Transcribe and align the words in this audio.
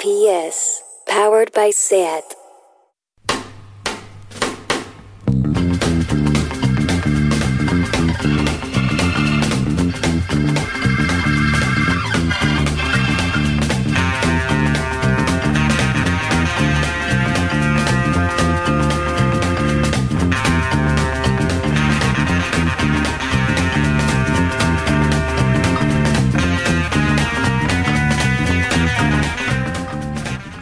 PS, 0.00 0.82
powered 1.06 1.52
by 1.52 1.68
SAT. 1.68 2.34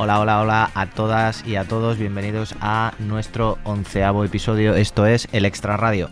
Hola, 0.01 0.21
hola, 0.21 0.41
hola 0.41 0.71
a 0.77 0.87
todas 0.87 1.45
y 1.45 1.57
a 1.57 1.65
todos. 1.65 1.99
Bienvenidos 1.99 2.55
a 2.61 2.95
nuestro 3.01 3.59
onceavo 3.65 4.23
episodio. 4.23 4.77
Esto 4.77 5.07
es 5.07 5.27
el 5.33 5.45
Extra 5.45 5.77
Radio. 5.77 6.09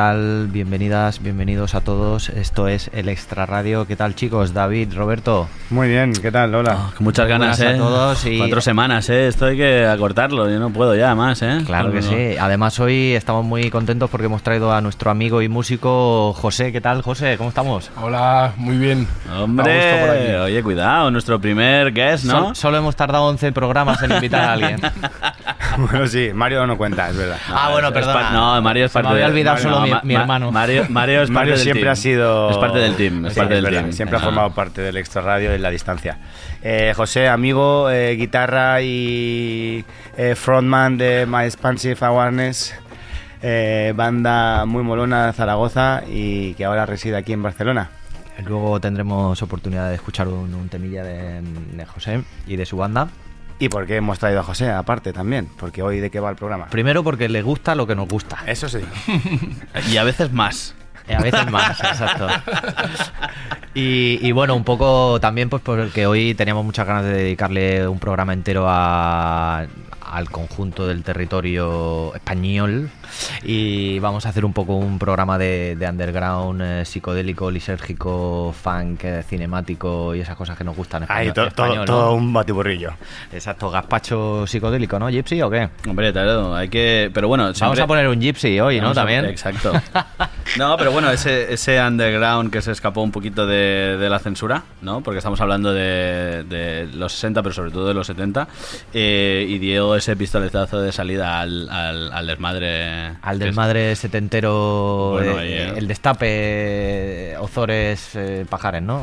Tal? 0.00 0.48
Bienvenidas, 0.50 1.22
bienvenidos 1.22 1.74
a 1.74 1.82
todos. 1.82 2.30
Esto 2.30 2.68
es 2.68 2.90
el 2.94 3.10
Extra 3.10 3.44
Radio. 3.44 3.86
¿Qué 3.86 3.96
tal, 3.96 4.14
chicos? 4.14 4.54
David, 4.54 4.94
Roberto. 4.94 5.46
Muy 5.68 5.88
bien, 5.88 6.14
¿qué 6.14 6.32
tal? 6.32 6.54
Hola. 6.54 6.92
Con 6.96 7.04
muchas 7.04 7.28
ganas, 7.28 7.58
Buenas 7.58 7.74
a 7.74 7.76
¿eh? 7.76 7.78
todos 7.78 8.24
y- 8.24 8.38
Cuatro 8.38 8.62
semanas, 8.62 9.10
¿eh? 9.10 9.26
Esto 9.28 9.44
hay 9.44 9.58
que 9.58 9.84
acortarlo, 9.84 10.48
yo 10.48 10.58
no 10.58 10.70
puedo 10.70 10.96
ya 10.96 11.14
más, 11.14 11.42
¿eh? 11.42 11.58
Claro 11.66 11.92
que 11.92 12.00
No, 12.00 12.08
sí. 12.08 12.34
Además, 12.40 12.80
hoy 12.80 13.12
estamos 13.12 13.44
muy 13.44 13.68
contentos 13.68 14.08
porque 14.08 14.24
hemos 14.24 14.42
traído 14.42 14.72
a 14.72 14.80
nuestro 14.80 15.10
amigo 15.10 15.42
y 15.42 15.50
músico 15.50 16.32
José. 16.32 16.72
¿Qué 16.72 16.80
tal, 16.80 17.02
José? 17.02 17.34
¿Cómo 17.36 17.50
estamos? 17.50 17.90
Hola, 18.00 18.54
muy 18.56 18.78
bien. 18.78 19.06
Hombre, 19.38 20.30
aquí. 20.30 20.32
oye, 20.44 20.62
cuidado, 20.62 21.10
nuestro 21.10 21.38
primer 21.38 21.92
guest, 21.92 22.24
¿no? 22.24 22.46
Sol- 22.46 22.56
solo 22.56 22.78
hemos 22.78 22.96
tardado 22.96 23.26
11 23.26 23.52
programas 23.52 24.02
en 24.02 24.12
invitar 24.12 24.40
a 24.48 24.52
alguien. 24.54 24.80
Bueno, 25.90 26.06
sí, 26.06 26.30
Mario 26.34 26.66
no 26.66 26.76
cuenta, 26.76 27.08
es 27.10 27.16
verdad. 27.16 27.38
Ah, 27.48 27.70
bueno, 27.72 27.88
Es 27.88 27.94
perdona. 27.94 28.12
par- 28.20 28.32
no, 28.32 28.60
Mario 28.62 28.84
es 28.86 28.92
Se 28.92 28.98
me 28.98 29.02
parte 29.04 29.14
había 29.14 29.24
de- 29.26 29.30
olvidado 29.32 29.56
Mario- 29.56 29.70
solo 29.70 29.80
mi- 29.84 29.90
Ma- 29.90 30.00
mi 30.04 30.14
Ma- 30.14 30.20
hermano. 30.20 30.52
Mario, 30.52 30.86
Mario 30.88 31.14
es 31.22 31.28
parte 31.28 31.32
Mario 31.32 31.52
del 31.54 31.62
siempre 31.62 31.82
team. 31.82 31.92
ha 31.92 31.96
sido. 31.96 32.50
Es 32.50 32.56
parte 32.58 32.78
del 32.78 32.96
team, 32.96 33.26
es 33.26 33.32
Sí, 33.34 33.38
parte 33.40 33.54
del 33.54 33.64
verdad, 33.64 33.80
team. 33.80 33.92
Siempre 33.92 34.18
ha 34.18 34.20
formado 34.20 34.50
parte 34.54 34.82
del 34.82 34.96
extra 34.96 35.22
radio 35.22 35.52
en 35.52 35.62
la 35.62 35.70
distancia. 35.70 36.18
Eh, 36.62 36.92
José, 36.96 37.28
amigo, 37.28 37.88
eh, 37.90 38.14
guitarra 38.16 38.82
y 38.82 39.84
eh, 40.16 40.34
frontman 40.34 40.98
de 40.98 41.26
My 41.26 41.44
Expansive 41.44 41.96
Awareness, 42.04 42.74
eh, 43.42 43.92
banda 43.96 44.66
muy 44.66 44.82
molona 44.82 45.26
de 45.28 45.32
Zaragoza 45.32 46.02
y 46.10 46.54
que 46.54 46.64
ahora 46.64 46.84
reside 46.86 47.16
aquí 47.16 47.32
en 47.32 47.42
Barcelona. 47.42 47.90
Luego 48.46 48.80
tendremos 48.80 49.42
oportunidad 49.42 49.88
de 49.90 49.94
escuchar 49.96 50.26
un, 50.28 50.54
un 50.54 50.68
temilla 50.68 51.02
de, 51.04 51.40
de 51.42 51.84
José 51.86 52.22
y 52.46 52.56
de 52.56 52.64
su 52.66 52.76
banda. 52.76 53.08
¿Y 53.60 53.68
por 53.68 53.86
qué 53.86 53.96
hemos 53.96 54.18
traído 54.18 54.40
a 54.40 54.42
José 54.42 54.70
aparte 54.70 55.12
también? 55.12 55.48
Porque 55.58 55.82
hoy 55.82 56.00
de 56.00 56.10
qué 56.10 56.18
va 56.18 56.30
el 56.30 56.36
programa. 56.36 56.66
Primero 56.66 57.04
porque 57.04 57.28
le 57.28 57.42
gusta 57.42 57.74
lo 57.76 57.86
que 57.86 57.94
nos 57.94 58.08
gusta. 58.08 58.38
Eso 58.46 58.68
sí. 58.68 58.78
Y 59.92 59.96
a 59.98 60.02
veces 60.04 60.32
más. 60.32 60.74
Y 61.08 61.12
a 61.12 61.18
veces 61.20 61.50
más, 61.50 61.78
exacto. 61.80 62.26
Y, 63.74 64.18
y 64.26 64.32
bueno, 64.32 64.54
un 64.56 64.64
poco 64.64 65.18
también 65.20 65.48
pues 65.48 65.62
porque 65.62 66.06
hoy 66.06 66.34
teníamos 66.34 66.64
muchas 66.64 66.86
ganas 66.86 67.04
de 67.04 67.12
dedicarle 67.12 67.86
un 67.86 67.98
programa 67.98 68.32
entero 68.32 68.64
a- 68.68 69.66
al 70.10 70.30
conjunto 70.30 70.88
del 70.88 71.02
territorio 71.04 72.12
español 72.14 72.90
y 73.42 73.98
vamos 73.98 74.26
a 74.26 74.30
hacer 74.30 74.44
un 74.44 74.52
poco 74.52 74.74
un 74.76 74.98
programa 74.98 75.38
de, 75.38 75.76
de 75.76 75.88
underground 75.88 76.60
eh, 76.62 76.84
psicodélico, 76.84 77.50
lisérgico, 77.50 78.54
funk, 78.60 79.04
eh, 79.04 79.22
cinemático 79.28 80.14
y 80.14 80.20
esas 80.20 80.36
cosas 80.36 80.56
que 80.56 80.64
nos 80.64 80.76
gustan 80.76 81.04
Ahí, 81.08 81.28
español. 81.28 81.48
to- 81.50 81.54
todo, 81.54 81.66
español, 81.66 81.78
¿no? 81.78 81.84
todo 81.86 82.14
un 82.14 82.32
batiburrillo. 82.32 82.90
Exacto, 83.32 83.70
gazpacho 83.70 84.46
psicodélico, 84.46 84.98
¿no, 84.98 85.08
Gypsy 85.08 85.40
o 85.42 85.50
qué? 85.50 85.68
Hombre, 85.88 86.12
claro, 86.12 86.54
hay 86.54 86.68
que... 86.68 87.10
Pero 87.12 87.28
bueno, 87.28 87.50
Vamos 87.60 87.78
a 87.80 87.86
poner 87.86 88.08
un 88.08 88.20
Gypsy 88.20 88.58
hoy, 88.60 88.80
¿no? 88.80 88.90
A- 88.90 88.94
También. 88.94 89.24
Exacto. 89.26 89.72
No, 90.58 90.76
pero 90.76 90.90
bueno, 90.92 91.10
ese, 91.10 91.52
ese 91.52 91.80
underground 91.80 92.50
que 92.52 92.60
se 92.60 92.72
escapó 92.72 93.02
un 93.02 93.12
poquito 93.12 93.46
de, 93.46 93.96
de 93.98 94.08
la 94.10 94.18
censura, 94.18 94.64
¿no? 94.82 95.00
Porque 95.00 95.18
estamos 95.18 95.40
hablando 95.40 95.72
de, 95.72 96.44
de 96.44 96.88
los 96.94 97.12
60, 97.12 97.42
pero 97.42 97.54
sobre 97.54 97.70
todo 97.70 97.86
de 97.88 97.94
los 97.94 98.06
70. 98.06 98.48
eh, 98.92 99.46
y 99.48 99.58
dio 99.58 99.94
ese 99.96 100.16
pistoletazo 100.16 100.80
de 100.80 100.90
salida 100.92 101.40
al, 101.40 101.68
al, 101.70 102.12
al 102.12 102.26
desmadre. 102.26 102.99
Al 103.22 103.38
que 103.38 103.44
del 103.46 103.54
madre 103.54 103.94
setentero, 103.96 105.10
Bueno, 105.14 105.40
eh, 105.40 105.68
eh. 105.68 105.74
el 105.76 105.88
destape, 105.88 107.36
Ozores, 107.38 108.10
eh, 108.14 108.46
Pajares, 108.48 108.82
¿no? 108.82 109.02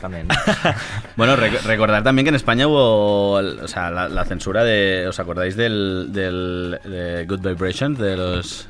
También. 0.00 0.28
¿no? 0.28 0.34
Bueno, 1.16 1.36
rec- 1.36 1.60
recordar 1.62 2.02
también 2.02 2.24
que 2.24 2.30
en 2.30 2.34
España 2.36 2.66
hubo 2.66 3.32
o 3.32 3.68
sea, 3.68 3.90
la, 3.90 4.08
la 4.08 4.24
censura 4.24 4.64
de. 4.64 5.06
¿Os 5.08 5.18
acordáis 5.20 5.56
del, 5.56 6.08
del 6.12 6.78
de 6.84 7.26
Good 7.28 7.40
Vibrations 7.40 7.98
de 7.98 8.16
los, 8.16 8.68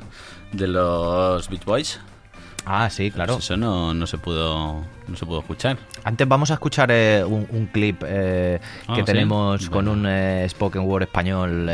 de 0.51 0.67
los 0.67 1.49
Beach 1.49 1.65
Boys? 1.65 1.99
ah, 2.65 2.89
sí, 2.89 3.09
claro. 3.11 3.33
Pues 3.33 3.45
eso 3.45 3.57
no, 3.57 3.93
no 3.93 4.05
se 4.05 4.17
pudo 4.17 4.83
no 5.07 5.15
se 5.15 5.25
pudo 5.25 5.39
escuchar. 5.39 5.77
Antes 6.03 6.27
vamos 6.27 6.51
a 6.51 6.55
escuchar 6.55 6.89
eh, 6.91 7.23
un, 7.25 7.47
un 7.51 7.65
clip 7.67 8.03
eh, 8.05 8.59
Ah, 8.87 8.93
que 8.95 9.01
¿sí? 9.01 9.05
tenemos 9.05 9.69
con 9.69 9.87
un 9.87 10.05
eh, 10.07 10.45
spoken 10.49 10.81
word 10.83 11.03
español. 11.03 11.67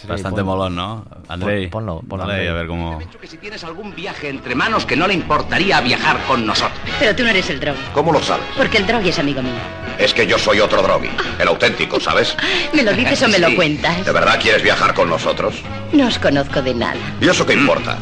Sí, 0.00 0.06
Bastante 0.06 0.42
molón, 0.42 0.74
¿no? 0.76 1.04
Andrei, 1.28 1.68
Pon- 1.68 1.84
ponlo, 1.86 2.02
ponlo, 2.08 2.26
dale 2.26 2.40
ahí 2.42 2.46
Andrei. 2.48 2.56
a 2.56 2.58
ver 2.58 2.66
cómo... 2.66 3.00
He 3.00 3.04
dicho 3.04 3.18
que 3.18 3.26
si 3.26 3.36
tienes 3.38 3.62
algún 3.64 3.94
viaje 3.94 4.28
entre 4.28 4.54
manos 4.54 4.86
que 4.86 4.96
no 4.96 5.06
le 5.06 5.14
importaría 5.14 5.80
viajar 5.80 6.18
con 6.26 6.46
nosotros. 6.46 6.78
Pero 6.98 7.14
tú 7.14 7.22
no 7.22 7.28
eres 7.30 7.48
el 7.50 7.60
Drogui. 7.60 7.80
¿Cómo 7.92 8.12
lo 8.12 8.22
sabes? 8.22 8.46
Porque 8.56 8.78
el 8.78 8.86
Drogui 8.86 9.10
es 9.10 9.18
amigo 9.18 9.42
mío. 9.42 9.52
Es 9.98 10.14
que 10.14 10.26
yo 10.26 10.38
soy 10.38 10.60
otro 10.60 10.82
Drogi, 10.82 11.10
el 11.38 11.48
auténtico, 11.48 12.00
¿sabes? 12.00 12.36
¿Me 12.72 12.82
lo 12.82 12.92
dices 12.92 13.22
o 13.22 13.28
me 13.28 13.38
lo 13.38 13.54
cuentas? 13.54 14.04
¿De 14.04 14.12
verdad 14.12 14.38
quieres 14.40 14.62
viajar 14.62 14.94
con 14.94 15.08
nosotros? 15.10 15.62
No 15.92 16.06
os 16.06 16.18
conozco 16.18 16.62
de 16.62 16.74
nada. 16.74 16.96
¿Y 17.20 17.28
eso 17.28 17.44
qué 17.44 17.54
importa? 17.54 17.98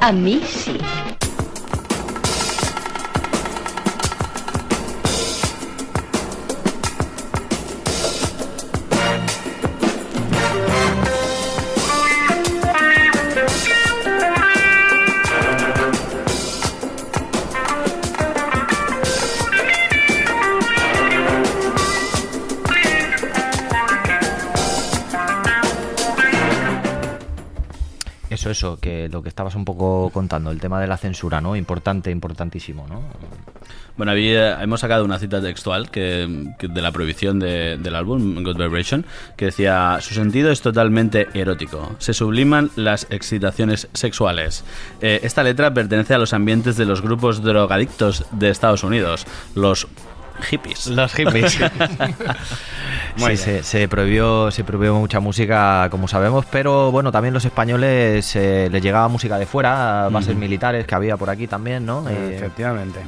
A 0.00 0.12
mí 0.12 0.40
sí. 0.46 0.76
Un 29.54 29.64
poco 29.64 30.10
contando, 30.12 30.50
el 30.50 30.60
tema 30.60 30.80
de 30.80 30.86
la 30.86 30.96
censura, 30.96 31.40
¿no? 31.40 31.56
Importante, 31.56 32.10
importantísimo, 32.10 32.86
¿no? 32.88 33.02
Bueno, 33.96 34.12
había- 34.12 34.62
hemos 34.62 34.80
sacado 34.80 35.04
una 35.04 35.18
cita 35.18 35.42
textual 35.42 35.90
que, 35.90 36.54
de 36.58 36.80
la 36.82 36.90
prohibición 36.90 37.38
de- 37.38 37.76
del 37.76 37.94
álbum, 37.94 38.42
Good 38.42 38.56
Vibration, 38.56 39.04
que 39.36 39.46
decía, 39.46 39.98
su 40.00 40.14
sentido 40.14 40.50
es 40.50 40.62
totalmente 40.62 41.28
erótico, 41.34 41.96
se 41.98 42.14
subliman 42.14 42.70
las 42.76 43.06
excitaciones 43.10 43.88
sexuales. 43.92 44.64
Eh, 45.02 45.20
esta 45.22 45.42
letra 45.42 45.74
pertenece 45.74 46.14
a 46.14 46.18
los 46.18 46.32
ambientes 46.32 46.76
de 46.76 46.86
los 46.86 47.02
grupos 47.02 47.42
drogadictos 47.42 48.24
de 48.30 48.48
Estados 48.48 48.84
Unidos, 48.84 49.26
los 49.54 49.86
hippies. 50.42 50.86
Los 50.86 51.12
hippies. 51.14 51.58
Sí, 53.16 53.36
se, 53.36 53.62
se 53.62 53.88
prohibió, 53.88 54.50
se 54.50 54.64
prohibió 54.64 54.94
mucha 54.94 55.20
música, 55.20 55.88
como 55.90 56.08
sabemos, 56.08 56.46
pero 56.50 56.90
bueno, 56.90 57.12
también 57.12 57.34
los 57.34 57.44
españoles 57.44 58.34
eh, 58.36 58.68
les 58.70 58.82
llegaba 58.82 59.08
música 59.08 59.36
de 59.38 59.46
fuera, 59.46 60.08
bases 60.10 60.36
militares 60.36 60.86
que 60.86 60.94
había 60.94 61.16
por 61.16 61.28
aquí 61.28 61.46
también, 61.46 61.84
¿no? 61.84 62.08
Eh, 62.08 62.36
Efectivamente. 62.36 63.00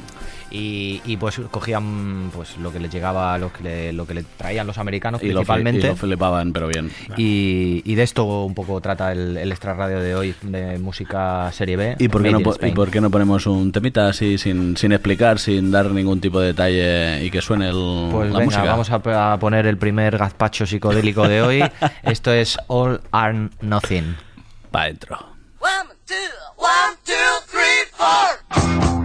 Y, 0.55 1.01
y, 1.03 1.17
pues 1.17 1.41
cogían 1.49 2.29
pues 2.31 2.57
lo 2.59 2.71
que 2.71 2.79
les 2.79 2.91
llegaba, 2.91 3.35
lo 3.39 3.51
que, 3.51 3.63
le, 3.63 3.91
lo 3.91 4.05
que 4.05 4.13
le 4.13 4.23
traían 4.37 4.67
los 4.67 4.77
americanos 4.77 5.19
y 5.23 5.29
principalmente. 5.29 5.81
Lo, 5.81 5.87
y 5.87 5.89
lo 5.89 5.95
flipaban, 5.95 6.53
pero 6.53 6.67
bien. 6.67 6.91
Y, 7.17 7.81
y, 7.83 7.95
de 7.95 8.03
esto 8.03 8.45
un 8.45 8.53
poco 8.53 8.79
trata 8.79 9.11
el, 9.11 9.35
el 9.35 9.51
extra 9.51 9.73
radio 9.73 9.99
de 9.99 10.13
hoy, 10.13 10.35
de 10.43 10.77
música 10.77 11.51
serie 11.51 11.75
B. 11.75 11.95
¿Y 11.97 12.07
por, 12.07 12.21
qué 12.21 12.31
no, 12.31 12.39
¿Y 12.39 12.71
por 12.71 12.91
qué 12.91 13.01
no 13.01 13.09
ponemos 13.09 13.47
un 13.47 13.71
temita 13.71 14.09
así, 14.09 14.37
sin, 14.37 14.77
sin 14.77 14.91
explicar, 14.91 15.39
sin 15.39 15.71
dar 15.71 15.89
ningún 15.89 16.21
tipo 16.21 16.39
de 16.39 16.47
detalle 16.47 17.25
y 17.25 17.31
que 17.31 17.41
suene 17.41 17.69
el, 17.69 18.09
pues 18.11 18.31
la 18.31 18.37
venga, 18.37 18.45
música? 18.45 18.63
vamos 18.63 18.91
a, 18.91 19.33
a, 19.33 19.39
poner 19.39 19.65
el 19.65 19.79
primer 19.79 20.19
gazpacho 20.19 20.67
psicodélico 20.67 21.27
de 21.27 21.41
hoy. 21.41 21.63
Esto 22.03 22.31
es 22.31 22.59
All 22.67 23.01
or 23.11 23.49
Nothing. 23.61 24.15
Pa' 24.69 24.85
dentro. 24.85 25.17
One, 25.59 25.89
two, 26.05 26.13
one, 26.57 26.95
two, 27.03 27.13
three, 27.47 27.85
four. 27.93 29.02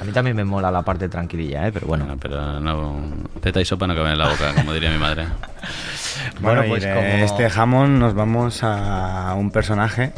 A 0.00 0.04
mí 0.04 0.12
también 0.12 0.36
me 0.36 0.44
mola 0.44 0.70
la 0.70 0.82
parte 0.82 1.08
tranquililla, 1.08 1.66
¿eh? 1.68 1.72
pero 1.72 1.86
bueno. 1.86 2.04
Bueno, 2.04 2.18
pero 2.20 2.60
no. 2.60 2.96
Teta 3.40 3.60
y 3.60 3.64
sopa 3.64 3.86
no 3.86 3.94
caben 3.94 4.12
en 4.12 4.18
la 4.18 4.28
boca, 4.28 4.54
como 4.54 4.72
diría 4.72 4.90
mi 4.90 4.98
madre. 4.98 5.26
Bueno, 6.40 6.60
Bueno, 6.60 6.64
y 6.66 6.68
pues 6.68 6.82
de 6.84 6.94
como- 6.94 7.06
este 7.06 7.46
Hammond 7.60 7.98
nos 7.98 8.14
vamos 8.14 8.62
a 8.62 9.34
un 9.36 9.50
personaje 9.50 10.12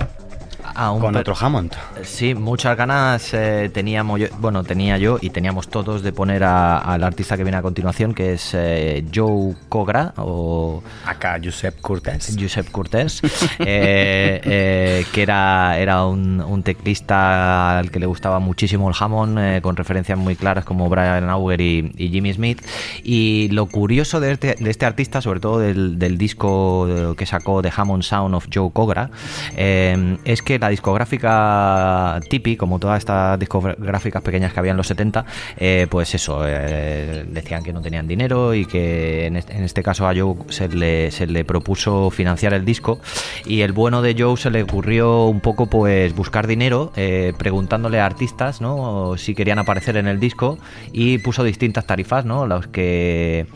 A 0.74 0.90
un 0.90 1.00
con 1.00 1.12
per- 1.12 1.20
otro 1.22 1.34
Hammond. 1.38 1.72
Sí, 2.02 2.34
muchas 2.34 2.76
ganas 2.76 3.32
eh, 3.32 3.70
teníamos 3.72 4.20
yo, 4.20 4.26
bueno, 4.38 4.62
tenía 4.64 4.98
yo 4.98 5.18
y 5.20 5.30
teníamos 5.30 5.68
todos 5.68 6.02
de 6.02 6.12
poner 6.12 6.44
a- 6.44 6.78
al 6.78 7.04
artista 7.04 7.36
que 7.38 7.42
viene 7.44 7.56
a 7.58 7.62
continuación, 7.62 8.12
que 8.12 8.34
es 8.34 8.50
eh, 8.54 9.04
Joe 9.14 9.54
Cogra 9.70 10.12
o 10.16 10.69
Acá 11.04 11.38
Josep 11.42 11.80
Cortés. 11.80 12.36
Josep 12.38 12.70
Cortés, 12.70 13.22
eh, 13.58 14.40
eh, 14.44 15.06
que 15.12 15.22
era, 15.22 15.78
era 15.78 16.04
un, 16.04 16.40
un 16.40 16.62
teclista 16.62 17.78
al 17.78 17.90
que 17.90 17.98
le 17.98 18.06
gustaba 18.06 18.38
muchísimo 18.38 18.88
el 18.88 18.94
Hammond, 18.98 19.38
eh, 19.38 19.60
con 19.62 19.76
referencias 19.76 20.18
muy 20.18 20.36
claras 20.36 20.64
como 20.64 20.88
Brian 20.88 21.28
Auger 21.28 21.60
y, 21.60 21.92
Jimmy 21.96 22.32
Smith. 22.32 22.62
Y 23.02 23.48
lo 23.52 23.66
curioso 23.66 24.20
de 24.20 24.32
este, 24.32 24.56
este 24.68 24.86
artista, 24.86 25.20
sobre 25.20 25.40
todo 25.40 25.58
del, 25.58 26.18
disco 26.18 27.14
que 27.16 27.24
sacó 27.24 27.62
de 27.62 27.72
Hammond 27.74 28.02
Sound 28.02 28.34
of 28.34 28.48
Joe 28.52 28.70
Cogra, 28.72 29.10
eh, 29.56 30.18
es 30.24 30.42
que 30.42 30.58
la 30.58 30.68
discográfica 30.68 32.20
Tipi, 32.28 32.56
como 32.56 32.78
todas 32.78 32.98
estas 32.98 33.38
discográficas 33.38 34.22
pequeñas 34.22 34.52
que 34.52 34.60
había 34.60 34.72
en 34.72 34.76
los 34.76 34.86
70, 34.88 35.24
eh, 35.56 35.86
pues 35.90 36.14
eso, 36.14 36.42
decían 36.42 37.62
que 37.62 37.72
no 37.72 37.80
tenían 37.80 38.06
dinero 38.06 38.54
y 38.54 38.66
que 38.66 39.26
en 39.26 39.36
este, 39.36 39.64
este 39.64 39.82
caso 39.82 40.06
a 40.06 40.14
Joe 40.14 40.36
se 40.48 40.68
le, 40.74 41.10
se 41.10 41.26
le 41.26 41.44
propuso 41.44 42.10
financiar 42.10 42.54
el 42.54 42.64
disco 42.64 43.00
y 43.46 43.62
el 43.62 43.72
bueno 43.72 44.02
de 44.02 44.14
Joe 44.18 44.36
se 44.36 44.50
le 44.50 44.62
ocurrió 44.62 45.26
un 45.26 45.40
poco 45.40 45.66
pues 45.66 46.14
buscar 46.14 46.46
dinero 46.46 46.92
eh, 46.96 47.32
preguntándole 47.38 48.00
a 48.00 48.06
artistas 48.06 48.60
¿no? 48.60 49.14
si 49.16 49.34
querían 49.34 49.58
aparecer 49.58 49.96
en 49.96 50.06
el 50.06 50.20
disco 50.20 50.58
y 50.92 51.18
puso 51.18 51.44
distintas 51.44 51.86
tarifas, 51.86 52.24
¿no? 52.24 52.46
Los 52.46 52.66
que 52.66 53.46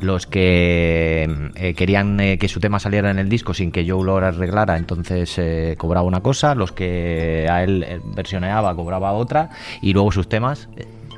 los 0.00 0.26
que 0.26 1.50
eh, 1.54 1.74
querían 1.74 2.18
eh, 2.20 2.36
que 2.36 2.48
su 2.48 2.60
tema 2.60 2.78
saliera 2.78 3.10
en 3.10 3.18
el 3.18 3.28
disco 3.28 3.54
sin 3.54 3.70
que 3.70 3.88
Joe 3.88 4.04
lo 4.04 4.16
arreglara, 4.16 4.76
entonces 4.76 5.40
cobraba 5.78 6.06
una 6.06 6.20
cosa, 6.20 6.54
los 6.54 6.72
que 6.72 7.46
a 7.48 7.62
él 7.62 8.02
versioneaba 8.14 8.74
cobraba 8.74 9.12
otra 9.12 9.50
y 9.80 9.92
luego 9.92 10.12
sus 10.12 10.28
temas 10.28 10.68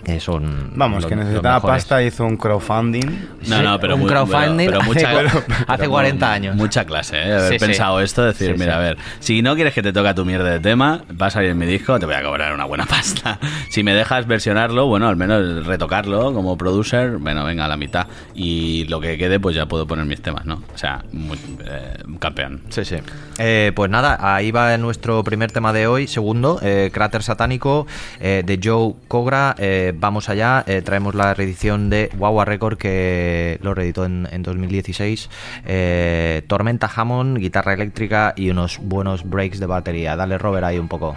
que 0.07 0.21
son 0.21 0.71
Vamos, 0.77 1.03
los- 1.03 1.09
que 1.11 1.17
necesitaba 1.17 1.61
pasta, 1.61 2.01
hizo 2.01 2.25
un 2.25 2.37
crowdfunding. 2.37 3.27
No, 3.49 3.61
no, 3.61 3.81
pero 3.81 3.95
un 3.97 4.03
muy- 4.03 4.09
crowdfunding 4.09 4.67
pero- 4.69 4.79
pero 4.79 4.85
mucha- 4.85 5.11
hace, 5.11 5.17
pero- 5.19 5.45
hace 5.67 5.79
pero 5.79 5.91
40 5.91 6.33
años. 6.33 6.55
Mucha 6.55 6.85
clase, 6.85 7.17
¿eh? 7.19 7.33
Haber 7.35 7.49
Sí, 7.53 7.59
sí. 7.59 7.67
pensado 7.67 8.01
esto, 8.01 8.23
decir, 8.25 8.53
Sí, 8.53 8.59
mira, 8.59 8.75
sí. 8.75 8.77
a 8.77 8.81
ver, 8.81 8.99
si 9.19 9.43
no 9.43 9.57
quieres 9.57 9.75
que 9.75 9.83
te 9.83 9.93
toque 9.93 10.15
tu 10.15 10.25
mierda 10.25 10.49
de 10.49 10.61
tema, 10.61 11.03
vas 11.13 11.35
a 11.35 11.43
ir 11.43 11.51
en 11.51 11.59
mi 11.59 11.67
disco, 11.67 11.99
te 11.99 12.07
voy 12.07 12.15
a 12.15 12.23
cobrar 12.23 12.55
una 12.55 12.65
buena 12.67 12.87
pasta. 12.89 13.41
Si 13.69 13.83
me 13.83 13.95
dejas 13.95 14.29
versionarlo, 14.29 14.87
bueno, 14.87 15.09
al 15.09 15.17
menos 15.17 15.67
retocarlo 15.67 16.33
como 16.33 16.57
producer, 16.57 17.17
bueno, 17.17 17.45
venga, 17.45 17.65
a 17.65 17.69
la 17.69 17.77
mitad. 17.77 18.07
Y 18.33 18.85
lo 18.89 19.01
que 19.01 19.19
quede, 19.19 19.41
pues 19.41 19.57
ya 19.57 19.67
puedo 19.67 19.89
poner 19.89 20.05
mis 20.07 20.23
temas, 20.23 20.47
¿no? 20.47 20.63
O 20.73 20.79
sea, 20.79 21.03
muy, 21.13 21.37
eh, 21.65 21.95
campeón. 22.21 22.61
Sí, 22.69 22.85
sí. 22.85 22.97
Eh, 23.39 23.73
pues 23.75 23.91
nada, 23.91 24.19
ahí 24.37 24.53
va 24.53 24.77
nuestro 24.79 25.25
primer 25.25 25.51
tema 25.51 25.73
de 25.73 25.89
hoy, 25.89 26.07
segundo, 26.07 26.61
eh, 26.63 26.91
Cráter 26.93 27.25
Satánico 27.25 27.89
eh, 28.21 28.45
de 28.47 28.61
Joe 28.63 28.95
Cogra. 29.09 29.57
Eh, 29.59 29.95
vamos 29.99 30.29
allá, 30.29 30.65
eh, 30.67 30.83
traemos 30.83 31.15
la 31.15 31.35
reedición 31.35 31.91
de 31.91 32.11
Wawa 32.19 32.45
Record 32.45 32.79
que 32.79 33.59
lo 33.63 33.75
reeditó 33.75 34.05
en, 34.05 34.43
2016. 34.43 35.31
Eh, 35.65 36.43
Tormenta 36.47 36.91
Hammond, 36.95 37.39
guitarra 37.39 37.75
eléctrica 37.75 38.33
y 38.37 38.51
unos 38.51 38.79
buenos 38.83 39.29
breaks 39.29 39.59
de 39.59 39.67
batería. 39.67 40.17
Dale, 40.17 40.39
Robert, 40.39 40.65
ahí 40.65 40.79
un 40.79 40.89
poco. 40.89 41.15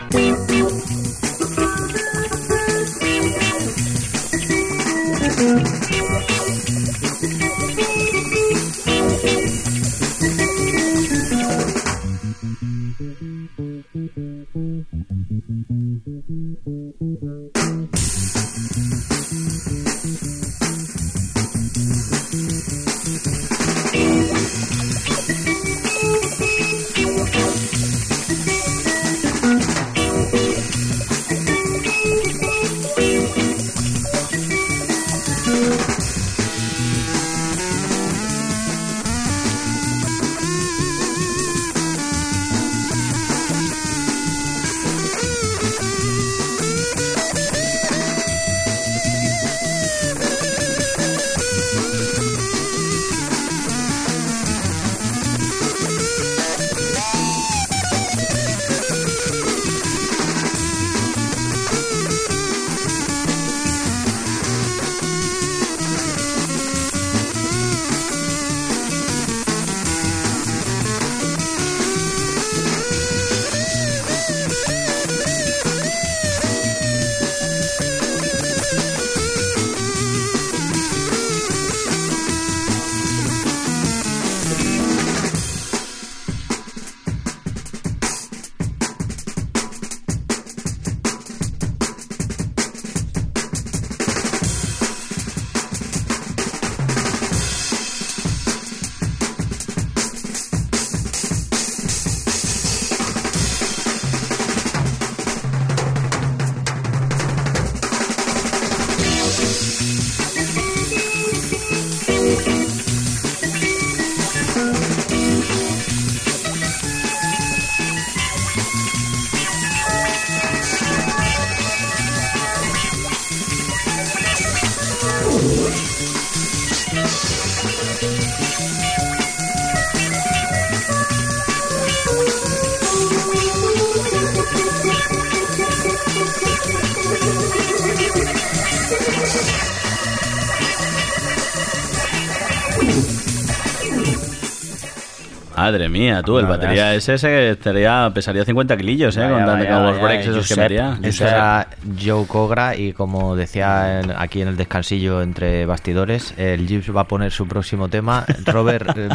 Madre 145.72 145.88
mía, 145.90 146.22
tú, 146.24 146.40
el 146.40 146.46
batería 146.48 146.96
ese 146.96 147.18
se 147.18 147.52
estaría, 147.52 148.10
pesaría 148.14 148.44
50 148.44 148.76
kilillos, 148.78 149.16
¿eh? 149.18 149.22
Vaya, 149.22 149.34
con, 149.34 149.46
tan- 149.46 149.60
vaya, 149.60 149.70
con 149.72 149.84
los 149.84 149.92
vaya, 149.98 150.04
breaks 150.04 150.24
esos 150.28 150.48
que 150.48 150.54
Josep. 150.56 150.58
metía. 150.58 150.98
Eso 151.04 151.28
era 151.28 151.68
Joe 151.98 152.26
Cogra 152.28 152.76
y 152.76 152.94
como 152.94 153.36
decía 153.36 154.00
en- 154.02 154.12
aquí 154.18 154.42
en 154.42 154.48
el 154.50 154.58
descansillo 154.58 155.22
entre 155.22 155.66
bastidores, 155.66 156.34
el 156.38 156.68
Gibbs 156.68 156.96
va 156.96 157.02
a 157.02 157.04
poner 157.06 157.32
su 157.32 157.48
próximo 157.48 157.88
tema. 157.90 158.26
Robert, 158.46 158.90
eh, 158.98 159.10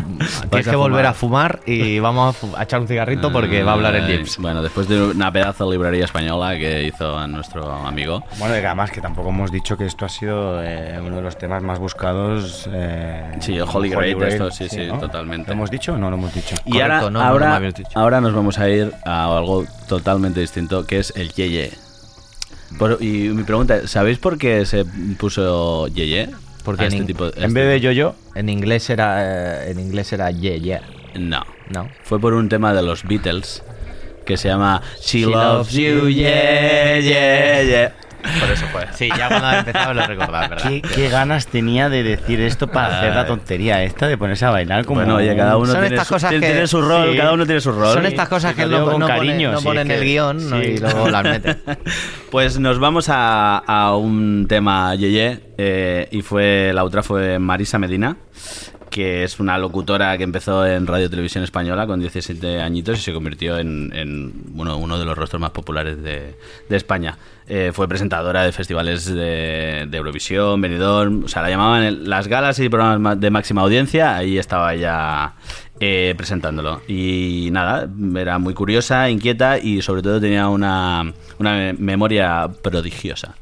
tienes 0.50 0.69
que 0.69 0.76
volver 0.76 1.07
a 1.07 1.12
fumar 1.14 1.61
y 1.66 1.99
vamos 1.99 2.37
a, 2.57 2.62
echar 2.62 2.81
un 2.81 2.88
cigarrito 2.88 3.33
porque 3.33 3.62
va 3.62 3.73
a 3.73 3.75
hablar 3.75 3.95
el 3.97 4.07
Gibbs. 4.07 4.38
Bueno, 4.38 4.62
después 4.62 4.88
de 4.88 5.02
una 5.02 5.31
pedazo 5.33 5.66
de 5.66 5.73
librería 5.76 6.04
española 6.04 6.57
que 6.57 6.85
hizo 6.85 7.16
a 7.19 7.26
nuestro 7.26 7.71
amigo. 7.73 8.25
Bueno, 8.38 8.54
y 8.54 8.59
además 8.59 8.90
que 8.90 9.00
tampoco 9.00 9.28
hemos 9.31 9.50
dicho 9.50 9.76
que 9.76 9.87
esto 9.87 10.04
ha 10.04 10.09
sido 10.09 10.62
eh, 10.62 10.99
uno 11.00 11.16
de 11.16 11.23
los 11.23 11.37
temas 11.38 11.62
más 11.62 11.78
buscados. 11.78 12.69
eh, 12.73 13.33
Sí, 13.40 13.57
el 13.57 13.62
Holy 13.62 13.90
Grail, 13.90 14.23
esto, 14.23 14.50
sí, 14.50 14.69
sí, 14.69 14.88
totalmente. 15.00 15.49
¿Lo 15.49 15.54
hemos 15.54 15.71
dicho 15.71 15.95
o 15.95 15.99
no 15.99 16.11
lo 16.11 16.16
hemos 16.16 16.35
dicho? 16.35 16.54
Y 16.64 16.73
Correcto, 16.73 16.95
ahora, 16.95 17.00
no, 17.02 17.11
no, 17.11 17.19
no 17.21 17.25
ahora, 17.25 17.61
dicho. 17.61 17.90
ahora 17.95 18.21
nos 18.21 18.35
vamos 18.35 18.59
a 18.59 18.69
ir 18.69 18.93
a 19.04 19.37
algo 19.37 19.64
totalmente 19.88 20.40
distinto, 20.40 20.87
que 20.87 20.99
es 20.99 21.12
el 21.16 21.33
Yeye. 21.33 21.83
Por- 22.78 22.99
y 23.02 23.28
mi 23.28 23.43
pregunta 23.45 23.76
es, 23.76 23.90
¿sabéis 23.90 24.19
por 24.19 24.37
qué 24.38 24.64
se 24.66 24.85
puso 25.19 25.87
Yeye? 25.88 26.28
Porque 26.64 26.87
este 26.87 26.97
in- 26.99 27.07
tipo 27.07 27.26
En 27.37 27.52
vez 27.54 27.69
de 27.69 27.81
yo-yo, 27.81 28.14
En 28.35 28.49
inglés 28.49 28.88
era 28.90 29.64
eh, 29.66 29.71
en 29.71 29.78
inglés 29.78 30.12
era 30.12 30.31
yeah 30.31 30.57
yeah. 30.57 30.83
No. 31.14 31.45
No. 31.71 31.88
Fue 32.02 32.19
por 32.19 32.35
un 32.35 32.49
tema 32.49 32.73
de 32.75 32.83
los 32.83 33.04
Beatles 33.04 33.62
que 34.26 34.37
se 34.38 34.49
llama 34.49 34.81
She, 35.00 35.21
She 35.21 35.26
Loves 35.26 35.35
Loves 35.35 35.73
You, 35.73 35.83
You, 35.83 36.09
yeah, 36.09 36.99
yeah, 37.00 37.62
yeah. 37.62 37.95
Por 38.40 38.50
eso 38.50 38.66
fue. 38.73 38.87
Sí, 38.95 39.09
ya 39.16 39.28
cuando 39.28 39.50
empezaba 39.59 39.95
lo 39.95 40.07
recordaba, 40.07 40.49
¿verdad? 40.49 40.69
¿qué, 40.71 40.83
qué 40.83 41.09
ganas 41.09 41.47
tenía 41.47 41.88
de 41.88 42.02
decir 42.02 42.40
esto 42.40 42.66
para 42.69 42.99
hacer 42.99 43.14
la 43.14 43.26
tontería 43.26 43.83
esta 43.83 44.07
de 44.07 44.16
ponerse 44.19 44.45
a 44.47 44.50
bailar 44.50 44.85
como. 44.85 45.00
Bueno, 45.00 45.16
oye, 45.16 45.37
cada 45.37 45.57
uno 45.57 45.66
Son 45.66 45.75
tiene 45.81 45.88
estas 45.88 46.07
su, 46.09 46.14
cosas 46.14 46.31
que- 46.31 46.40
tiene 46.40 46.66
su 46.66 46.81
rol, 46.83 47.11
sí. 47.12 47.16
cada 47.19 47.33
uno 47.33 47.45
tiene 47.47 47.61
su 47.61 47.73
rol. 47.73 47.93
Son 47.95 48.07
estas 48.07 48.28
cosas 48.28 48.52
sí, 48.52 48.57
que 48.57 48.66
lo 48.66 48.78
no, 48.81 48.87
no 48.87 48.93
pone- 48.93 49.07
cariño, 49.07 49.52
no 49.52 49.59
sí, 49.59 49.64
ponen 49.64 49.90
el 49.90 49.99
que- 50.00 50.04
guion 50.04 50.50
¿no? 50.50 50.62
y 50.62 50.78
luego 50.78 51.09
las 51.11 51.23
meten. 51.25 51.59
Pues 52.31 52.59
nos 52.59 52.78
vamos 52.78 53.09
a, 53.09 53.59
a 53.59 53.97
un 53.97 54.47
tema 54.49 54.95
Yeye 54.95 55.40
eh, 55.59 56.09
y 56.11 56.23
fue 56.23 56.73
la 56.75 56.85
otra 56.85 57.02
fue 57.02 57.38
Marisa 57.38 57.78
Medina, 57.78 58.16
que 58.90 59.25
es 59.25 59.38
una 59.40 59.59
locutora 59.59 60.16
que 60.19 60.25
empezó 60.25 60.66
en 60.66 60.87
Radio 60.87 61.11
Televisión 61.11 61.45
Española 61.45 61.87
con 61.87 62.00
17 62.00 62.61
añitos 62.61 62.99
y 62.99 63.02
se 63.02 63.12
convirtió 63.12 63.59
en, 63.59 63.93
en, 63.95 64.33
bueno, 64.54 64.76
uno 64.76 64.99
de 64.99 65.04
los 65.04 65.16
rostros 65.16 65.40
más 65.40 65.50
populares 65.50 66.02
de, 66.02 66.37
de 66.69 66.76
España. 66.76 67.16
Eh, 67.46 67.72
fue 67.74 67.86
presentadora 67.88 68.42
de 68.42 68.52
festivales 68.52 69.04
de, 69.04 69.86
Eurovisión, 69.92 70.60
Benidorm, 70.62 71.24
o 71.24 71.28
sea, 71.28 71.42
la 71.42 71.50
llamaban 71.50 72.08
las 72.08 72.26
galas 72.26 72.58
y 72.58 72.70
programas 72.70 73.00
ma- 73.00 73.16
de 73.16 73.30
máxima 73.30 73.60
audiencia, 73.60 74.16
ahí 74.16 74.38
estaba 74.38 74.72
ella 74.72 75.34
eh, 75.78 76.14
presentándolo. 76.16 76.80
Y 76.88 77.50
nada, 77.52 77.86
era 78.16 78.38
muy 78.38 78.54
curiosa, 78.54 79.10
inquieta 79.10 79.58
y 79.58 79.82
sobre 79.82 80.00
todo 80.00 80.20
tenía 80.22 80.48
una, 80.48 81.12
una 81.38 81.52
me- 81.52 81.72
memoria 81.74 82.48
prodigiosa. 82.62 83.34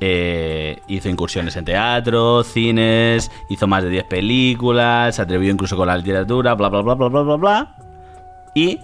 Eh, 0.00 0.78
hizo 0.88 1.10
incursiones 1.10 1.54
en 1.56 1.66
teatro, 1.66 2.42
cines, 2.44 3.30
hizo 3.50 3.66
más 3.66 3.82
de 3.84 3.90
10 3.90 4.04
películas, 4.04 5.16
se 5.16 5.20
atrevió 5.22 5.50
incluso 5.52 5.76
con 5.76 5.88
la 5.88 5.96
literatura, 5.98 6.54
bla, 6.54 6.70
bla, 6.70 6.80
bla, 6.80 6.94
bla, 6.94 7.08
bla, 7.08 7.20
bla, 7.22 7.36
bla. 7.36 7.76
Y, 8.54 8.78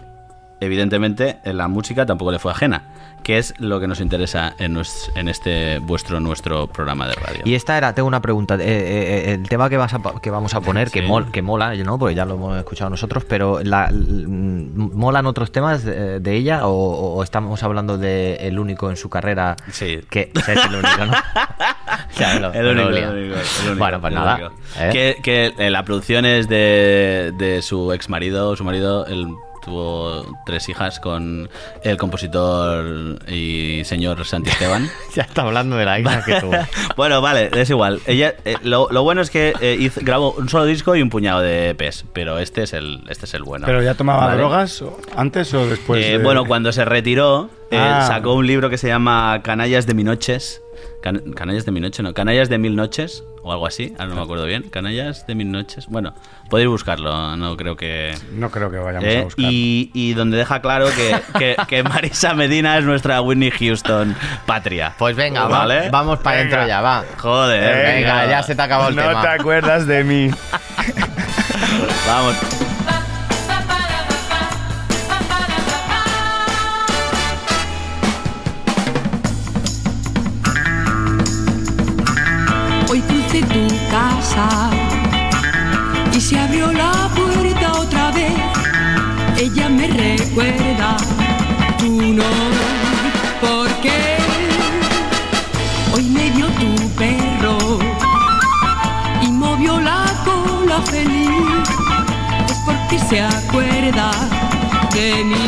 evidentemente, 0.61 1.39
en 1.45 1.57
la 1.57 1.69
música 1.69 2.07
tampoco 2.07 2.33
le 2.33 2.39
fue 2.39 2.51
ajena, 2.53 2.83
que 3.23 3.39
es 3.39 3.55
lo 3.59 3.81
que 3.81 3.87
nos 3.89 4.01
interesa 4.01 4.55
en, 4.59 4.75
nues- 4.77 5.11
en 5.15 5.29
este 5.29 5.79
vuestro 5.81 6.21
nuestro 6.21 6.67
programa 6.69 7.07
de 7.09 7.15
radio. 7.15 7.41
Y 7.45 7.55
esta 7.55 7.77
era, 7.77 7.95
tengo 7.95 8.07
una 8.09 8.21
pregunta. 8.23 8.55
eh, 8.55 8.59
eh, 8.61 9.35
el 9.35 9.49
tema 9.49 9.69
que, 9.69 9.77
vas 9.77 9.93
a, 9.95 10.01
que 10.23 10.31
vamos 10.31 10.55
a 10.55 10.61
poner, 10.61 10.91
que, 10.91 11.01
Sí. 11.01 11.07
mol- 11.07 11.31
que 11.31 11.43
mola, 11.43 11.75
¿no? 11.77 11.99
Porque 11.99 12.15
ya 12.15 12.25
lo 12.25 12.35
hemos 12.35 12.57
escuchado 12.59 12.91
nosotros, 12.91 13.25
pero 13.29 13.61
la, 13.63 13.91
¿molan 13.93 15.27
otros 15.27 15.53
temas 15.53 15.85
de, 15.85 16.21
de 16.21 16.35
ella 16.35 16.67
o, 16.67 16.73
o 17.17 17.23
estamos 17.23 17.63
hablando 17.63 17.99
de 17.99 18.37
el 18.49 18.59
único 18.59 18.91
en 18.91 18.97
su 18.97 19.09
carrera? 19.11 19.57
Sí. 19.71 20.01
Que 20.11 20.31
o 20.37 20.41
sea, 20.41 20.55
es 20.55 20.65
el 20.67 20.75
único, 20.75 21.07
¿no? 21.07 21.13
Lo- 22.41 22.53
El 22.53 22.67
único, 22.67 22.91
lía. 22.91 23.09
el 23.09 23.17
único, 23.17 23.35
el 23.37 23.67
único, 23.69 23.79
Bueno, 23.79 24.01
pues 24.01 24.13
el 24.13 24.19
nada. 24.19 24.51
¿eh? 24.79 24.91
Que, 24.93 25.17
que, 25.23 25.53
eh, 25.59 25.71
la 25.71 25.85
producción 25.85 26.25
es 26.25 26.49
de, 26.49 27.33
de 27.39 27.63
su 27.63 27.93
ex 27.93 28.09
marido, 28.09 28.57
su 28.57 28.65
marido, 28.65 29.07
él 29.07 29.29
tuvo 29.65 30.25
tres 30.47 30.69
hijas 30.69 31.01
con 31.01 31.49
el 31.83 31.97
compositor 31.97 33.19
y 33.29 33.83
señor 33.85 34.25
Santi 34.25 34.51
Esteban. 34.51 34.89
Ya 35.15 35.23
está 35.23 35.43
hablando 35.43 35.77
de 35.77 35.85
la 35.85 35.99
hija 35.99 36.23
que 36.25 36.41
tuvo. 36.41 36.53
bueno, 36.97 37.21
vale, 37.21 37.51
es 37.55 37.71
igual. 37.71 38.01
Ella, 38.07 38.35
eh, 38.45 38.57
lo, 38.63 38.89
lo 38.91 39.03
bueno 39.03 39.21
es 39.21 39.31
que 39.31 39.53
eh, 39.61 39.77
hizo- 39.79 40.01
grabó 40.05 40.33
un 40.33 40.49
solo 40.49 40.65
disco 40.65 40.95
y 40.95 41.03
un 41.03 41.11
puñado 41.11 41.41
de 41.41 41.71
EPs, 41.71 42.05
pero 42.13 42.39
este 42.39 42.63
es 42.63 42.73
el, 42.73 43.01
este 43.09 43.25
es 43.27 43.35
el 43.35 43.43
bueno. 43.43 43.67
¿Pero 43.67 43.83
ya 43.83 43.95
tomaba 43.95 44.27
Vale. 44.27 44.39
drogas 44.39 44.85
antes 45.17 45.53
o 45.55 45.67
después? 45.67 46.05
Eh, 46.05 46.19
de- 46.19 46.25
Bueno, 46.25 46.45
cuando 46.45 46.71
se 46.73 46.85
retiró, 46.85 47.51
eh, 47.71 47.79
Ah. 47.79 48.05
sacó 48.07 48.35
un 48.35 48.47
libro 48.47 48.71
que 48.71 48.79
se 48.79 48.87
llama 48.89 49.41
Canallas 49.43 49.87
de 49.87 49.95
mi 49.95 50.05
noches. 50.05 50.63
Can- 51.03 51.33
Canallas 51.33 51.65
de 51.65 51.73
mi 51.73 51.81
noche, 51.81 52.03
no, 52.03 52.13
Canallas 52.15 52.49
de 52.49 52.59
mil 52.59 52.75
noches 52.77 53.23
o 53.43 53.53
algo 53.53 53.67
así, 53.67 53.93
ahora 53.99 54.07
no 54.11 54.17
me 54.17 54.23
acuerdo 54.23 54.45
bien. 54.47 54.65
Canallas 54.69 55.27
de 55.27 55.35
mil 55.35 55.51
noches. 55.51 55.87
Bueno, 55.89 56.13
podéis 56.51 56.69
buscarlo, 56.69 57.37
no 57.37 57.57
creo 57.57 57.77
que. 57.77 58.15
No 58.33 58.51
creo 58.51 58.71
que 58.71 58.79
vayamos 58.79 59.09
Eh, 59.09 59.21
a 59.21 59.25
buscar. 59.25 59.45
y, 59.49 59.91
y 59.95 60.15
donde 60.15 60.37
deja 60.37 60.61
claro 60.61 60.87
que, 60.95 61.17
que- 61.39 61.57
que 61.69 61.83
Marisa 61.85 62.35
Medina 62.35 62.77
es 62.79 62.85
nuestra 62.85 63.21
Whitney 63.21 63.51
Houston 63.53 64.17
patria. 64.45 64.95
Pues 64.99 65.15
venga, 65.17 65.45
va- 65.45 65.59
¿Vale? 65.61 65.89
vamos 65.91 66.19
para 66.19 66.39
adentro 66.39 66.67
ya, 66.67 66.81
va. 66.81 67.05
Joder, 67.19 67.95
Venga, 67.97 68.27
ya 68.27 68.43
se 68.43 68.55
te 68.57 68.63
ha 68.63 68.65
acabado 68.65 68.91
el 68.91 68.97
no 68.97 69.03
tema. 69.07 69.23
te 69.23 69.29
acuerdas 69.29 69.87
de 69.87 70.05
mí. 70.05 70.31
Vamos. 72.07 72.68
Se 103.09 103.23
acuerda 103.23 104.11
de 104.93 105.25
mí, 105.25 105.48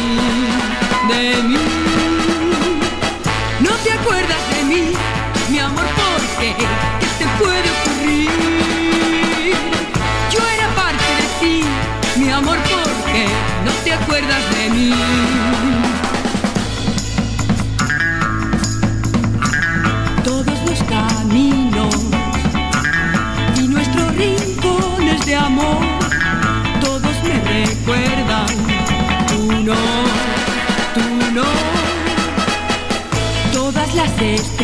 todas 34.20 34.59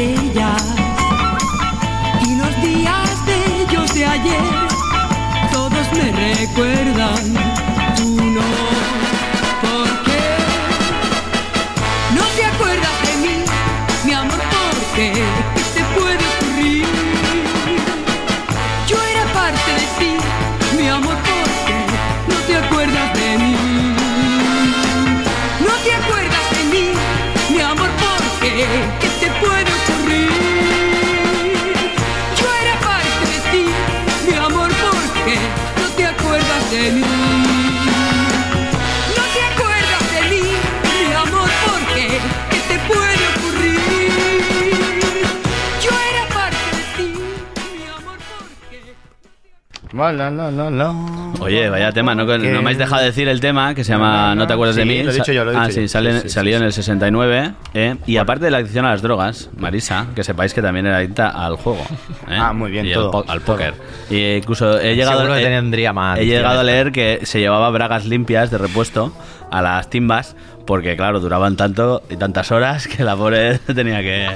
La, 49.97 50.13
la, 50.13 50.31
la, 50.31 50.51
la, 50.51 50.71
la. 50.71 50.95
Oye, 51.41 51.69
vaya 51.71 51.91
tema, 51.91 52.15
no, 52.15 52.27
Que- 52.27 52.39
no 52.39 52.61
me 52.63 52.71
has 52.71 52.79
dejado 52.79 53.01
de 53.01 53.07
decir 53.09 53.29
el 53.29 53.41
tema 53.41 53.75
que 53.75 53.83
se 53.83 53.93
llama 53.93 54.35
No, 54.35 54.47
te 54.47 54.53
acuerdas 54.53 54.77
de 54.77 54.83
sí, 54.83 54.89
mí. 54.89 55.03
lo 55.03 55.11
he 55.11 55.15
dicho 55.15 55.33
yo, 55.33 55.45
lo 55.45 55.53
he 55.53 55.57
ah, 55.57 55.63
dicho 55.63 55.75
sí, 55.75 55.81
yo. 55.83 55.89
sale- 55.89 56.13
Sí, 56.13 56.21
sí, 56.23 56.29
salió 56.31 56.53
sí, 56.53 56.57
en 56.59 56.63
el 56.67 56.73
sí. 56.73 56.77
69. 56.83 57.53
¿eh? 57.75 57.97
Y 58.07 58.17
aparte 58.19 58.45
de 58.45 58.51
la 58.51 58.59
adicción 58.59 58.85
a 58.85 58.91
las 58.91 59.03
drogas, 59.03 59.51
Marisa, 59.57 60.07
que 60.15 60.23
sepáis 60.23 60.53
que 60.55 60.61
también 60.63 60.87
era 60.87 60.99
adicta 60.99 61.29
al 61.31 61.57
juego. 61.57 61.81
¿eh? 62.29 62.37
Ah, 62.39 62.53
muy 62.53 62.71
bien, 62.71 62.87
Y 62.87 62.93
todo, 62.93 63.25
al, 63.25 63.31
al 63.31 63.41
todo. 63.41 63.57
póker. 63.57 63.75
Y 64.11 64.35
incluso 64.37 64.79
he 64.79 64.95
llegado, 64.97 65.21
Seguro 65.21 65.35
que 65.39 65.43
he- 65.43 65.49
tendría 65.49 65.93
más 65.93 66.19
he 66.19 66.27
llegado 66.27 66.61
a 66.61 66.65
leer 66.65 66.93
que 66.93 67.21
se 67.25 67.41
llevaba 67.41 67.71
bragas 67.71 68.05
limpias 68.07 68.51
de 68.51 68.59
repuesto 68.59 69.13
a 69.51 69.63
las 69.63 69.89
timbas 69.91 70.37
porque, 70.67 70.97
claro, 70.97 71.21
duraban 71.21 71.57
tanto 71.57 72.03
y 72.11 72.17
tantas 72.17 72.51
horas 72.53 72.87
que 72.89 73.05
la 73.05 73.17
pobre 73.17 73.59
tenía 73.75 74.03
que... 74.03 74.29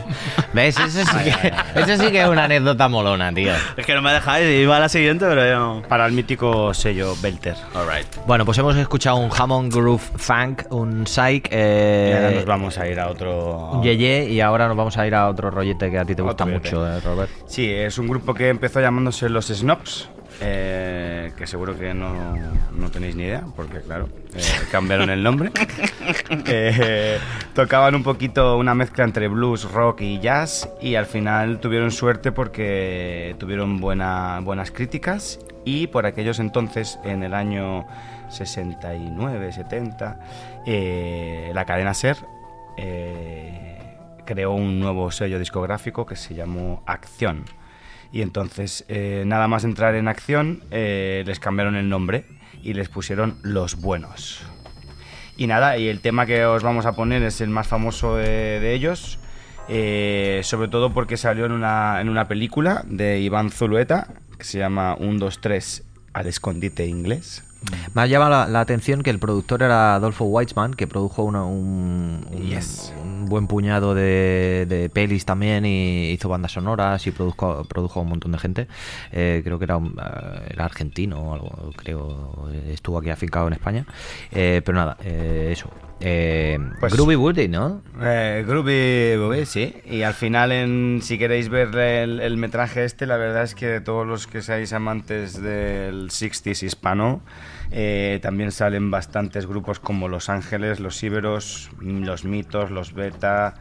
¿Ves? 0.52 0.78
Eso 0.78 1.04
sí, 1.04 1.24
que, 1.24 1.52
eso 1.80 2.02
sí 2.02 2.10
que 2.10 2.22
es 2.22 2.28
una 2.28 2.44
anécdota 2.44 2.88
molona, 2.88 3.32
tío. 3.32 3.52
Es 3.76 3.84
que 3.84 3.94
no 3.94 4.02
me 4.02 4.12
dejáis, 4.12 4.46
iba 4.62 4.76
a 4.76 4.80
la 4.80 4.88
siguiente, 4.88 5.26
pero 5.28 5.46
yo... 5.48 5.82
Para 5.88 6.06
el 6.06 6.12
mítico 6.12 6.72
sello 6.72 7.14
Belter. 7.20 7.56
Alright. 7.74 8.06
Bueno, 8.26 8.44
pues 8.44 8.56
hemos 8.58 8.76
escuchado 8.76 9.16
un 9.16 9.30
Hammond 9.36 9.72
Groove 9.72 10.02
Funk, 10.16 10.62
un 10.70 11.06
Psych, 11.06 11.48
Y 11.50 11.54
ahora 11.54 12.30
eh, 12.30 12.34
nos 12.36 12.44
vamos 12.46 12.78
a 12.78 12.88
ir 12.88 13.00
a 13.00 13.08
otro. 13.08 13.70
un 13.72 13.82
Yeye 13.82 14.28
y 14.30 14.40
ahora 14.40 14.68
nos 14.68 14.76
vamos 14.76 14.96
a 14.96 15.06
ir 15.06 15.14
a 15.14 15.28
otro 15.28 15.50
rollete 15.50 15.90
que 15.90 15.98
a 15.98 16.04
ti 16.04 16.14
te 16.14 16.22
gusta 16.22 16.44
Otro 16.44 16.54
mucho, 16.54 16.86
eh, 16.88 17.00
Robert. 17.00 17.30
Sí, 17.46 17.68
es 17.70 17.98
un 17.98 18.06
grupo 18.06 18.34
que 18.34 18.48
empezó 18.48 18.80
llamándose 18.80 19.28
Los 19.28 19.46
Snobs, 19.48 20.08
eh, 20.40 21.32
que 21.36 21.46
seguro 21.46 21.78
que 21.78 21.92
no, 21.92 22.34
no 22.72 22.90
tenéis 22.90 23.14
ni 23.14 23.24
idea, 23.24 23.44
porque 23.54 23.80
claro, 23.80 24.08
eh, 24.34 24.42
cambiaron 24.70 25.10
el 25.10 25.22
nombre. 25.22 25.50
Eh, 26.52 27.18
tocaban 27.54 27.94
un 27.94 28.02
poquito 28.02 28.56
una 28.56 28.74
mezcla 28.74 29.04
entre 29.04 29.28
blues, 29.28 29.70
rock 29.70 30.00
y 30.00 30.18
jazz 30.18 30.68
y 30.80 30.94
al 30.94 31.06
final 31.06 31.60
tuvieron 31.60 31.90
suerte 31.90 32.32
porque 32.32 33.36
tuvieron 33.38 33.80
buena, 33.80 34.40
buenas 34.42 34.70
críticas 34.70 35.38
y 35.64 35.86
por 35.88 36.06
aquellos 36.06 36.38
entonces, 36.40 36.98
en 37.04 37.22
el 37.22 37.34
año 37.34 37.86
69, 38.28 39.52
70, 39.52 40.20
eh, 40.66 41.50
la 41.54 41.64
cadena 41.64 41.94
SER 41.94 42.16
creó 44.24 44.52
un 44.52 44.80
nuevo 44.80 45.10
sello 45.10 45.38
discográfico 45.38 46.06
que 46.06 46.16
se 46.16 46.34
llamó 46.34 46.82
Acción. 46.86 47.44
Y 48.12 48.22
entonces, 48.22 48.84
eh, 48.88 49.24
nada 49.26 49.46
más 49.48 49.64
entrar 49.64 49.94
en 49.94 50.08
Acción, 50.08 50.62
eh, 50.70 51.22
les 51.26 51.38
cambiaron 51.38 51.76
el 51.76 51.88
nombre 51.88 52.24
y 52.62 52.74
les 52.74 52.88
pusieron 52.88 53.38
Los 53.42 53.76
Buenos. 53.76 54.42
Y 55.36 55.46
nada, 55.46 55.78
y 55.78 55.88
el 55.88 56.00
tema 56.00 56.26
que 56.26 56.44
os 56.44 56.62
vamos 56.62 56.86
a 56.86 56.92
poner 56.92 57.22
es 57.22 57.40
el 57.40 57.48
más 57.48 57.66
famoso 57.66 58.16
de, 58.16 58.60
de 58.60 58.74
ellos, 58.74 59.18
eh, 59.68 60.40
sobre 60.42 60.68
todo 60.68 60.92
porque 60.92 61.16
salió 61.16 61.46
en 61.46 61.52
una, 61.52 62.00
en 62.00 62.08
una 62.08 62.26
película 62.26 62.82
de 62.86 63.20
Iván 63.20 63.50
Zulueta 63.50 64.08
que 64.36 64.44
se 64.44 64.58
llama 64.58 64.96
1, 64.98 65.18
2, 65.18 65.40
3 65.40 65.84
al 66.12 66.26
escondite 66.26 66.86
inglés. 66.86 67.44
Me 67.94 68.02
ha 68.02 68.06
llamado 68.06 68.30
la, 68.30 68.46
la 68.46 68.60
atención 68.60 69.02
que 69.02 69.10
el 69.10 69.18
productor 69.18 69.62
era 69.62 69.94
Adolfo 69.94 70.24
Weitzman, 70.24 70.74
que 70.74 70.86
produjo 70.86 71.22
una- 71.24 71.44
un, 71.44 72.26
un- 72.30 72.42
Yes. 72.48 72.92
un 73.02 73.26
buen 73.26 73.46
puñado 73.46 73.94
de, 73.94 74.66
de 74.68 74.88
pelis 74.88 75.24
también 75.24 75.64
y 75.66 76.10
hizo 76.10 76.28
bandas 76.28 76.52
sonoras 76.52 77.06
y 77.06 77.10
produjo, 77.10 77.64
produjo 77.64 78.00
a 78.00 78.02
un 78.02 78.08
montón 78.08 78.32
de 78.32 78.38
gente. 78.38 78.66
Eh, 79.12 79.42
creo 79.44 79.58
que 79.58 79.64
era, 79.64 79.76
un- 79.76 79.96
eh, 79.98 80.48
era 80.50 80.64
argentino 80.64 81.20
o 81.20 81.34
algo, 81.34 81.70
creo. 81.76 82.48
Estuvo 82.68 82.98
aquí 82.98 83.10
afincado 83.10 83.46
en 83.46 83.52
España. 83.52 83.86
Eh, 84.32 84.62
pero 84.64 84.78
nada, 84.78 84.96
eh, 85.04 85.50
eso. 85.52 85.68
Eh, 86.02 86.58
Pues- 86.80 86.94
Groovy 86.94 87.14
Woody, 87.16 87.48
¿no? 87.48 87.82
Eh, 88.00 88.42
Groovy 88.46 89.16
Boogie, 89.18 89.44
sí. 89.44 89.74
Y 89.84 90.02
al 90.02 90.14
final, 90.14 90.50
en, 90.50 91.00
si 91.02 91.18
queréis 91.18 91.48
ver 91.50 91.74
el, 91.76 92.20
el 92.20 92.36
metraje 92.38 92.84
este, 92.84 93.04
la 93.06 93.16
verdad 93.18 93.42
es 93.42 93.54
que 93.54 93.80
todos 93.80 94.06
los 94.06 94.26
que 94.26 94.40
seáis 94.40 94.72
amantes 94.72 95.40
del 95.40 96.08
60s 96.10 96.62
hispano, 96.62 97.20
eh, 97.70 98.18
también 98.22 98.50
salen 98.50 98.90
bastantes 98.90 99.46
grupos 99.46 99.78
como 99.78 100.08
Los 100.08 100.28
Ángeles, 100.30 100.80
Los 100.80 101.02
Íberos, 101.02 101.70
Los 101.80 102.24
Mitos, 102.24 102.70
Los 102.70 102.94
Beta, 102.94 103.54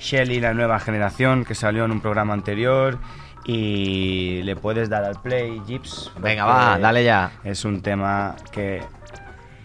Shelly, 0.00 0.40
la 0.40 0.52
nueva 0.52 0.80
generación, 0.80 1.44
que 1.44 1.54
salió 1.54 1.84
en 1.84 1.92
un 1.92 2.00
programa 2.00 2.34
anterior. 2.34 2.98
Y 3.46 4.40
le 4.42 4.56
puedes 4.56 4.88
dar 4.88 5.04
al 5.04 5.20
play, 5.20 5.60
Gips. 5.66 6.10
Venga, 6.18 6.46
va, 6.46 6.78
dale 6.78 7.04
ya. 7.04 7.30
Es 7.44 7.64
un 7.66 7.82
tema 7.82 8.34
que 8.50 8.82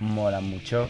mola 0.01 0.41
mucho. 0.41 0.89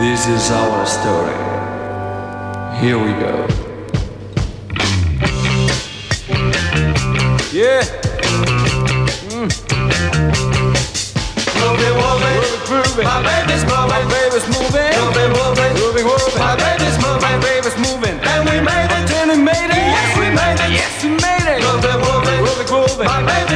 This 0.00 0.26
is 0.26 0.50
our 0.50 0.86
story. 0.86 1.36
Here 2.80 2.96
we 2.98 3.12
go. 3.20 3.46
Yeah. 7.52 7.84
Mm. 9.28 9.52
Moving, 11.60 11.94
moving, 12.00 12.40
grooving. 12.64 13.04
My 13.04 13.20
baby's 13.20 13.62
moving. 13.68 13.92
My 13.92 14.02
baby's 14.08 14.48
moving. 14.48 14.96
Moving, 14.96 15.30
moving, 15.36 15.72
moving, 15.76 16.06
moving. 16.08 16.40
My 16.40 16.56
baby's 16.56 16.96
moving. 16.96 17.20
My 17.20 17.36
baby's 17.38 17.76
moving. 17.76 18.16
And 18.32 18.48
we 18.48 18.56
made 18.64 18.88
it. 18.88 19.12
And 19.12 19.28
we 19.30 19.36
made 19.36 19.70
it. 19.76 19.76
Yes, 19.92 20.16
we 20.16 20.26
made 20.32 20.56
it. 20.64 20.72
Yes, 20.72 21.04
we 21.04 21.10
made 21.20 21.46
it. 21.52 21.60
Moving, 21.68 22.00
moving, 22.00 22.40
moving, 22.40 22.66
grooving. 22.66 23.06
My 23.12 23.20
baby's 23.20 23.51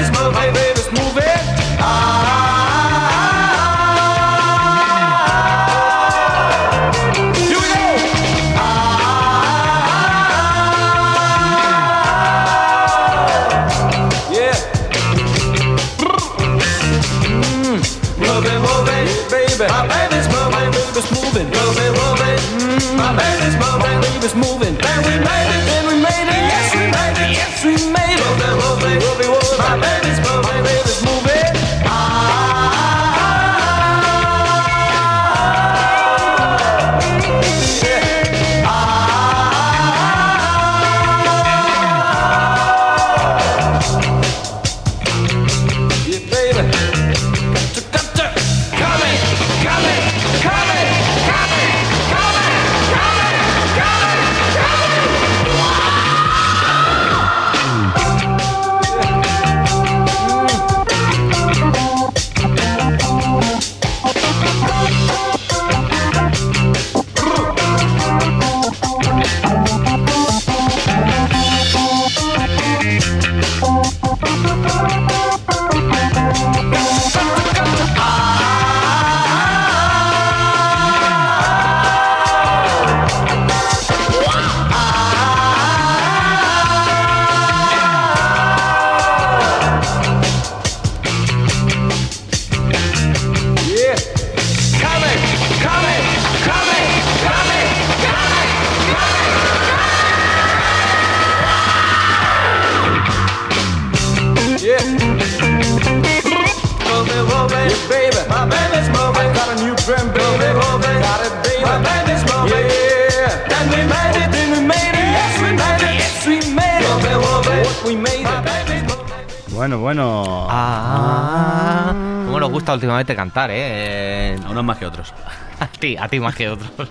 Bueno, 119.66 119.81
bueno. 119.81 120.46
Ah, 120.48 121.92
cómo 122.24 122.38
nos 122.38 122.52
gusta 122.52 122.74
últimamente 122.74 123.16
cantar, 123.16 123.50
¿eh? 123.52 124.38
A 124.46 124.50
unos 124.50 124.62
más 124.62 124.79
que 124.79 124.87
otros. 124.87 125.12
A 125.59 125.66
ti, 125.66 125.96
a 125.96 126.07
ti 126.07 126.20
más 126.20 126.37
que 126.37 126.48
otros. 126.48 126.70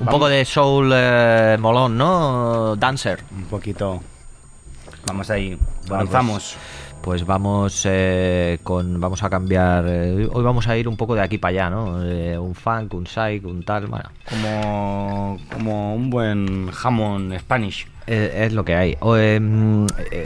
Un 0.00 0.06
poco 0.06 0.28
de 0.28 0.44
soul 0.44 0.90
eh, 0.92 1.56
molón, 1.60 1.96
¿no? 1.96 2.74
Dancer. 2.74 3.22
Un 3.30 3.44
poquito. 3.44 4.02
Vamos 5.06 5.30
ahí. 5.30 5.56
Bueno, 5.86 5.94
Avanzamos. 5.94 6.56
Pues 7.02 7.24
vamos 7.24 7.82
eh, 7.88 8.58
con 8.64 8.98
vamos 9.00 9.22
a 9.22 9.30
cambiar. 9.30 9.84
eh, 9.86 10.28
hoy 10.32 10.42
vamos 10.42 10.66
a 10.66 10.76
ir 10.76 10.88
un 10.88 10.96
poco 10.96 11.14
de 11.14 11.20
aquí 11.20 11.38
para 11.38 11.50
allá, 11.50 11.70
¿no? 11.70 12.02
Eh, 12.02 12.36
un 12.36 12.56
funk, 12.56 12.94
un 12.94 13.06
psych, 13.06 13.44
un 13.44 13.62
tal. 13.62 13.86
Bueno, 13.86 14.10
Como, 14.28 15.38
como 15.52 15.94
un 15.94 16.10
buen 16.10 16.72
jamón 16.72 17.32
Spanish. 17.38 17.86
Es 18.06 18.52
lo 18.52 18.64
que 18.64 18.74
hay. 18.74 18.96
O, 19.00 19.16
eh, 19.16 19.40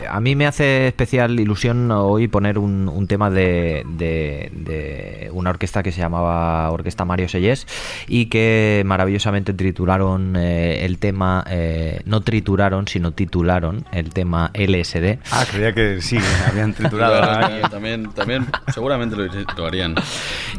a 0.08 0.20
mí 0.20 0.36
me 0.36 0.46
hace 0.46 0.86
especial 0.88 1.38
ilusión 1.38 1.90
hoy 1.90 2.28
poner 2.28 2.58
un, 2.58 2.88
un 2.88 3.06
tema 3.06 3.30
de, 3.30 3.82
de- 3.96 4.50
de 4.52 5.30
una 5.32 5.50
orquesta 5.50 5.82
que 5.82 5.92
se 5.92 6.00
llamaba 6.00 6.70
Orquesta 6.70 7.04
Mario 7.04 7.28
Sellés 7.28 7.66
y 8.08 8.26
que 8.26 8.82
maravillosamente 8.86 9.52
trituraron 9.52 10.36
eh, 10.36 10.84
el 10.84 10.98
tema, 10.98 11.44
eh, 11.48 12.00
no 12.04 12.20
trituraron, 12.22 12.86
sino 12.88 13.12
titularon 13.12 13.84
el 13.92 14.10
tema 14.10 14.50
LSD. 14.54 15.18
Ah, 15.30 15.44
creía 15.50 15.72
que 15.74 16.00
sí, 16.00 16.18
habían 16.48 16.72
triturado. 16.74 17.68
también, 17.70 18.10
también, 18.14 18.46
seguramente 18.72 19.16
lo, 19.16 19.24
lo 19.56 19.66
harían. 19.66 19.94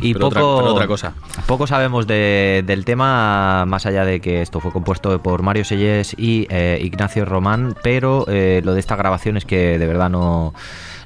Y 0.01 0.13
pero, 0.13 0.30
poco, 0.30 0.47
otra, 0.56 0.62
pero 0.63 0.73
otra 0.75 0.88
cosa. 0.88 1.13
Poco 1.47 1.67
sabemos 1.67 2.06
de- 2.08 2.63
del 2.65 2.86
tema, 2.86 3.65
más 3.65 3.86
allá 3.86 4.06
de 4.06 4.19
que 4.19 4.41
esto 4.41 4.60
fue 4.60 4.71
compuesto 4.71 5.21
por 5.21 5.41
Mario 5.41 5.63
Sellés 5.65 6.15
y 6.17 6.47
eh, 6.49 6.80
Ignacio 7.06 7.26
Román, 7.26 7.76
pero 7.84 8.26
eh, 8.28 8.62
lo 8.65 8.74
de 8.74 8.80
esta 8.80 8.96
grabación 8.96 9.38
es 9.38 9.46
que 9.46 9.78
de 9.78 9.86
verdad 9.86 10.10
no, 10.10 10.56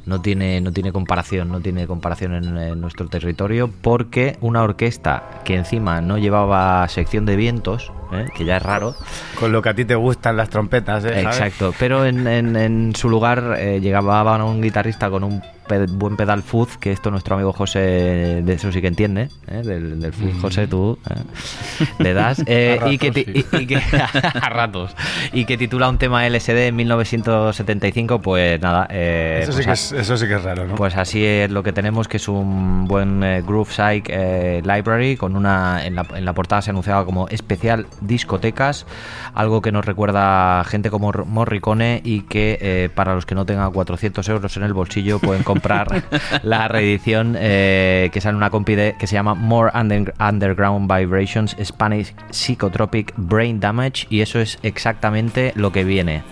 no, 0.05 0.21
tiene, 0.21 0.61
no 0.61 0.71
tiene 0.71 0.93
comparación, 0.93 1.49
no 1.49 1.59
tiene 1.59 1.87
comparación 1.87 2.35
en, 2.35 2.57
en 2.57 2.79
nuestro 2.79 3.07
territorio, 3.09 3.69
porque 3.81 4.37
una 4.39 4.63
orquesta 4.63 5.41
que 5.43 5.55
encima 5.55 5.99
no 5.99 6.17
llevaba 6.17 6.87
sección 6.87 7.25
de 7.25 7.35
vientos, 7.35 7.91
¿eh? 8.13 8.27
que 8.33 8.45
ya 8.45 8.55
es 8.57 8.63
raro, 8.63 8.95
Con 9.41 9.51
lo 9.51 9.61
que 9.61 9.67
a 9.69 9.73
ti 9.75 9.83
te 9.83 9.95
gustan 9.95 10.37
las 10.37 10.49
trompetas, 10.49 11.03
¿eh? 11.03 11.09
¿sabes? 11.21 11.25
Exacto, 11.37 11.73
pero 11.77 12.05
en, 12.05 12.25
en- 12.27 12.55
en 12.55 12.95
su 12.95 13.09
lugar 13.09 13.55
eh, 13.59 13.81
llegaba 13.81 14.41
un 14.45 14.61
guitarrista 14.61 15.09
con 15.09 15.25
un 15.25 15.41
buen 15.89 16.17
pedal 16.17 16.43
fuzz, 16.43 16.77
que 16.77 16.91
esto 16.91 17.11
nuestro 17.11 17.35
amigo 17.35 17.53
José 17.53 17.79
de 18.43 18.53
eso 18.53 18.71
sí 18.71 18.81
que 18.81 18.87
entiende, 18.87 19.29
¿eh? 19.47 19.61
del, 19.63 19.99
del 19.99 20.13
fuzz, 20.13 20.33
José, 20.41 20.67
tú 20.67 20.97
¿eh? 21.09 21.83
le 21.99 22.13
das, 22.13 22.43
eh, 22.45 22.79
A 22.81 22.89
y, 22.89 22.97
que, 22.97 23.07
ratos, 23.09 23.23
ti- 23.25 23.45
y- 23.53 23.57
y 23.61 23.65
que- 23.67 23.75
a 24.41 24.49
ratos, 24.49 24.95
y 25.33 25.45
que 25.45 25.57
titula 25.57 25.89
un 25.89 25.97
tema 25.97 26.27
LSD 26.27 26.67
en 26.67 26.75
1975, 26.75 28.19
pues 28.21 28.59
nada, 28.61 28.87
eh, 28.89 29.39
Eso, 29.43 29.51
pues 29.51 29.57
sí 29.57 29.63
que 29.63 29.69
a- 29.69 29.73
es, 29.73 29.91
eso 29.91 30.17
sí 30.17 30.27
que 30.27 30.35
es 30.35 30.43
raro, 30.43 30.65
¿no? 30.67 30.75
pues 30.75 30.95
así 30.97 31.23
es 31.25 31.49
lo 31.51 31.63
que 31.63 31.71
tenemos, 31.73 32.07
que 32.07 32.17
es 32.17 32.27
un 32.27 32.85
buen 32.87 33.21
Groove 33.45 33.71
Psych 33.71 34.09
Library, 34.65 35.17
con 35.17 35.35
una 35.35 35.85
en 35.85 35.95
la, 35.95 36.05
en 36.15 36.25
la 36.25 36.33
portada 36.33 36.61
se 36.61 36.71
anunciaba 36.71 37.05
como 37.05 37.27
especial 37.29 37.85
discotecas, 38.01 38.85
algo 39.33 39.61
que 39.61 39.71
nos 39.71 39.85
recuerda 39.85 40.59
a 40.61 40.63
gente 40.63 40.89
como 40.89 41.11
Morricone 41.25 42.01
y 42.03 42.21
que 42.21 42.89
para 42.95 43.13
los 43.15 43.25
que 43.25 43.35
no 43.35 43.45
tengan 43.45 43.71
400 43.71 44.27
euros 44.29 44.57
en 44.57 44.63
el 44.63 44.73
bolsillo 44.73 45.19
pueden 45.19 45.43
comprar 45.43 45.58
la 46.43 46.67
reedición 46.67 47.35
eh, 47.37 48.09
que 48.13 48.21
sale 48.21 48.37
una 48.37 48.49
compi 48.49 48.75
que 48.75 49.07
se 49.07 49.13
llama 49.13 49.33
More 49.35 49.71
Under- 49.73 50.13
Underground 50.19 50.91
Vibrations 50.91 51.55
Spanish 51.63 52.13
Psychotropic 52.29 53.13
Brain 53.17 53.59
Damage 53.59 54.05
y 54.09 54.21
eso 54.21 54.39
es 54.39 54.59
exactamente 54.63 55.51
lo 55.55 55.71
que 55.71 55.83
viene. 55.83 56.23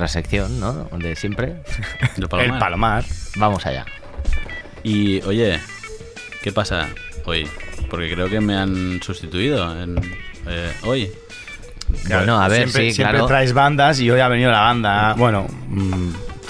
Nuestra 0.00 0.08
sección, 0.08 0.60
¿no? 0.60 0.88
De 0.98 1.16
siempre. 1.16 1.56
El 2.16 2.28
Palomar. 2.28 2.54
El 2.54 2.58
Palomar. 2.58 3.04
Vamos 3.36 3.64
allá. 3.66 3.84
Y 4.82 5.22
oye, 5.22 5.58
¿qué 6.42 6.52
pasa 6.52 6.88
hoy? 7.24 7.48
Porque 7.88 8.12
creo 8.12 8.28
que 8.28 8.40
me 8.40 8.56
han 8.56 9.00
sustituido 9.02 9.80
en, 9.82 9.96
eh, 10.48 10.72
hoy. 10.84 11.10
Bueno, 12.08 12.40
a 12.42 12.48
ver, 12.48 12.62
siempre, 12.68 12.90
sí, 12.90 12.94
siempre 12.96 13.12
claro. 13.14 13.26
traes 13.26 13.52
bandas 13.52 14.00
y 14.00 14.10
hoy 14.10 14.20
ha 14.20 14.28
venido 14.28 14.50
la 14.50 14.60
banda. 14.60 15.14
Bueno, 15.16 15.46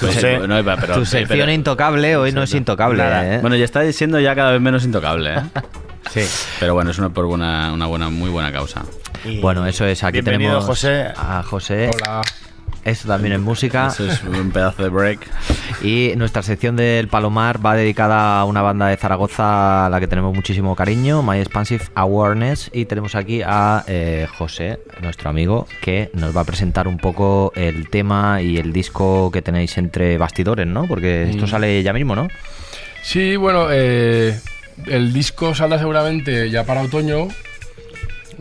Pues, 0.01 0.15
no 0.17 0.21
sé. 0.21 0.39
bueno, 0.39 0.57
pero- 0.65 0.77
tu 0.81 0.87
pero- 0.87 1.05
sección 1.05 1.51
intocable 1.51 2.17
hoy 2.17 2.33
no 2.33 2.43
es 2.43 2.53
intocable, 2.55 3.03
Nada. 3.03 3.35
¿eh? 3.35 3.39
Bueno, 3.41 3.55
ya 3.57 3.65
está 3.65 3.91
siendo 3.93 4.19
ya 4.19 4.35
cada 4.35 4.53
vez 4.53 4.61
menos 4.61 4.85
intocable, 4.85 5.35
¿eh? 5.35 5.43
Sí. 6.13 6.23
Pero 6.61 6.73
bueno, 6.75 6.93
es 6.93 6.99
una 6.99 7.11
por 7.11 7.25
una, 7.27 7.73
una 7.73 7.87
buena, 7.87 8.09
muy 8.09 8.31
buena 8.31 8.51
causa. 8.53 8.85
Y 9.25 9.41
Bueno, 9.41 9.67
eso 9.67 9.85
es. 9.87 10.05
Aquí 10.05 10.15
bienvenido, 10.21 10.51
tenemos 10.53 10.65
José. 10.65 11.09
a 11.17 11.43
José. 11.43 11.91
Hola. 11.93 12.23
Esto 12.87 13.09
también 13.09 13.35
es 13.35 13.41
música. 13.41 13.89
Eso 13.89 14.07
es 14.09 14.23
un 14.23 14.53
pedazo 14.53 14.85
de 14.85 14.89
break. 14.91 15.19
Y 15.83 16.13
nuestra 16.17 16.43
sección 16.43 16.77
del 16.77 17.09
Palomar 17.09 17.65
va 17.65 17.75
dedicada 17.75 18.39
a 18.41 18.45
una 18.45 18.63
banda 18.63 18.87
de 18.87 18.97
Zaragoza 18.97 19.87
a 19.87 19.91
la 19.91 19.99
que 19.99 20.07
tenemos 20.07 20.33
muchísimo 20.33 20.77
cariño, 20.77 21.21
My 21.23 21.39
Expansive 21.41 21.83
Awareness. 21.97 22.71
Y 22.73 22.85
tenemos 22.85 23.17
aquí 23.17 23.43
a 23.45 23.83
eh, 23.89 24.29
José, 24.39 24.79
nuestro 25.03 25.29
amigo, 25.31 25.67
que 25.83 26.11
nos 26.15 26.35
va 26.37 26.43
a 26.43 26.45
presentar 26.45 26.87
un 26.87 26.97
poco 26.99 27.53
el 27.57 27.91
tema 27.91 28.41
y 28.41 28.57
el 28.59 28.73
disco 28.73 29.31
que 29.33 29.43
tenéis 29.43 29.77
entre 29.79 30.17
bastidores, 30.17 30.67
¿no? 30.69 30.87
Porque 30.87 31.25
esto 31.31 31.47
Mm. 31.47 31.49
sale 31.49 31.83
ya 31.83 31.93
mismo, 31.93 32.15
¿no? 32.15 32.29
Sí, 33.03 33.35
bueno, 33.35 33.67
eh, 33.71 34.39
el 34.87 35.13
disco 35.13 35.55
saldrá 35.57 35.79
seguramente 35.81 36.51
ya 36.51 36.63
para 36.65 36.83
otoño, 36.83 37.27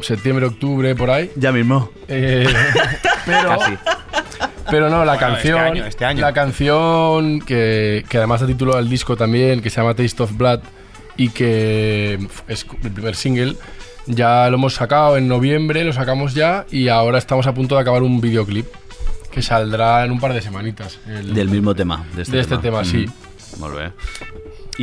septiembre, 0.02 0.46
octubre, 0.46 0.94
por 0.96 1.10
ahí. 1.10 1.32
Ya 1.36 1.52
mismo. 1.52 1.90
Eh, 2.08 2.46
pero, 3.26 3.50
Casi. 3.58 3.74
Pero 4.76 4.90
no, 4.90 5.06
la 5.06 5.14
Bueno, 5.14 5.28
canción, 5.28 5.58
este 5.60 5.70
año, 5.70 5.86
este 5.86 6.06
año. 6.06 6.20
la 6.22 6.34
canción 6.34 7.40
que, 7.40 8.04
que 8.10 8.18
además 8.18 8.42
da 8.42 8.48
título 8.48 8.76
al 8.76 8.90
disco 8.90 9.16
también, 9.16 9.62
que 9.62 9.70
se 9.70 9.80
llama 9.80 9.94
Taste 9.94 10.22
of 10.24 10.36
Blood 10.36 10.60
y 11.16 11.30
que 11.30 12.20
es 12.50 12.66
el 12.84 12.92
primer 12.92 13.16
single, 13.16 13.56
ya 14.06 14.50
lo 14.50 14.58
hemos 14.58 14.74
sacado 14.74 15.16
en 15.16 15.30
noviembre, 15.30 15.86
lo 15.86 15.94
sacamos 15.94 16.34
ya 16.34 16.66
y 16.70 16.90
ahora 16.90 17.18
estamos 17.20 17.48
a 17.48 17.54
punto 17.54 17.76
de 17.76 17.82
acabar 17.82 18.04
un 18.04 18.20
videoclip 18.20 18.66
que 19.32 19.42
saldrá 19.42 20.04
en 20.04 20.12
un 20.12 20.20
par 20.20 20.34
de 20.34 20.42
semanitas. 20.42 21.00
El- 21.08 21.34
Del 21.34 21.48
mismo 21.48 21.74
tema. 21.74 22.04
De 22.18 22.24
este 22.24 22.36
De 22.36 22.42
este 22.42 22.58
tema, 22.58 22.84
sí. 22.84 23.06
Mm, 23.56 23.60
Molt 23.62 23.76
bé. 23.78 23.92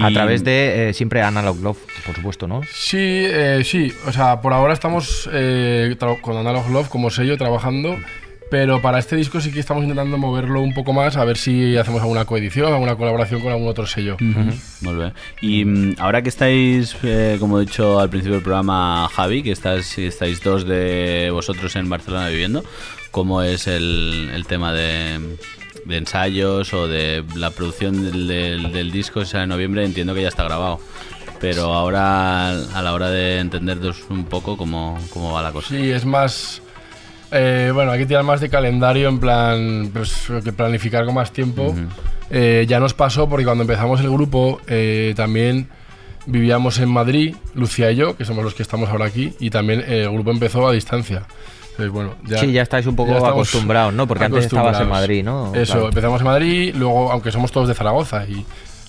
A 0.03 0.11
través 0.11 0.43
de 0.43 0.89
eh, 0.89 0.95
siempre 0.95 1.21
Analog 1.21 1.61
Love, 1.61 1.79
por 2.07 2.15
supuesto, 2.15 2.49
¿no? 2.49 2.63
Sí, 2.73 2.97
eh, 2.99 3.61
sí. 3.63 3.93
O 4.07 4.13
sea, 4.13 4.41
por 4.41 4.55
ahora 4.55 4.73
estamos 4.73 5.29
eh, 5.31 5.95
con 6.23 6.39
Analog 6.39 6.71
Love 6.71 6.89
como 6.89 7.11
sello 7.11 7.37
trabajando. 7.37 7.99
Pero 8.53 8.83
para 8.83 8.99
este 8.99 9.17
disco 9.17 9.41
sí 9.41 9.51
que 9.51 9.61
estamos 9.61 9.83
intentando 9.83 10.19
moverlo 10.19 10.61
un 10.61 10.75
poco 10.75 10.93
más, 10.93 11.17
a 11.17 11.25
ver 11.25 11.39
si 11.39 11.75
hacemos 11.79 12.03
alguna 12.03 12.27
coedición, 12.27 12.71
alguna 12.71 12.97
colaboración 12.97 13.41
con 13.41 13.51
algún 13.51 13.67
otro 13.67 13.87
sello. 13.87 14.19
Molt 14.83 14.99
bé. 14.99 15.13
Y 15.41 15.65
mm, 15.65 15.95
ahora 15.99 16.21
que 16.21 16.29
estáis, 16.29 16.95
eh, 17.03 17.39
como 17.41 17.57
he 17.59 17.63
dicho 17.65 17.99
al 17.99 18.11
principio 18.11 18.35
del 18.35 18.43
programa, 18.45 19.09
Javi, 19.11 19.43
que 19.43 19.53
estás, 19.53 19.97
estáis 19.97 20.43
dos 20.43 20.67
de 20.67 21.31
vosotros 21.33 21.75
en 21.77 21.89
Barcelona 21.89 22.29
viviendo, 22.29 22.63
¿cómo 23.11 23.41
es 23.41 23.67
el, 23.67 24.31
el 24.35 24.45
tema 24.47 24.75
de, 24.75 25.19
de 25.87 25.97
ensayos 25.97 26.75
o 26.75 26.87
de 26.89 27.25
la 27.35 27.53
producción 27.53 28.05
del, 28.05 28.29
del- 28.29 28.71
del 28.71 28.91
disco? 28.93 29.21
O 29.21 29.25
sea, 29.25 29.45
en 29.45 29.49
noviembre 29.49 29.83
entiendo 29.83 30.13
que 30.15 30.21
ya 30.21 30.29
está 30.29 30.45
grabado. 30.45 30.79
Pero 31.41 31.73
ahora, 31.73 32.51
a 32.51 32.83
la 32.83 32.93
hora 32.93 33.09
de 33.09 33.39
entenderos 33.39 34.05
un 34.11 34.27
poco 34.27 34.59
cómo, 34.59 34.99
cómo 35.09 35.33
va 35.33 35.41
la 35.41 35.53
cosa. 35.53 35.71
Sí, 35.71 35.91
es 35.91 36.05
más. 36.05 36.61
Eh, 37.33 37.71
bueno, 37.73 37.93
hay 37.93 38.01
que 38.01 38.07
tirar 38.07 38.25
más 38.25 38.41
de 38.41 38.49
calendario, 38.49 39.09
en 39.09 39.19
plan. 39.19 39.91
Pues 39.93 40.29
que 40.45 40.53
planificar 40.53 41.05
con 41.05 41.15
más 41.15 41.33
tiempo. 41.33 41.75
Eh, 42.31 42.65
ya 42.69 42.81
nos 42.81 42.95
pasó 42.95 43.29
porque 43.29 43.45
cuando 43.45 43.63
empezamos 43.63 44.01
el 44.01 44.11
grupo 44.11 44.61
eh, 44.67 45.13
también 45.17 45.69
vivíamos 46.27 46.79
en 46.79 46.89
Madrid, 46.89 47.35
Lucía 47.55 47.91
y 47.91 47.97
yo, 47.97 48.17
que 48.17 48.25
somos 48.25 48.45
los 48.45 48.55
que 48.55 48.63
estamos 48.63 48.89
ahora 48.89 49.07
aquí, 49.07 49.35
y 49.41 49.51
también 49.51 49.85
el 49.87 50.11
grupo 50.11 50.31
empezó 50.31 50.67
a 50.67 50.73
distancia. 50.73 51.25
Entonces, 51.73 51.91
bueno, 51.91 52.15
ya, 52.25 52.39
sí, 52.39 52.53
ya 52.53 52.63
estáis 52.63 52.87
un 52.87 52.95
poco 52.97 53.15
acostumbrados, 53.27 53.93
¿no? 53.95 54.07
Porque 54.07 54.25
antes 54.25 54.45
estabas 54.45 54.81
en. 54.81 54.89
Madrid, 54.89 55.25
¿no? 55.25 55.55
Eso, 55.55 55.73
Claro. 55.73 55.89
empezamos 55.89 56.21
en 56.21 56.27
Madrid, 56.27 56.75
luego, 56.77 57.11
aunque 57.11 57.33
somos 57.33 57.51
todos 57.51 57.67
de 57.69 57.75
Zaragoza, 57.75 58.25
y 58.27 58.45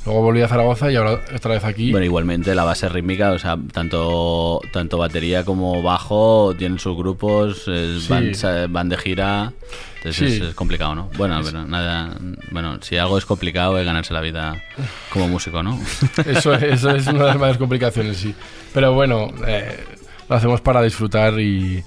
luego 0.06 0.22
volví 0.22 0.42
a 0.42 0.48
Zaragoza 0.48 0.92
y 0.92 0.96
ahora 0.96 1.20
otra 1.36 1.54
vez 1.54 1.64
aquí. 1.64 1.92
Bueno, 1.92 2.06
igualmente 2.06 2.54
la 2.56 2.64
base 2.64 2.90
rítmica, 2.90 3.32
o 3.32 3.40
sea, 3.40 3.58
tanto, 3.72 4.60
tanto 4.72 4.98
batería 4.98 5.44
como 5.46 5.82
bajo 5.82 6.54
tienen 6.58 6.80
sus 6.80 6.96
grupos, 6.98 7.64
eh, 7.68 8.00
Sí. 8.02 8.08
van, 8.10 8.72
van 8.74 8.90
de 8.90 8.98
gira, 8.98 9.54
entonces 9.98 10.16
Sí. 10.34 10.38
es, 10.42 10.50
es 10.50 10.56
complicado, 10.56 10.96
¿no? 10.96 11.10
Bueno, 11.18 11.40
pero 11.44 11.66
nada, 11.66 12.18
bueno, 12.52 12.78
si 12.82 12.98
algo 12.98 13.18
es 13.18 13.26
complicado 13.26 13.78
es 13.80 13.86
ganarse 13.86 14.14
la 14.14 14.22
vida 14.22 14.62
como 15.10 15.28
músico, 15.28 15.64
¿no? 15.64 15.80
Eso, 16.26 16.54
eso 16.54 16.90
es 16.92 17.08
una 17.08 17.20
de 17.20 17.26
las 17.26 17.36
mayores 17.38 17.58
complicaciones, 17.58 18.18
sí. 18.18 18.36
Pero 18.74 18.94
bueno, 18.94 19.30
eh, 19.48 19.84
lo 20.28 20.36
hacemos 20.36 20.60
para 20.62 20.82
disfrutar 20.82 21.40
y, 21.40 21.84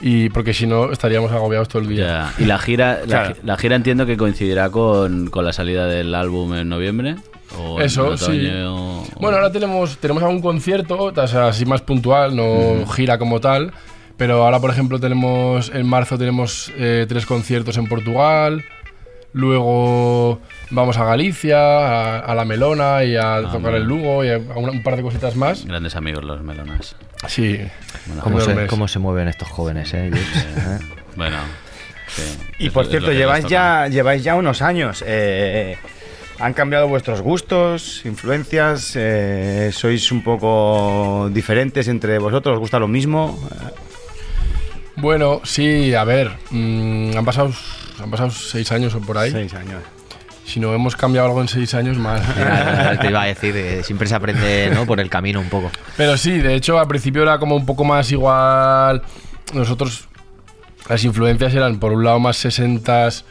y 0.00 0.28
porque 0.30 0.52
si 0.54 0.66
no 0.66 0.90
estaríamos 0.90 1.30
agobiados 1.30 1.68
todo 1.68 1.82
el 1.82 1.88
día. 1.88 2.32
Ya. 2.36 2.42
Y 2.42 2.46
la 2.46 2.58
gira, 2.58 3.00
la, 3.00 3.06
Claro. 3.06 3.36
la 3.44 3.56
gira 3.56 3.76
entiendo 3.76 4.06
que 4.06 4.16
coincidirá 4.16 4.70
con, 4.70 5.30
con 5.30 5.44
la 5.44 5.52
salida 5.52 5.86
del 5.86 6.14
álbum 6.14 6.54
en 6.54 6.68
noviembre. 6.68 7.16
O 7.58 7.80
Eso, 7.80 8.06
otoño, 8.08 8.18
sí. 8.18 8.50
o- 8.66 9.04
Bueno, 9.20 9.36
ahora 9.36 9.52
tenemos, 9.52 9.98
tenemos 9.98 10.22
algún 10.22 10.40
concierto, 10.40 11.12
o 11.14 11.26
sea, 11.26 11.48
así 11.48 11.64
más 11.66 11.82
puntual, 11.82 12.34
no 12.34 12.86
gira 12.92 13.18
como 13.18 13.40
tal. 13.40 13.72
Pero 14.16 14.44
ahora, 14.44 14.60
por 14.60 14.70
ejemplo, 14.70 15.00
tenemos 15.00 15.70
en 15.74 15.86
marzo 15.86 16.16
tenemos 16.18 16.70
eh, 16.76 17.06
tres 17.08 17.26
conciertos 17.26 17.76
en 17.76 17.88
Portugal. 17.88 18.62
Luego 19.34 20.40
vamos 20.70 20.98
a 20.98 21.04
Galicia, 21.04 21.56
a, 21.58 22.18
a 22.20 22.34
La 22.34 22.44
Melona 22.44 23.02
y 23.04 23.16
a 23.16 23.40
tocar 23.42 23.60
bueno. 23.60 23.76
el 23.78 23.82
Lugo 23.84 24.24
y 24.24 24.28
a, 24.30 24.38
un 24.38 24.82
par 24.82 24.96
de 24.96 25.02
cositas 25.02 25.36
más. 25.36 25.64
Grandes 25.64 25.96
amigos 25.96 26.22
los 26.24 26.42
melonas. 26.42 26.94
Sí. 27.28 27.58
Bueno, 28.06 28.22
¿Cómo, 28.22 28.40
se, 28.40 28.50
enormes. 28.50 28.68
cómo 28.70 28.88
se 28.88 28.98
mueven 28.98 29.28
estos 29.28 29.48
jóvenes, 29.48 29.92
eh? 29.94 30.10
¿Eh? 30.14 30.78
Bueno, 31.16 31.38
sí, 32.08 32.22
Y 32.58 32.66
es 32.66 32.72
por 32.72 32.86
cierto, 32.86 33.10
lleváis 33.12 33.46
ya, 33.46 33.88
lleváis 33.88 34.22
ya 34.22 34.34
unos 34.34 34.60
años. 34.60 35.02
eh, 35.06 35.78
¿Han 36.38 36.54
cambiado 36.54 36.88
vuestros 36.88 37.20
gustos, 37.20 38.04
influencias? 38.04 38.92
eh, 38.96 39.70
¿Sois 39.72 40.10
un 40.10 40.22
poco 40.22 41.28
diferentes 41.32 41.86
entre 41.88 42.18
vosotros? 42.18 42.54
¿Os 42.54 42.60
gusta 42.60 42.78
lo 42.78 42.88
mismo? 42.88 43.38
Bueno, 44.96 45.40
sí, 45.44 45.94
a 45.94 46.04
ver, 46.04 46.32
mm, 46.50 47.16
han, 47.16 47.24
pasado, 47.24 47.52
han 48.02 48.10
pasado 48.10 48.30
seis 48.30 48.70
años 48.72 48.94
o 48.94 49.00
por 49.00 49.18
ahí. 49.18 49.30
Seis 49.30 49.54
años. 49.54 49.82
Si 50.44 50.58
no 50.58 50.74
hemos 50.74 50.96
cambiado 50.96 51.28
algo 51.28 51.40
en 51.40 51.48
seis 51.48 51.72
años, 51.74 51.96
mal. 51.96 52.20
Te 53.00 53.08
iba 53.08 53.22
a 53.22 53.26
decir, 53.26 53.56
eh, 53.56 53.82
siempre 53.84 54.08
se 54.08 54.14
aprende 54.14 54.70
¿no? 54.74 54.84
por 54.84 55.00
el 55.00 55.08
camino 55.08 55.40
un 55.40 55.48
poco. 55.48 55.70
Pero 55.96 56.16
sí, 56.16 56.38
de 56.38 56.54
hecho, 56.54 56.78
al 56.78 56.88
principio 56.88 57.22
era 57.22 57.38
como 57.38 57.54
un 57.54 57.64
poco 57.64 57.84
más 57.84 58.10
igual. 58.10 59.02
Nosotros, 59.54 60.08
las 60.88 61.04
influencias 61.04 61.54
eran 61.54 61.78
por 61.78 61.92
un 61.92 62.04
lado 62.04 62.18
más 62.18 62.36
sesentas 62.36 63.24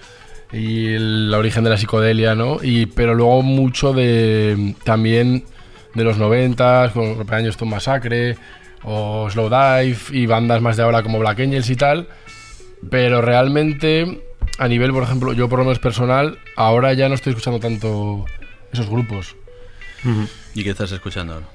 y 0.52 0.94
el 0.94 1.34
origen 1.34 1.64
de 1.64 1.70
la 1.70 1.78
psicodelia, 1.78 2.36
¿no? 2.36 2.58
Y, 2.62 2.88
pero 2.88 3.14
luego 3.14 3.42
mucho 3.42 3.94
de 3.94 4.76
también 4.84 5.46
de 5.94 6.04
los 6.04 6.18
noventas, 6.18 6.92
con 6.92 7.18
Rompe 7.18 7.36
Años 7.36 7.58
Tom 7.58 7.70
Masacre 7.70 8.38
o 8.84 9.30
Slow 9.30 9.50
Dive 9.50 9.98
y 10.12 10.26
bandas 10.26 10.62
más 10.62 10.78
de 10.78 10.84
ahora 10.84 11.04
como 11.04 11.20
Black 11.20 11.40
Angels 11.40 11.70
y 11.70 11.76
tal. 11.76 12.08
Pero 12.90 13.22
realmente, 13.22 14.24
a 14.58 14.68
nivel, 14.68 14.92
por 14.92 15.04
ejemplo, 15.04 15.34
yo 15.34 15.48
por 15.48 15.60
lo 15.60 15.66
menos 15.66 15.80
personal, 15.80 16.40
ahora 16.56 16.94
ya 16.94 17.08
no 17.08 17.16
estoy 17.16 17.32
escuchando 17.32 17.60
tanto 17.60 18.26
esos 18.72 18.90
grupos. 18.90 19.36
¿Y 20.56 20.64
qué 20.64 20.72
estás 20.72 20.92
escuchando 20.92 21.34
ahora? 21.34 21.48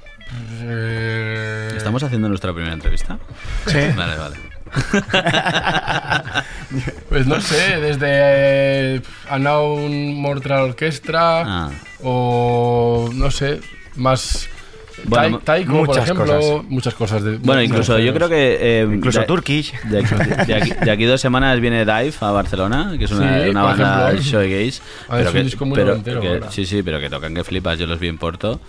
Eh, 0.62 1.72
¿Estamos 1.76 2.02
haciendo 2.02 2.28
nuestra 2.28 2.52
primera 2.52 2.74
entrevista? 2.74 3.18
Sí. 3.66 3.78
Vale, 3.96 4.16
vale. 4.16 4.55
Pues 7.08 7.26
no 7.26 7.40
sé, 7.40 7.80
desde 7.80 8.96
eh, 8.96 9.02
Unknown 9.34 10.14
Mortal 10.20 10.64
Orchestra 10.70 11.42
Ah. 11.46 11.70
o 12.02 13.08
no 13.14 13.30
sé, 13.30 13.60
más 13.96 14.48
Bueno, 15.04 15.38
Taiko, 15.38 15.72
por 15.72 15.86
muchas 15.88 16.04
ejemplo, 16.04 16.26
cosas. 16.26 16.64
muchas 16.68 16.94
cosas. 16.94 17.22
De, 17.22 17.36
Bueno, 17.38 17.62
incluso 17.62 17.94
de- 17.94 18.04
yo 18.04 18.12
creo 18.14 18.28
que... 18.28 18.58
eh, 18.60 18.88
Incluso 18.92 19.20
de- 19.20 19.26
Turkish. 19.26 19.72
De 19.84 20.00
aquí, 20.00 20.14
de 20.46 20.54
aquí- 20.54 20.72
de 20.84 20.90
aquí 20.90 21.04
dos 21.04 21.20
semanas 21.20 21.60
viene 21.60 21.84
Dive 21.84 22.14
a 22.20 22.30
Barcelona, 22.32 22.94
que 22.98 23.04
es 23.04 23.10
una, 23.12 23.44
Sí, 23.44 23.50
una 23.50 23.60
por 23.62 23.70
banda 23.78 24.12
shoegaze. 24.20 24.80
Ah, 25.08 25.20
es 25.20 25.32
un 25.32 25.42
disco 25.44 25.64
muy 25.66 25.76
pero 25.76 26.02
que- 26.02 26.40
sí, 26.50 26.66
sí, 26.66 26.82
pero 26.82 26.98
que 26.98 27.08
tocan 27.10 27.34
que 27.34 27.44
flipas. 27.44 27.78
Yo 27.78 27.86
los 27.86 28.00
vi 28.00 28.08
en 28.08 28.18
Porto 28.18 28.60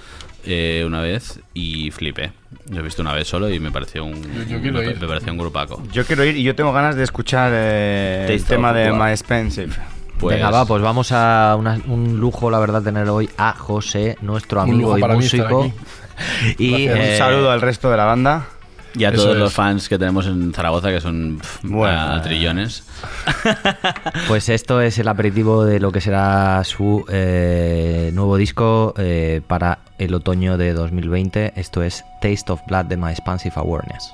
eh, 0.47 0.83
una 0.85 1.01
vez 1.01 1.39
y 1.53 1.91
flipé. 1.91 2.31
Lo 2.71 2.79
he 2.79 2.81
visto 2.83 3.01
una 3.01 3.13
vez 3.13 3.27
solo 3.27 3.49
y 3.49 3.59
me 3.59 3.71
pareció 3.71 4.03
un, 4.05 4.21
yo 4.47 4.59
quiero 4.61 4.79
me, 4.79 4.85
ir. 4.91 4.99
me 4.99 5.07
pareció 5.07 5.31
un 5.31 5.37
grupaco. 5.37 5.83
Yo 5.91 6.05
quiero 6.05 6.23
ir 6.25 6.35
y 6.37 6.43
yo 6.43 6.55
tengo 6.55 6.71
ganas 6.73 6.95
de 6.95 7.03
escuchar 7.03 7.51
eh, 7.53 8.27
el 8.29 8.43
tema 8.43 8.73
de. 8.73 8.91
My 8.91 9.11
Expensive. 9.11 9.73
Pues- 10.19 10.35
Venga, 10.37 10.49
va, 10.49 10.65
pues 10.65 10.81
vamos 10.81 11.11
a 11.11 11.55
una- 11.59 11.79
un 11.87 12.19
lujo, 12.19 12.49
la 12.49 12.57
verdad, 12.59 12.81
tener 12.81 13.07
hoy 13.09 13.29
a 13.37 13.53
José, 13.53 14.17
nuestro 14.21 14.63
Un 14.63 14.69
amigo 14.71 14.97
y 14.97 15.03
músico. 15.03 15.71
Y 16.57 16.87
Un 16.89 16.97
eh, 16.97 17.15
saludo 17.19 17.51
al 17.51 17.61
resto 17.61 17.91
de 17.91 17.97
la 17.97 18.05
banda. 18.05 18.47
Y 18.97 19.05
a 19.05 19.09
Eso 19.09 19.23
todos 19.23 19.35
es. 19.35 19.39
los 19.41 19.53
fans 19.53 19.87
que 19.89 19.97
tenemos 19.99 20.25
en 20.27 20.53
Zaragoza, 20.53 20.89
que 20.89 20.99
son 21.01 21.39
Bueno. 21.63 21.99
a 21.99 22.21
trillones. 22.21 22.83
Pues 24.27 24.49
esto 24.49 24.81
es 24.81 24.97
el 24.99 25.07
aperitivo 25.07 25.63
de 25.65 25.79
lo 25.79 25.91
que 25.91 26.01
será 26.01 26.63
su 26.63 27.05
eh, 27.09 28.11
nuevo 28.13 28.35
disco 28.37 28.93
eh, 28.97 29.41
para 29.47 29.79
el 29.99 30.13
otoño 30.13 30.57
de 30.57 30.73
2020. 30.73 31.53
Esto 31.55 31.83
es 31.83 32.03
Taste 32.21 32.51
of 32.51 32.61
Blood 32.67 32.85
de 32.85 32.97
My 32.97 33.11
Expansive 33.11 33.53
Awareness. 33.55 34.11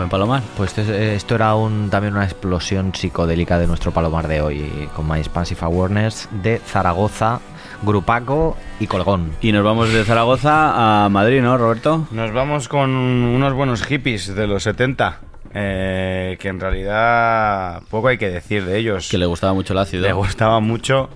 Buen 0.00 0.08
palomar. 0.08 0.42
Pues 0.56 0.70
esto, 0.70 0.80
es- 0.80 0.88
esto 1.16 1.34
era 1.34 1.54
un, 1.54 1.90
también 1.90 2.14
una 2.14 2.24
explosión 2.24 2.94
psicodélica 2.94 3.58
de 3.58 3.66
nuestro 3.66 3.92
palomar 3.92 4.28
de 4.28 4.40
hoy, 4.40 4.88
con 4.96 5.06
My 5.08 5.18
Expansive 5.18 5.60
Awareness 5.62 6.28
de 6.42 6.58
Zaragoza, 6.58 7.40
Grupaco 7.82 8.56
y 8.78 8.86
Colgón. 8.86 9.32
Y 9.42 9.52
nos 9.52 9.62
vamos 9.62 9.92
de 9.92 10.04
Zaragoza 10.04 11.04
a 11.04 11.08
Madrid, 11.10 11.42
¿no, 11.42 11.56
Roberto? 11.58 12.06
Nos 12.12 12.32
vamos 12.32 12.68
con 12.68 12.90
unos 12.90 13.52
buenos 13.52 13.82
hippies 13.84 14.34
de 14.34 14.46
los 14.46 14.62
70. 14.62 15.20
eh, 15.52 16.36
que 16.38 16.46
en 16.48 16.60
realidad 16.60 17.82
poco 17.90 18.06
hay 18.08 18.18
que 18.18 18.30
decir 18.30 18.64
de 18.64 18.78
ellos. 18.78 19.08
Que 19.10 19.18
le 19.18 19.26
gustaba 19.26 19.52
mucho 19.52 19.72
el 19.72 19.80
ácido. 19.80 20.02
Le 20.04 20.12
gustaba 20.12 20.60
mucho. 20.60 21.10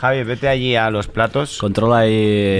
Javi, 0.00 0.22
vete 0.22 0.48
allí 0.48 0.76
a 0.76 0.90
los 0.90 1.08
platos. 1.08 1.58
Controla 1.58 1.98
ahí. 1.98 2.10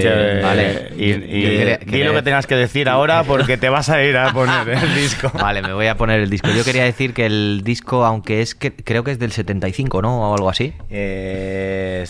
Que- 0.01 0.39
Vale. 0.43 0.91
Y, 0.97 1.11
y 1.11 1.13
quería- 1.57 1.77
di 1.77 1.85
quería 1.85 2.05
lo 2.07 2.13
que 2.13 2.21
tengas 2.21 2.45
que 2.47 2.55
decir 2.55 2.89
ahora 2.89 3.23
porque 3.23 3.57
te 3.57 3.69
vas 3.69 3.89
a 3.89 4.03
ir 4.03 4.17
a 4.17 4.33
poner 4.33 4.67
el 4.69 4.95
disco. 4.95 5.31
Vale, 5.33 5.61
me 5.61 5.71
voy 5.73 5.87
a 5.87 5.95
poner 5.95 6.19
el 6.19 6.29
disco. 6.29 6.49
Yo 6.51 6.65
quería 6.65 6.83
decir 6.83 7.13
que 7.13 7.25
el 7.25 7.61
disco, 7.63 8.03
aunque 8.05 8.41
es 8.41 8.55
que 8.55 8.73
creo 8.75 9.03
que 9.05 9.11
es 9.11 9.19
del 9.19 9.31
75, 9.31 10.01
¿no? 10.01 10.31
O 10.31 10.35
algo 10.35 10.49
así. 10.49 10.73
Eh, 10.89 12.05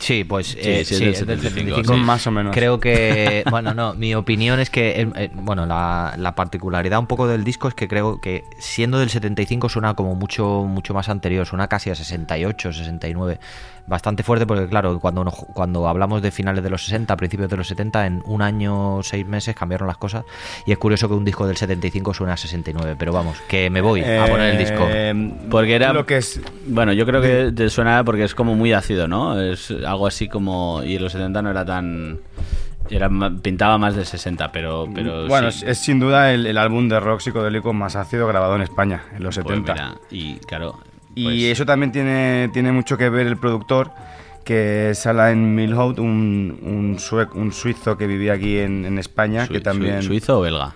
Sí, 0.00 0.22
pues 0.22 0.46
Sí, 0.50 0.58
eh, 0.60 0.84
sí, 0.84 0.94
es 0.94 0.98
sí, 0.98 1.04
del 1.06 1.08
es 1.14 1.26
del 1.26 1.40
75, 1.40 1.76
75. 1.76 1.94
sí. 1.94 2.00
Más 2.06 2.24
o 2.28 2.30
menos. 2.30 2.54
Creo 2.54 2.78
que, 2.78 3.42
bueno, 3.50 3.74
no, 3.74 3.94
mi 3.94 4.14
opinión 4.14 4.60
es 4.60 4.70
que, 4.70 5.00
eh, 5.00 5.08
eh, 5.16 5.30
bueno, 5.34 5.66
la, 5.66 6.14
la 6.16 6.36
particularidad 6.36 7.00
un 7.00 7.08
poco 7.08 7.26
del 7.26 7.42
disco 7.42 7.66
es 7.66 7.74
que 7.74 7.88
creo 7.88 8.20
que 8.20 8.44
siendo 8.60 9.00
del 9.00 9.10
75 9.10 9.68
suena 9.68 9.94
como 9.94 10.14
mucho 10.14 10.64
mucho 10.68 10.94
más 10.94 11.08
anterior, 11.08 11.46
suena 11.46 11.66
casi 11.66 11.90
a 11.90 11.96
68, 11.96 12.72
69. 12.72 13.40
Bastante 13.88 14.22
fuerte 14.22 14.46
porque, 14.46 14.66
claro, 14.68 15.00
cuando, 15.00 15.24
nos- 15.24 15.34
cuando 15.54 15.88
hablamos 15.88 16.20
de 16.20 16.30
finales 16.30 16.62
de 16.62 16.68
los 16.70 16.84
60, 16.84 17.16
principios 17.16 17.48
de 17.48 17.56
los 17.56 17.66
70, 17.66 18.06
en 18.06 18.22
un 18.26 18.42
año, 18.42 19.02
seis 19.02 19.26
meses 19.26 19.56
cambiaron 19.56 19.88
las 19.88 19.96
cosas. 19.96 20.24
Y 20.66 20.72
es 20.72 20.78
curioso 20.78 21.08
que 21.08 21.14
un 21.14 21.24
disco 21.24 21.46
del 21.46 21.56
75 21.56 22.12
suena 22.12 22.34
a 22.34 22.36
69, 22.36 22.96
pero 22.98 23.12
vamos, 23.12 23.38
que 23.48 23.70
me 23.70 23.80
voy 23.80 24.02
a 24.04 24.26
poner 24.26 24.50
el 24.54 24.58
disco. 24.58 24.84
Eh, 24.88 25.32
Porque 25.50 25.74
era. 25.74 25.92
Lo 25.92 26.04
que 26.04 26.18
es. 26.18 26.40
Bueno, 26.66 26.92
yo 26.92 27.06
creo 27.06 27.22
que 27.22 27.50
te 27.52 27.70
suena 27.70 28.04
porque 28.04 28.24
es 28.24 28.34
como 28.34 28.54
muy 28.54 28.72
ácido, 28.74 29.08
¿no? 29.08 29.40
Es 29.40 29.70
algo 29.70 30.06
así 30.06 30.28
como. 30.28 30.82
Y 30.84 30.96
en 30.96 31.02
los 31.02 31.12
70 31.12 31.40
no 31.42 31.50
era 31.50 31.64
tan. 31.64 32.18
Era, 32.90 33.10
pintaba 33.42 33.76
más 33.78 33.94
de 33.96 34.04
60, 34.04 34.50
pero. 34.52 34.86
pero 34.94 35.26
bueno, 35.28 35.50
sí. 35.50 35.64
es, 35.64 35.70
es 35.72 35.78
sin 35.78 35.98
duda 35.98 36.32
el, 36.32 36.46
el 36.46 36.56
álbum 36.58 36.88
de 36.88 37.00
rock 37.00 37.20
psicodélico 37.20 37.72
más 37.72 37.96
ácido 37.96 38.26
grabado 38.26 38.54
en 38.56 38.62
España, 38.62 39.02
en 39.16 39.22
los 39.22 39.34
Pues 39.36 39.46
70. 39.46 39.72
mira, 39.72 39.94
y 40.10 40.36
claro. 40.40 40.78
Y 41.18 41.24
pues, 41.24 41.42
eso 41.52 41.66
también 41.66 41.92
tiene, 41.92 42.48
tiene 42.52 42.72
mucho 42.72 42.96
que 42.96 43.08
ver 43.08 43.26
el 43.26 43.36
productor, 43.36 43.90
que 44.44 44.90
es 44.90 45.06
Alain 45.06 45.54
Milhaud, 45.54 45.98
un, 45.98 46.58
un, 46.62 46.96
un 47.40 47.52
suizo 47.52 47.96
que 47.98 48.06
vivía 48.06 48.34
aquí 48.34 48.58
en, 48.58 48.84
en 48.84 48.98
España, 48.98 49.46
sui- 49.46 49.52
que 49.54 49.60
también... 49.60 49.98
sui- 50.02 50.06
¿Suizo 50.20 50.38
o 50.38 50.42
belga? 50.42 50.74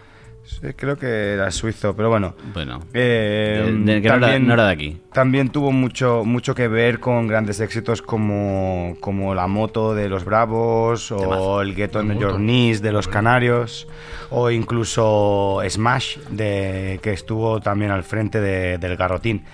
Sí, 0.61 0.69
creo 0.77 0.97
que 0.97 1.33
era 1.35 1.51
suizo, 1.51 1.95
pero 1.97 2.09
bueno. 2.09 2.35
Bueno. 2.53 2.81
Eh, 2.95 3.63
De- 3.85 3.95
de 3.95 4.03
que 4.03 4.09
no 4.09 4.15
era- 4.17 4.39
no 4.39 4.55
era 4.55 4.67
de 4.67 4.73
aquí. 4.73 5.01
También 5.13 5.51
tuvo 5.51 5.73
mucho, 5.73 6.25
mucho 6.25 6.55
que 6.55 6.69
ver 6.69 7.01
con 7.01 7.27
grandes 7.27 7.61
éxitos 7.61 8.03
como, 8.03 8.97
como 9.01 9.35
La 9.35 9.47
Moto 9.47 9.95
de 9.95 10.09
los 10.09 10.25
Bravos 10.25 11.13
o 11.13 11.61
El 11.63 11.75
Get 11.75 11.95
on 11.97 12.19
Your 12.19 12.37
Knees 12.37 12.83
de 12.83 12.93
los 12.93 13.09
Canarios 13.09 13.89
o 14.31 14.51
incluso 14.51 15.61
Smash 15.69 16.19
de, 16.31 16.99
que 17.03 17.13
estuvo 17.13 17.61
también 17.61 17.91
al 17.91 18.03
frente 18.05 18.41
de- 18.41 18.79
del 18.79 18.97
Garrotín. 18.97 19.45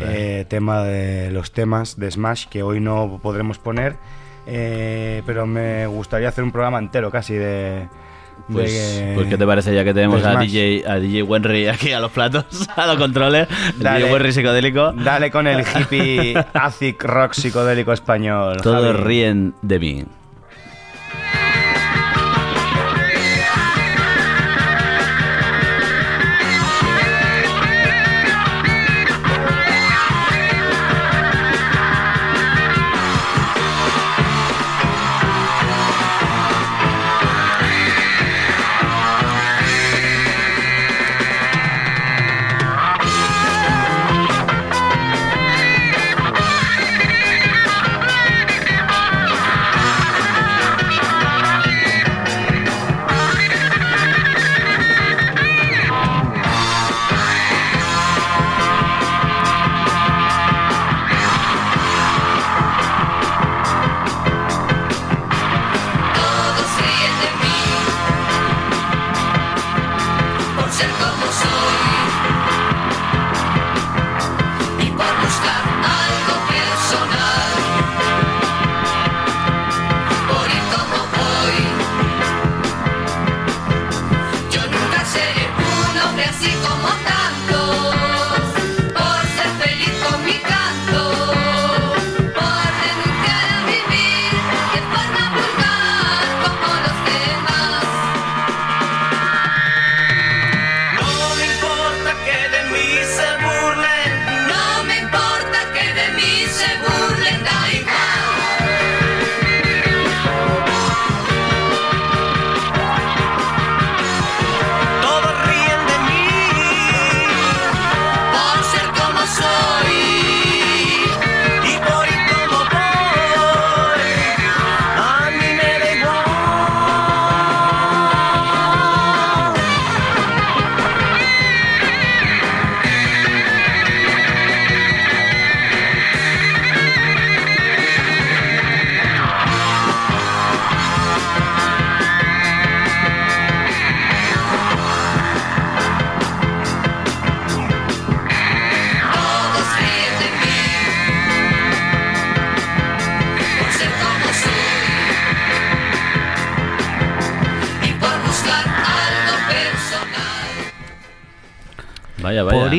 Eh, 0.00 0.44
tema 0.48 0.82
de 0.84 1.30
los 1.30 1.52
temas 1.52 1.98
de 1.98 2.10
Smash 2.10 2.46
que 2.46 2.62
hoy 2.62 2.80
no 2.80 3.18
podremos 3.22 3.58
poner, 3.58 3.96
eh, 4.46 5.22
pero 5.26 5.46
me 5.46 5.86
gustaría 5.86 6.28
hacer 6.28 6.44
un 6.44 6.52
programa 6.52 6.78
entero 6.78 7.10
casi 7.10 7.34
de... 7.34 7.88
Pues, 8.52 8.72
de- 8.72 9.12
pues, 9.14 9.26
¿qué 9.28 9.36
te 9.36 9.46
parece 9.46 9.74
ya 9.74 9.84
que 9.84 9.92
tenemos 9.92 10.24
a. 10.24 10.36
DJ, 10.40 10.84
a 10.86 10.98
DJ 10.98 11.22
Wenry 11.22 11.68
aquí 11.68 11.92
a 11.92 12.00
los 12.00 12.10
platos, 12.10 12.44
a 12.76 12.86
los 12.86 12.96
controles? 12.96 13.46
Dale. 13.76 14.00
DJ 14.04 14.12
Wenry 14.12 14.32
psicodélico. 14.32 14.92
Dale 14.92 15.30
con 15.30 15.46
el 15.46 15.60
hippie 15.60 16.34
acid 16.54 16.94
rock 17.00 17.32
psicodélico 17.34 17.92
español. 17.92 18.56
Todos 18.62 18.96
Javi. 18.96 19.04
ríen 19.04 19.54
de 19.62 19.78
mí. 19.78 20.04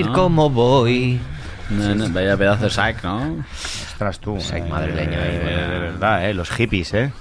¿No? 0.10 0.14
como 0.14 0.50
voy. 0.50 1.20
No, 1.70 1.94
no, 1.96 2.10
vaya 2.10 2.36
pedazo 2.36 2.64
de 2.66 2.70
sac, 2.72 3.04
¿no? 3.04 3.44
Ostras, 3.92 4.20
tú. 4.20 4.40
Psych 4.40 4.66
eh, 4.66 4.70
madrileño 4.70 5.20
ahí, 5.20 5.36
eh, 5.36 5.40
bueno. 5.44 5.74
de 5.74 5.80
verdad, 5.80 6.30
eh, 6.30 6.34
los 6.34 6.50
hippies, 6.50 6.94
¿eh? 6.96 7.12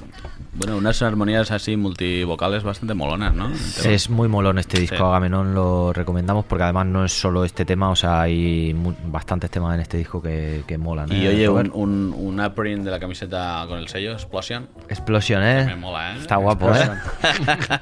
Bueno, 0.54 0.76
unas 0.78 1.02
armonías 1.02 1.52
así 1.52 1.76
multivocales 1.76 2.64
bastante 2.64 2.92
molonas, 2.94 3.32
¿no? 3.32 3.48
Es 3.84 4.10
muy 4.10 4.26
molón 4.26 4.58
este 4.58 4.80
disco, 4.80 4.96
Sí. 4.96 5.02
Agamenón 5.02 5.54
lo 5.54 5.92
recomendamos 5.92 6.46
porque 6.46 6.64
además 6.64 6.86
no 6.86 7.04
es 7.04 7.12
solo 7.12 7.44
este 7.44 7.64
tema, 7.64 7.90
o 7.90 7.94
sea, 7.96 8.22
hay 8.22 8.74
mu- 8.74 8.94
bastantes 9.04 9.50
temas 9.52 9.74
en 9.76 9.80
este 9.82 9.98
disco 9.98 10.20
que, 10.20 10.64
que 10.66 10.76
molan. 10.76 11.12
Y 11.12 11.26
¿eh, 11.26 11.28
oye, 11.28 11.48
un, 11.48 11.70
un, 11.74 12.14
un 12.40 12.54
print 12.54 12.84
de 12.84 12.90
la 12.90 12.98
camiseta 12.98 13.66
con 13.68 13.78
el 13.78 13.86
sello 13.86 14.12
Explosion. 14.12 14.68
Explosion, 14.88 15.42
¿eh? 15.44 15.64
Me 15.66 15.76
mola, 15.76 16.14
¿eh? 16.16 16.18
Está 16.22 16.36
guapo, 16.36 16.74
¿eh? 16.74 16.90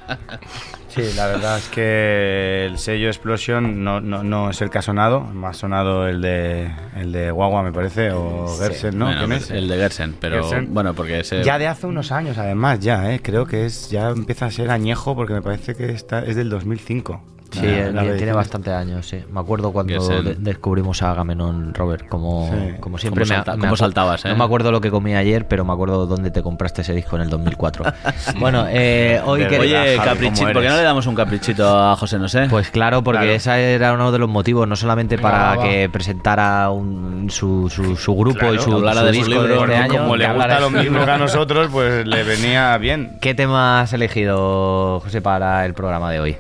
Sí, 0.97 1.03
la 1.15 1.27
verdad 1.27 1.59
es 1.59 1.69
que 1.69 2.65
el 2.65 2.79
sello 2.79 3.09
Explosion 3.09 3.85
no, 3.85 4.01
no, 4.01 4.23
no 4.23 4.49
es 4.49 4.63
el 4.63 4.71
que 4.71 4.79
ha 4.79 4.83
sonado, 4.83 5.21
más 5.21 5.59
sonado 5.59 6.09
el 6.09 6.23
de 6.23 6.71
el 6.97 7.13
de 7.13 7.31
Guagua, 7.31 7.63
me 7.63 7.71
parece, 7.71 8.13
o 8.13 8.49
Gersen, 8.59 8.99
¿no? 8.99 9.05
Bueno, 9.05 9.21
¿Quién 9.21 9.33
es? 9.33 9.51
El 9.51 9.69
de 9.69 9.77
Gersen, 9.77 10.17
pero 10.19 10.43
Gersen. 10.43 10.73
bueno, 10.73 10.95
porque 10.95 11.21
ese... 11.21 11.43
Ya 11.45 11.59
de 11.59 11.67
hace 11.67 11.87
unos 11.87 12.13
años, 12.13 12.39
además, 12.39 12.81
ya, 12.81 13.13
¿eh? 13.13 13.21
Creo 13.23 13.45
que 13.45 13.67
es 13.67 13.91
ya 13.91 14.09
empieza 14.09 14.47
a 14.47 14.51
ser 14.51 14.71
añejo 14.71 15.15
porque 15.15 15.35
me 15.35 15.43
parece 15.43 15.75
que 15.75 15.93
está, 15.93 16.21
es 16.21 16.35
del 16.35 16.49
2005. 16.49 17.23
Sí, 17.61 17.67
La- 17.67 18.03
la 18.03 18.17
tiene, 18.17 18.33
bastantes 18.33 18.73
años, 18.73 19.07
sí. 19.09 19.19
Me 19.31 19.41
acuerdo 19.41 19.73
cuando 19.73 19.95
el- 19.95 20.25
de- 20.25 20.35
descubrimos 20.37 21.03
a 21.03 21.13
Agamenón, 21.13 21.73
Robert, 21.75 22.07
como, 22.09 22.49
Sí. 22.51 22.75
como 22.81 22.99
siempre. 22.99 23.25
Cómo 23.25 23.31
me- 23.39 23.45
salta- 23.45 23.57
me 23.57 23.77
saltabas, 23.77 24.25
¿eh? 24.25 24.29
No 24.29 24.37
me 24.37 24.45
acuerdo 24.45 24.71
lo 24.73 24.81
que 24.81 24.91
comí 24.91 25.15
ayer, 25.15 25.47
pero 25.49 25.65
me 25.65 25.73
acuerdo 25.73 26.07
dónde 26.07 26.31
te 26.31 26.43
compraste 26.43 26.83
ese 26.83 26.93
disco 26.95 27.17
en 27.17 27.23
el 27.23 27.31
2004. 27.31 27.85
bueno, 28.41 28.67
eh, 28.69 29.21
hoy 29.25 29.47
que... 29.47 29.59
Oye, 29.59 29.97
caprichito, 30.05 30.41
¿cómo 30.43 30.53
¿por 30.55 30.63
qué 30.63 30.69
no 30.69 30.77
le 30.77 30.83
damos 30.83 31.07
un 31.07 31.15
caprichito 31.15 31.67
a 31.67 31.97
José 31.97 32.19
No 32.19 32.29
sé? 32.29 32.47
Pues 32.51 32.71
claro, 32.71 33.03
porque 33.03 33.21
Claro. 33.21 33.33
ese 33.35 33.75
era 33.75 33.93
uno 33.93 34.13
de 34.13 34.19
los 34.19 34.29
motivos, 34.29 34.67
no 34.69 34.77
solamente 34.77 35.19
para 35.19 35.57
que 35.63 35.89
presentara 35.91 36.71
un- 36.71 37.29
su, 37.31 37.69
su, 37.71 37.97
su 37.97 38.15
grupo 38.15 38.39
Claro, 38.39 38.55
y 38.55 38.59
su, 38.59 38.73
hablara 38.73 39.01
su 39.01 39.07
de 39.07 39.13
su 39.13 39.19
disco 39.19 39.31
libro, 39.43 39.49
de 39.67 39.73
este 39.75 39.77
año. 39.77 39.99
como 40.03 40.17
le 40.17 40.33
gusta 40.33 40.55
de 40.55 40.61
lo 40.61 40.71
mismo 40.71 41.05
que 41.05 41.11
a 41.11 41.19
nosotros, 41.19 41.69
pues 41.73 42.07
le 42.07 42.23
venía 42.23 42.77
bien. 42.79 43.19
¿Qué 43.21 43.35
tema 43.35 43.81
has 43.81 43.93
elegido, 43.93 45.01
José, 45.01 45.21
para 45.23 45.65
el 45.67 45.75
programa 45.75 46.11
de 46.11 46.21
hoy? 46.21 46.37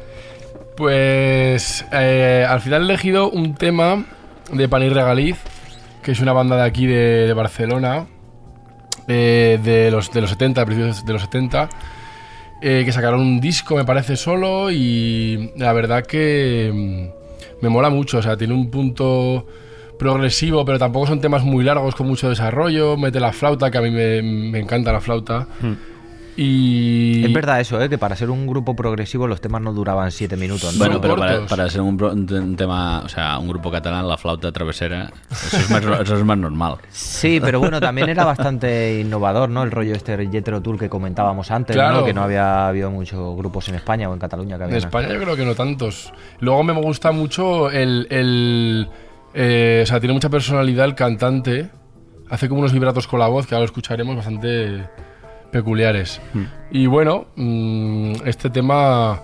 Pues 0.77 1.87
eh, 1.91 2.47
al 2.47 2.61
final 2.61 2.83
he 2.83 2.85
elegido 2.85 3.31
un 3.31 3.55
tema 3.55 4.05
de 4.53 4.69
Panir 4.69 4.93
Regaliz, 4.93 5.39
que 6.03 6.13
es 6.13 6.21
una 6.21 6.35
banda 6.35 6.57
de 6.57 6.65
aquí 6.65 6.87
de, 6.87 7.33
Barcelona, 7.33 8.07
eh, 9.09 9.59
de, 9.63 9.91
los, 9.91 10.13
de 10.13 10.21
los 10.21 10.31
70, 10.31 10.67
principios 10.67 11.07
de 11.07 11.13
los 11.15 11.23
70, 11.23 11.71
eh, 12.61 12.83
que 12.85 12.93
sacaron 12.93 13.21
un 13.21 13.41
disco, 13.41 13.75
me 13.75 13.87
parece, 13.87 14.17
solo 14.17 14.71
y 14.71 15.51
la 15.57 15.73
verdad 15.73 16.05
que 16.05 16.71
mm, 16.73 17.63
me 17.63 17.71
mola 17.71 17.89
mucho, 17.89 18.19
o 18.19 18.23
sea, 18.23 18.37
tiene 18.37 18.53
un 18.53 18.71
punto 18.71 19.47
progresivo, 19.99 20.63
pero 20.67 20.79
tampoco 20.79 21.07
son 21.07 21.23
temas 21.23 21.43
muy 21.43 21.65
largos 21.65 21.95
con 21.95 22.07
mucho 22.07 22.29
desarrollo, 22.29 22.99
mete 22.99 23.19
la 23.19 23.33
flauta, 23.33 23.71
que 23.71 23.79
a 23.79 23.81
mí 23.81 23.91
me, 23.91 24.21
me 24.21 24.59
encanta 24.59 24.93
la 24.93 25.01
flauta. 25.01 25.49
Y 26.37 27.25
Es 27.25 27.33
verdad 27.33 27.61
eso, 27.61 27.81
¿eh? 27.81 27.89
que 27.89 27.97
para 27.97 28.15
ser 28.15 28.29
un 28.29 28.47
grupo 28.47 28.77
progresivo 28.77 29.27
los 29.27 29.41
temas 29.41 29.63
no 29.63 29.73
duraban 29.73 30.11
siete 30.11 30.37
minutos. 30.37 30.75
¿no? 30.75 30.79
Bueno, 30.79 31.01
pero 31.01 31.17
para, 31.17 31.71
ser 31.71 31.81
un, 31.81 32.57
tema, 32.57 33.01
o 33.01 33.09
sea, 33.09 33.39
un 33.39 33.49
grupo 33.49 33.71
catalán, 33.71 34.07
la 34.07 34.19
flauta 34.19 34.53
travesera, 34.53 35.11
eso 35.31 35.57
es 35.57 35.71
más, 35.71 35.83
eso 36.03 36.17
es 36.17 36.25
más 36.25 36.37
normal. 36.37 36.77
Sí, 36.91 37.41
pero 37.41 37.59
bueno, 37.59 37.81
también 37.81 38.11
era 38.11 38.25
bastante 38.25 39.01
innovador, 39.01 39.49
¿no? 39.49 39.63
El 39.63 39.71
rollo 39.71 39.95
este 39.95 40.29
Jetro 40.31 40.61
Tour 40.61 40.79
que 40.79 40.91
comentábamos 40.91 41.51
antes, 41.51 41.75
Claro. 41.75 42.01
¿no? 42.01 42.05
Que 42.05 42.13
no 42.13 42.23
había 42.23 42.69
habido 42.69 42.91
muchos 42.91 43.35
grupos 43.37 43.69
en 43.71 43.77
España 43.77 44.11
o 44.11 44.13
en 44.13 44.19
Cataluña 44.19 44.59
que 44.59 44.65
En. 44.65 44.75
España 44.75 45.09
yo 45.09 45.21
creo 45.21 45.37
que 45.37 45.45
no 45.47 45.55
tantos. 45.55 46.13
Luego 46.41 46.63
me 46.65 46.75
gusta 46.75 47.13
mucho 47.13 47.71
el... 47.71 48.07
el, 48.11 48.89
eh, 49.33 49.81
o 49.83 49.87
sea, 49.87 50.01
tiene 50.01 50.13
mucha 50.13 50.29
personalidad 50.29 50.85
el 50.85 50.95
cantante. 50.95 51.71
Hace 52.29 52.49
como 52.49 52.61
unos 52.61 52.73
vibratos 52.73 53.07
con 53.07 53.21
la 53.21 53.29
voz 53.29 53.47
que 53.47 53.55
ahora 53.55 53.63
lo 53.63 53.67
escucharemos 53.67 54.17
bastante 54.17 54.85
peculiares. 55.57 56.21
Y 56.71 56.87
bueno, 56.87 57.27
mm, 57.37 58.27
este 58.27 58.51
tema, 58.51 59.23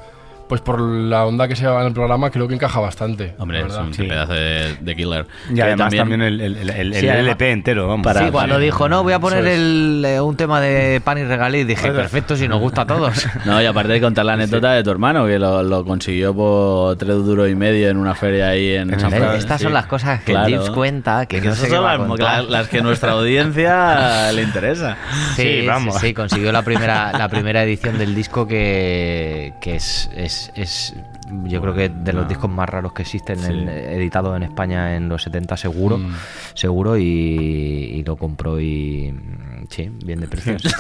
pues 0.53 0.61
por 0.61 0.83
la 0.83 1.25
onda 1.25 1.49
que 1.49 1.57
se 1.57 1.67
va 1.67 1.81
en 1.81 1.87
el 1.87 1.95
programa, 1.95 2.29
creo 2.31 2.47
que 2.47 2.53
encaja 2.55 2.79
bastante. 2.79 3.35
Hombre, 3.39 3.63
es 3.67 3.75
un 3.75 3.95
Sí. 3.95 4.03
pedazo 4.03 4.35
de, 4.35 4.77
de 4.79 4.95
killer. 4.97 5.25
Y 5.51 5.55
Que 5.55 5.63
además 5.63 5.95
también, 5.95 6.21
el, 6.21 6.43
el, 6.43 6.57
el- 6.59 6.69
el 6.69 6.93
Sí, 6.95 7.09
además- 7.09 7.27
LP 7.29 7.51
entero, 7.53 7.89
vamos. 7.89 8.05
Para- 8.05 8.21
sí, 8.27 8.31
cuando 8.31 8.57
para- 8.57 8.65
dijo, 8.65 8.87
no, 8.91 9.03
voy 9.03 9.15
a 9.15 9.19
poner 9.19 9.47
es. 9.47 9.55
el, 9.59 10.05
eh, 10.07 10.21
un 10.21 10.37
tema 10.37 10.61
de 10.61 11.01
pan 11.01 11.17
y 11.17 11.25
regaliz, 11.25 11.67
dije, 11.67 11.91
perfecto, 11.91 12.37
si 12.37 12.49
nos 12.49 12.61
gusta 12.61 12.83
a 12.83 12.87
todos. 12.87 13.27
No, 13.47 13.63
y 13.63 13.65
aparte 13.65 13.95
de 13.95 14.01
contar 14.03 14.27
la 14.27 14.35
anécdota 14.35 14.73
de 14.73 14.83
tu 14.85 14.91
hermano, 14.91 15.25
que 15.27 15.39
lo, 15.39 15.63
lo 15.63 15.87
consiguió 15.87 16.35
por 16.35 16.97
tres 16.97 17.17
duros 17.17 17.49
y 17.49 17.55
medio 17.55 17.89
en 17.89 17.97
una 17.97 18.15
feria 18.15 18.49
ahí 18.49 18.75
en 18.75 19.01
San 19.01 19.11
Estas 19.15 19.57
sí. 19.59 19.65
son 19.65 19.73
las 19.73 19.87
cosas 19.87 20.21
que 20.23 20.33
Claro. 20.33 20.51
James 20.51 20.69
cuenta, 20.69 21.25
que, 21.25 21.41
Que 21.41 21.49
no 21.49 21.55
sé 21.55 21.71
son 21.71 21.83
las, 21.83 22.19
las- 22.19 22.45
las 22.51 22.69
que 22.69 22.83
nuestra 22.83 23.13
audiencia 23.13 24.31
le 24.33 24.43
interesa. 24.43 24.99
Sí, 25.35 25.61
Sí, 25.63 25.67
vamos. 25.67 25.95
Sí, 25.95 26.09
sí, 26.09 26.13
consiguió 26.15 26.53
la 26.53 26.61
primera, 26.61 27.11
la 27.17 27.29
primera 27.31 27.63
edición 27.63 27.97
del 27.97 28.15
disco 28.15 28.47
que, 28.47 29.55
que 29.61 29.77
es, 29.77 30.11
es, 30.17 30.42
es, 30.55 30.95
yo 31.45 31.61
creo 31.61 31.75
que 31.75 31.89
de 31.89 32.13
los 32.13 32.25
No. 32.25 32.29
discos 32.29 32.51
más 32.51 32.69
raros 32.69 32.93
que 32.93 33.03
existen 33.03 33.39
Sí. 33.39 33.47
en- 33.53 33.69
editados 33.69 34.37
en 34.37 34.43
España 34.43 34.97
en 34.97 35.09
los 35.09 35.23
70 35.23 35.57
seguro, 35.57 35.99
Mm. 35.99 36.15
seguro 36.55 36.97
y, 36.97 37.03
y 37.05 38.03
lo 38.05 38.17
compró 38.17 38.61
y 38.61 39.13
mm, 39.13 39.67
sí, 39.71 39.91
bien 40.05 40.21
de 40.21 40.29
precios. 40.29 40.63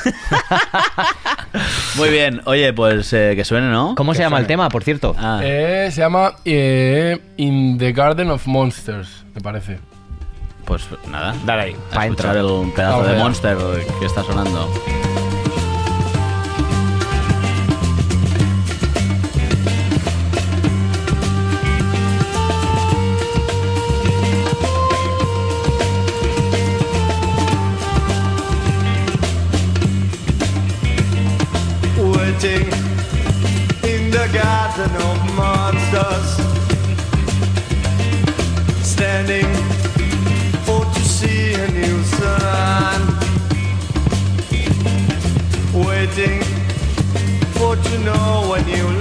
Muy 1.96 2.08
bien, 2.08 2.40
oye, 2.46 2.72
pues 2.72 3.12
eh, 3.12 3.34
que 3.36 3.44
suene, 3.44 3.70
¿no? 3.70 3.94
¿Cómo 3.94 4.14
se 4.14 4.22
llama 4.22 4.38
el 4.38 4.46
tema, 4.46 4.68
por 4.70 4.82
cierto? 4.84 5.14
Ah, 5.18 5.40
Eh, 5.42 5.88
se 5.92 6.00
llama 6.00 6.34
eh, 6.44 7.20
In 7.36 7.76
the 7.78 7.92
Garden 7.92 8.30
of 8.30 8.46
Monsters, 8.46 9.24
me 9.34 9.40
parece. 9.40 9.78
pues 10.64 10.86
nada, 11.10 11.34
Dale 11.44 11.62
ahí. 11.62 11.76
a 11.90 11.94
Pa' 11.94 12.04
escuchar 12.06 12.36
el 12.36 12.46
pedazo 12.74 12.92
Vamos 12.98 13.06
de 13.06 13.12
allá. 13.12 13.22
Monster 13.24 13.56
que 13.98 14.06
está 14.06 14.22
sonando. 14.22 14.68
Standing 39.33 39.55
for 40.64 40.85
to 40.85 41.01
see 41.01 41.55
a 41.55 41.68
new 41.68 42.03
sun, 42.03 43.01
waiting 45.72 46.43
for 47.55 47.76
to 47.76 47.99
know 48.01 48.47
when 48.51 48.66
you 48.68 48.91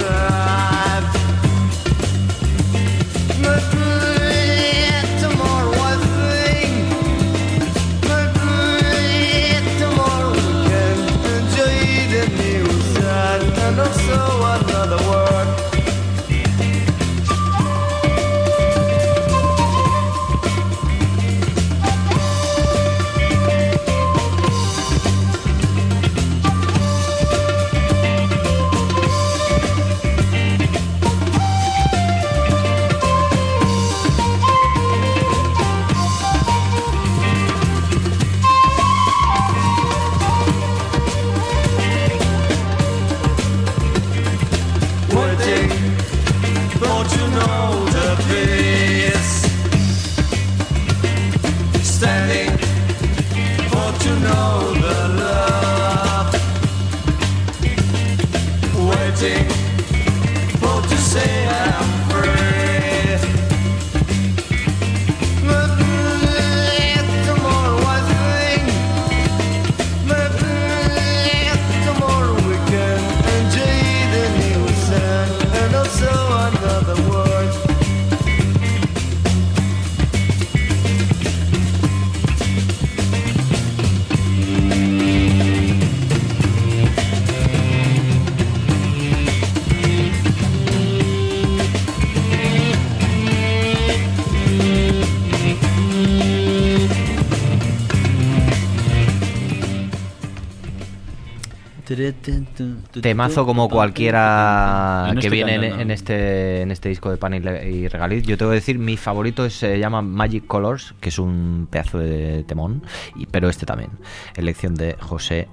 Temazo 103.02 103.46
como 103.46 103.70
cualquiera 103.70 105.14
que 105.20 105.30
viene 105.30 105.56
en, 105.82 105.92
este, 105.92 106.62
en 106.62 106.72
este 106.72 106.90
disco 106.90 107.10
de 107.10 107.18
Pan 107.18 107.34
y 107.34 107.88
Regaliz. 107.88 108.24
Yo 108.24 108.38
tengo 108.38 108.52
que 108.52 108.56
decir, 108.56 108.78
mi 108.80 108.98
favorito 108.98 109.50
se 109.50 109.80
llama 109.80 110.02
Magic 110.02 110.46
Colors, 110.48 110.94
que 111.00 111.10
es 111.10 111.20
un 111.20 111.68
pedazo 111.70 112.00
de 112.00 112.44
temón, 112.48 112.84
y, 113.16 113.26
pero 113.26 113.50
este 113.50 113.66
también. 113.66 113.92
Elección 114.36 114.76
de 114.76 114.96
José, 115.00 115.48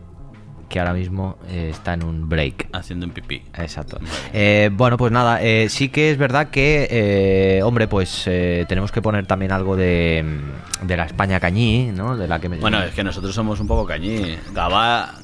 que 0.69 0.79
ahora 0.81 0.93
mismo 0.93 1.39
eh, 1.49 1.69
está 1.71 1.95
en 1.95 2.05
un 2.05 2.29
break. 2.29 2.69
Haciendo 2.75 3.07
un 3.07 3.13
pipí. 3.13 3.43
Exacto. 3.57 3.99
Eh, 4.35 4.69
bueno, 4.73 4.97
pues 4.99 5.11
nada, 5.13 5.43
eh, 5.43 5.69
sí 5.71 5.89
que 5.89 6.11
es 6.11 6.19
verdad 6.19 6.51
que, 6.51 7.61
hombre, 7.65 7.89
pues 7.89 8.25
tenemos 8.25 8.93
que 8.93 9.01
poner 9.01 9.27
también 9.27 9.53
algo 9.53 9.77
de, 9.77 10.25
de 10.83 10.97
la 10.97 11.05
España 11.05 11.41
Cañí, 11.41 11.91
¿no? 11.95 12.17
De 12.17 12.29
la 12.29 12.39
que 12.39 12.49
me- 12.51 12.59
Bueno, 12.59 12.83
es 12.83 12.95
que 12.95 13.03
nosotros 13.03 13.35
somos 13.35 13.61
un 13.61 13.67
poco 13.67 13.87
cañí. 13.87 14.37
Gabá, 14.53 15.15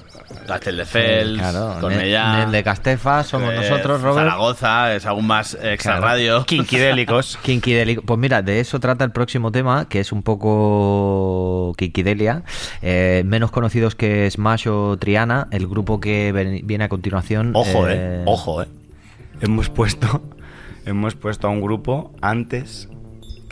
Castelldefels, 0.47 1.39
Claro, 1.39 1.77
Cornellá. 1.81 2.39
Nel 2.39 2.53
de 2.53 2.63
Castefa 2.63 3.23
somos 3.25 3.53
eh, 3.53 3.57
nosotros, 3.57 4.03
Robert. 4.03 4.27
Zaragoza, 4.29 4.95
es 4.95 5.07
aún 5.07 5.27
más 5.27 5.55
extra 5.63 5.93
Claro. 5.99 6.07
radio. 6.07 6.45
Kinkidélicos. 6.47 7.39
Kinkidélico. 7.43 8.03
Pues 8.07 8.19
mira, 8.19 8.43
de 8.43 8.61
eso 8.61 8.79
trata 8.81 9.05
el 9.05 9.11
próximo 9.13 9.51
tema, 9.53 9.89
que 9.89 10.01
es 10.01 10.13
un 10.13 10.23
poco 10.23 11.75
Kinkidelia. 11.77 12.43
Eh, 12.83 13.23
menos 13.27 13.51
conocidos 13.51 13.95
que 13.95 14.31
Smash 14.31 14.69
o 14.69 14.97
Triana, 14.99 15.49
el 15.51 15.67
grupo 15.67 16.01
que 16.01 16.33
ven- 16.33 16.61
viene 16.67 16.85
a 16.85 16.89
continuación. 16.89 17.53
Ojo, 17.55 17.89
eh. 17.89 17.95
eh, 17.97 18.23
Ojo, 18.27 18.63
eh. 18.63 18.67
Hemos 19.41 19.69
puesto. 19.71 20.23
Hemos 20.87 21.15
puesto 21.15 21.47
a 21.49 21.51
un 21.51 21.63
grupo 21.63 22.13
antes 22.21 22.89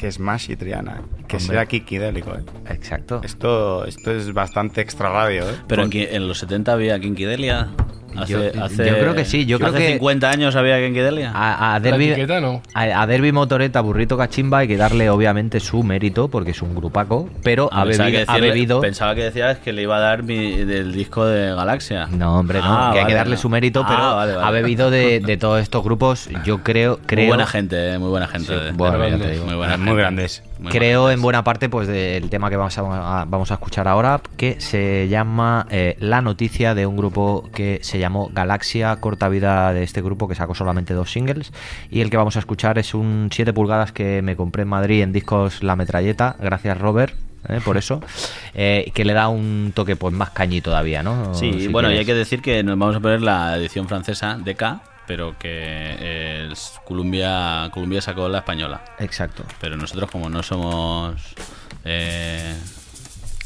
que 0.03 0.11
Smash 0.11 0.51
y 0.51 0.57
Triana. 0.57 1.01
Que 1.29 1.37
Hombre. 1.37 1.55
sea 1.55 1.67
Kikidélico, 1.67 2.33
eh. 2.35 2.43
Exacto. 2.71 3.21
Esto, 3.23 3.85
esto 3.85 4.11
es 4.11 4.33
bastante 4.33 4.81
extra 4.81 5.09
radio, 5.09 5.49
eh. 5.49 5.55
Pero 5.69 5.85
en, 5.85 6.27
los 6.27 6.39
70 6.39 6.73
había 6.73 6.99
Kinkidelia. 6.99 7.69
Hace, 8.17 8.33
Yo- 8.33 8.65
hace- 8.65 8.87
yo 8.87 8.99
creo 8.99 9.15
que 9.15 9.25
sí, 9.25 9.47
yo 9.47 9.59
creo 9.59 9.71
hace 9.71 9.79
que- 9.79 9.93
50 9.95 10.31
años 10.31 10.57
había 10.57 10.79
Kinkidelia. 10.79 11.33
A, 11.35 11.75
a 11.75 11.81
Derby, 11.81 12.09
etiqueta 12.11 12.41
no. 12.41 12.63
a, 12.75 12.83
a 13.03 13.07
Derby 13.07 13.33
Motoreta, 13.33 13.81
Burrito 13.81 14.17
Cachimba 14.17 14.59
hay 14.59 14.69
que 14.69 14.77
darle 14.77 15.11
obviamente 15.11 15.61
su 15.61 15.83
mérito 15.83 16.29
porque 16.29 16.51
es 16.53 16.63
un 16.63 16.75
grupaco, 16.75 17.29
pero 17.43 17.69
ha 17.73 17.85
pensaba, 17.85 18.05
bebido, 18.07 18.11
que 18.27 18.31
ha 18.31 18.35
decirle- 18.35 18.49
bebido 18.49 18.81
pensaba 18.81 19.15
que 19.15 19.23
decías 19.25 19.59
que 19.59 19.73
le 19.73 19.83
iba 19.83 19.97
a 19.97 20.01
dar 20.01 20.23
mi, 20.23 20.57
del 20.65 20.93
disco 20.93 21.25
de 21.27 21.55
Galaxia. 21.55 22.07
No, 22.11 22.39
hombre, 22.39 22.59
no, 22.61 22.65
Ah, 22.67 22.91
que 22.93 23.01
hay 23.01 23.07
que 23.07 23.15
darle 23.15 23.35
no. 23.37 23.41
su 23.41 23.49
mérito, 23.49 23.83
Ah, 23.85 23.87
pero 23.89 24.15
vale, 24.17 24.33
vale. 24.35 24.47
ha 24.47 24.51
bebido 24.51 24.91
de, 24.91 25.21
de 25.25 25.37
todos 25.37 25.61
estos 25.61 25.83
grupos. 25.85 26.29
Yo 26.45 26.63
creo, 26.63 26.99
creo 27.07 27.23
Muy 27.25 27.29
buena 27.29 27.47
gente, 27.47 27.95
eh, 27.95 27.99
muy 27.99 28.09
buena 28.11 28.29
gente. 28.29 28.47
Sí, 28.59 28.65
de- 28.65 28.73
bueno, 28.73 28.99
de-. 28.99 29.41
Muy 29.41 29.55
buena 29.55 29.77
Muy 29.77 29.87
gente. 29.87 30.01
grandes. 30.01 30.43
Muy 30.59 30.71
creo 30.71 31.03
buena 31.03 31.15
en 31.15 31.23
buena 31.23 31.43
parte 31.45 31.69
pues 31.69 31.89
del 31.89 32.31
tema 32.31 32.49
que 32.49 32.57
vamos 32.57 32.79
a, 32.79 33.23
a- 33.23 33.25
vamos 33.25 33.51
a 33.51 33.55
escuchar 33.55 33.89
ahora, 33.89 34.21
que 34.37 34.61
se 34.61 35.09
llama 35.09 35.67
eh, 35.71 35.97
La 35.99 36.21
Noticia 36.23 36.75
de 36.77 36.87
un 36.87 36.97
grupo 36.97 37.49
que 37.53 37.81
se 37.83 37.99
llamó 38.03 38.31
Galaxia, 38.33 38.95
corta 38.97 39.29
vida 39.29 39.73
de 39.73 39.83
este 39.83 40.03
grupo 40.03 40.29
que 40.29 40.35
sacó 40.35 40.55
solamente 40.55 40.95
dos 40.95 41.11
singles. 41.11 41.53
Y 41.91 42.01
el 42.01 42.11
que 42.11 42.17
vamos 42.17 42.37
a 42.37 42.41
escuchar 42.41 42.79
es 42.79 42.95
un 42.95 43.31
7 43.33 43.53
pulgadas 43.53 43.93
que 43.93 44.23
me 44.23 44.37
compré 44.37 44.63
en 44.63 44.69
Madrid 44.69 45.03
en 45.03 45.13
discos 45.13 45.63
La 45.63 45.77
Metralleta, 45.77 46.37
gracias 46.39 46.79
Robert. 46.79 47.15
eh, 47.49 47.61
por 47.65 47.77
eso, 47.77 48.01
eh, 48.55 48.91
que 48.95 49.05
le 49.05 49.13
da 49.15 49.29
un 49.29 49.73
toque 49.75 49.97
pues 49.97 50.15
más 50.15 50.31
cañí 50.31 50.61
todavía, 50.61 51.03
¿no? 51.03 51.35
Sí, 51.35 51.53
Si 51.53 51.69
bueno, 51.69 51.91
y 51.91 51.99
hay 51.99 52.05
que 52.05 52.15
decir 52.15 52.41
que 52.43 52.63
nos 52.63 52.79
vamos 52.79 52.97
a 52.97 53.01
poner 53.01 53.23
la 53.23 53.57
edición 53.57 53.89
francesa 53.89 54.37
de 54.39 54.55
K, 54.55 54.83
pero 55.07 55.37
que 55.39 55.49
eh, 55.51 56.49
es 56.53 56.75
Columbia, 56.85 57.69
Columbia 57.73 58.01
sacó 58.01 58.29
la 58.29 58.39
española. 58.39 58.83
Exacto. 58.99 59.45
Pero 59.61 59.77
nosotros 59.77 60.11
como 60.11 60.29
no 60.29 60.43
somos... 60.43 61.35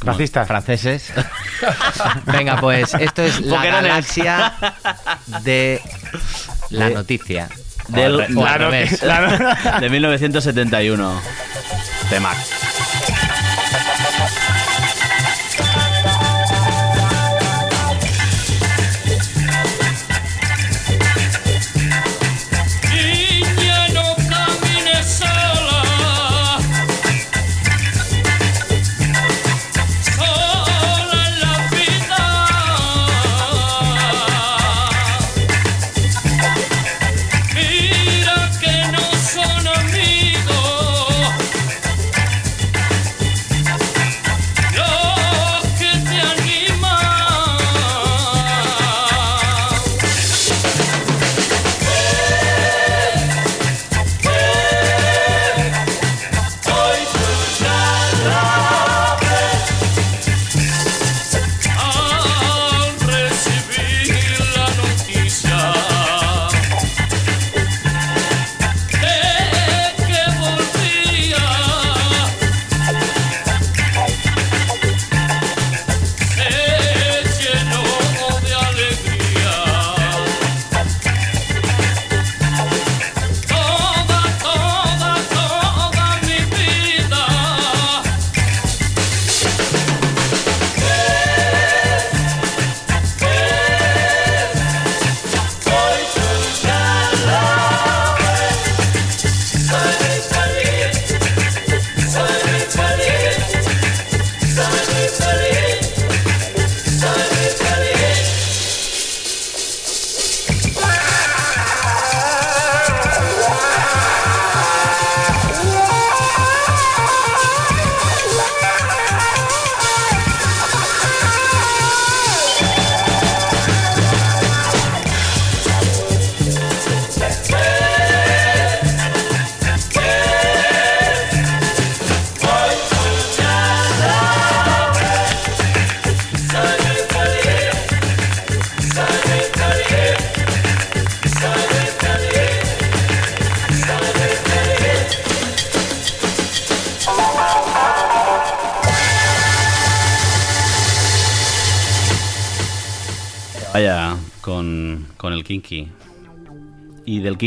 Racistas. 0.00 0.46
franceses. 0.46 1.12
Venga, 2.26 2.60
pues 2.60 2.94
esto 2.94 3.22
es 3.22 3.40
la 3.40 3.64
galaxia 3.64 4.52
de 5.42 5.80
la 6.70 6.88
De- 6.88 6.94
noticia. 6.94 7.48
Del- 7.88 8.16
la 8.16 8.58
noti- 8.58 9.00
la- 9.02 9.78
de 9.80 9.88
1971. 9.90 11.20
De 12.10 12.20
Mac. 12.20 12.36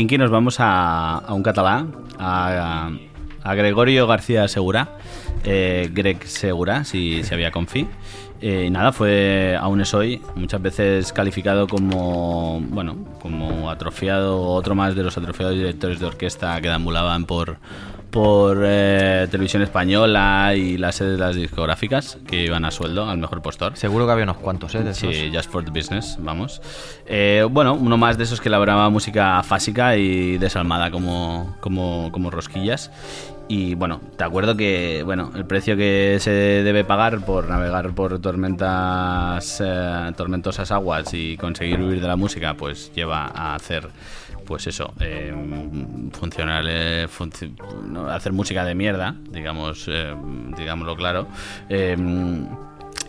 Kinky 0.00 0.16
nos 0.16 0.30
vamos 0.30 0.56
a, 0.60 1.26
un 1.28 1.42
catalán, 1.42 1.92
a, 2.18 2.90
Gregorio 3.54 4.06
García 4.06 4.48
Segura, 4.48 4.96
eh, 5.44 5.90
Greg 5.92 6.26
Segura, 6.26 6.84
si, 6.84 7.22
si 7.22 7.34
había 7.34 7.50
confi. 7.50 7.86
Eh, 8.40 8.70
nada, 8.70 8.92
fue, 8.92 9.58
aún 9.60 9.82
es 9.82 9.92
hoy, 9.92 10.22
muchas 10.36 10.62
veces 10.62 11.12
calificado 11.12 11.66
como, 11.68 12.62
bueno, 12.70 12.96
como 13.20 13.49
atrofiado, 13.70 14.40
otro 14.40 14.74
más 14.74 14.94
de 14.94 15.02
los 15.02 15.16
atrofiados 15.16 15.54
directores 15.54 15.98
de 16.00 16.06
orquesta 16.06 16.60
que 16.60 16.68
deambulaban 16.68 17.24
por, 17.24 17.58
por 18.10 18.62
eh, 18.64 19.28
televisión 19.30 19.62
española 19.62 20.54
y 20.54 20.76
las 20.76 20.96
sedes 20.96 21.18
de 21.18 21.24
las 21.24 21.36
discográficas 21.36 22.18
que 22.26 22.44
iban 22.44 22.64
a 22.64 22.70
sueldo 22.70 23.08
al 23.08 23.18
mejor 23.18 23.42
postor. 23.42 23.76
Seguro 23.76 24.06
que 24.06 24.12
había 24.12 24.24
unos 24.24 24.38
cuantos, 24.38 24.74
¿eh? 24.74 24.82
De 24.82 24.90
esos. 24.90 25.14
Sí, 25.14 25.30
Just 25.32 25.50
for 25.50 25.64
the 25.64 25.70
Business, 25.70 26.16
vamos. 26.20 26.60
Eh, 27.06 27.46
bueno, 27.50 27.74
uno 27.74 27.96
más 27.96 28.18
de 28.18 28.24
esos 28.24 28.40
que 28.40 28.48
elaboraba 28.48 28.88
música 28.90 29.42
fásica 29.42 29.96
y 29.96 30.38
desalmada 30.38 30.90
como, 30.90 31.56
como, 31.60 32.10
como 32.12 32.30
rosquillas. 32.30 32.90
Y 33.50 33.74
bueno, 33.74 34.00
te 34.16 34.22
acuerdo 34.22 34.56
que 34.56 35.02
bueno, 35.04 35.32
el 35.34 35.44
precio 35.44 35.76
que 35.76 36.18
se 36.20 36.30
debe 36.30 36.84
pagar 36.84 37.24
por 37.24 37.48
navegar 37.48 37.92
por 37.96 38.20
tormentas, 38.20 39.60
eh, 39.60 40.12
tormentosas 40.16 40.70
aguas 40.70 41.12
y 41.14 41.36
conseguir 41.36 41.80
huir 41.80 42.00
de 42.00 42.06
la 42.06 42.14
música, 42.14 42.54
pues 42.54 42.92
lleva 42.94 43.26
a 43.26 43.56
hacer 43.56 43.88
pues 44.46 44.68
eso, 44.68 44.94
eh, 45.00 45.34
funcionar, 46.12 46.64
eh, 46.68 47.08
no, 47.88 48.08
hacer 48.08 48.32
música 48.32 48.64
de 48.64 48.76
mierda, 48.76 49.16
digamos, 49.32 49.86
eh, 49.88 50.14
digámoslo 50.56 50.94
claro. 50.94 51.26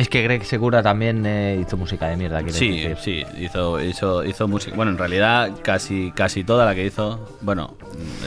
Es 0.01 0.09
que 0.09 0.23
Greg 0.23 0.43
Segura 0.45 0.81
también 0.81 1.23
eh, 1.27 1.59
hizo 1.61 1.77
música 1.77 2.07
de 2.07 2.17
mierda, 2.17 2.39
Sí, 2.47 2.79
decir. 2.81 2.97
sí, 2.99 3.23
hizo, 3.39 3.79
hizo, 3.79 4.23
hizo 4.25 4.47
música. 4.47 4.75
Bueno, 4.75 4.91
en 4.93 4.97
realidad 4.97 5.51
casi, 5.61 6.11
casi 6.15 6.43
toda 6.43 6.65
la 6.65 6.73
que 6.73 6.83
hizo, 6.87 7.37
bueno, 7.41 7.75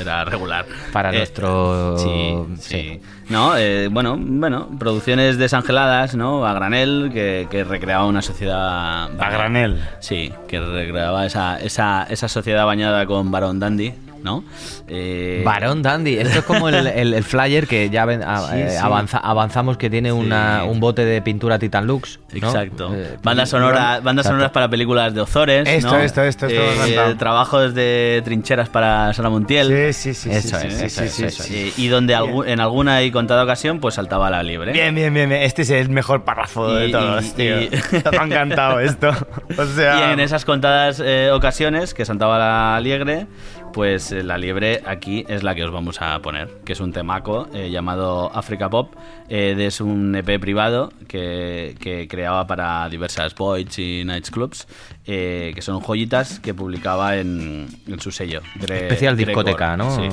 era 0.01 0.25
regular. 0.25 0.67
Para 0.93 1.13
Eh, 1.13 1.17
nuestro... 1.19 1.99
Sí, 1.99 2.35
sí. 2.61 3.01
No, 3.29 3.57
eh, 3.57 3.89
bueno, 3.91 4.17
bueno, 4.17 4.69
producciones 4.79 5.37
desangeladas, 5.37 6.15
¿no? 6.15 6.47
A 6.47 6.53
granel, 6.55 7.11
que, 7.13 7.49
que 7.51 7.65
recreaba 7.65 8.07
una 8.07 8.23
sociedad... 8.23 9.05
A 9.21 9.31
granel. 9.31 9.83
Sí, 9.99 10.33
que 10.47 10.61
recreaba 10.61 11.27
esa, 11.27 11.59
esa, 11.59 12.05
esa 12.09 12.29
sociedad 12.29 12.67
bañada 12.67 13.05
con 13.07 13.33
Barón 13.33 13.59
Dandy, 13.59 13.93
¿no? 14.25 14.43
Eh, 14.89 15.43
Barón 15.45 15.83
Dandy, 15.83 16.17
esto 16.19 16.41
es 16.41 16.45
como 16.45 16.69
el, 16.69 16.87
el- 16.89 17.15
el 17.15 17.23
flyer 17.25 17.67
que 17.69 17.91
ya 17.91 18.05
ven- 18.07 18.23
a- 18.25 18.49
Sí, 18.49 18.57
eh, 18.57 18.71
sí. 18.71 18.77
avanza- 18.83 19.21
avanzamos 19.23 19.77
que 19.77 19.89
tiene 19.91 20.11
una, 20.13 20.65
un 20.65 20.81
bote 20.81 21.05
de 21.05 21.23
pintura 21.23 21.59
Titan 21.61 21.87
Lux. 21.87 22.19
¿no? 22.33 22.49
Exacto. 22.49 22.91
Eh, 22.93 23.17
bandas 23.23 23.51
sonoras, 23.51 24.03
bandas 24.03 24.25
Exacto. 24.25 24.29
sonoras 24.35 24.51
para 24.51 24.69
películas 24.69 25.15
de 25.15 25.21
Ozores. 25.21 25.69
Esto, 25.69 25.91
¿no? 25.93 25.99
esto, 26.01 26.23
esto, 26.23 26.47
esto 26.47 26.83
encantado. 26.83 27.17
trabajos 27.17 27.75
de 27.75 28.23
trincheras 28.25 28.69
para 28.69 29.13
Sara 29.13 29.29
Montiel. 29.31 29.93
Sí, 29.93 30.15
sí, 30.15 30.15
sí. 30.15 30.31
Eso 30.31 30.59
es, 30.59 30.81
eso 30.83 31.05
es, 31.05 31.21
eso. 31.21 31.45
Eh, 31.51 31.73
y 31.77 31.89
donde 31.89 32.15
en 32.47 32.61
alguna 32.61 33.03
y 33.03 33.11
contada 33.13 33.45
ocasión, 33.45 33.79
pues 33.79 33.95
saltaba 33.95 34.31
la 34.31 34.43
liebre. 34.43 34.73
Bien, 34.73 34.95
bien, 34.95 35.13
bien, 35.15 35.29
bien. 35.29 35.43
Este 35.43 35.63
es 35.63 35.71
el 35.71 35.91
mejor 35.91 36.25
párrafo 36.25 36.73
de 36.73 36.89
todos, 36.89 37.25
y- 37.27 37.31
tío. 37.33 37.61
y- 37.61 37.69
Me 38.11 38.19
ha 38.19 38.25
encantado 38.25 38.81
esto. 38.81 39.11
O 39.59 39.65
sea... 39.67 40.11
Y 40.11 40.13
en 40.15 40.21
esas 40.21 40.45
contadas 40.45 41.01
eh, 41.05 41.31
ocasiones 41.33 41.95
que 41.95 42.05
saltaba 42.05 42.39
la 42.39 42.81
liebre, 42.81 43.27
pues 43.75 44.13
eh, 44.13 44.23
la 44.23 44.39
liebre 44.39 44.81
aquí 44.87 45.25
es 45.29 45.43
la 45.43 45.55
que 45.55 45.65
os 45.65 45.73
vamos 45.73 46.01
a 46.01 46.19
poner, 46.23 46.49
que 46.65 46.73
es 46.75 46.81
un 46.81 46.93
temaco 46.93 47.49
eh, 47.53 47.69
llamado 47.71 48.31
Africa 48.35 48.71
Pop. 48.71 48.95
eh, 49.29 49.55
es 49.59 49.81
un 49.81 50.15
EP 50.15 50.39
privado 50.41 50.93
que, 51.09 51.75
que 51.81 52.07
creaba 52.09 52.47
para 52.47 52.89
diversas 52.89 53.35
boys 53.35 53.77
y 53.79 54.05
nights 54.05 54.31
clubs, 54.31 54.69
eh, 55.07 55.51
que 55.55 55.61
son 55.61 55.81
joyitas 55.81 56.39
que 56.39 56.55
publicaba 56.55 57.17
en, 57.17 57.67
en 57.89 58.01
su 58.01 58.11
sello. 58.13 58.41
Gre- 58.61 58.83
Especial 58.83 59.17
discoteca, 59.17 59.77
¿no? 59.77 59.95
Sí. 59.97 60.09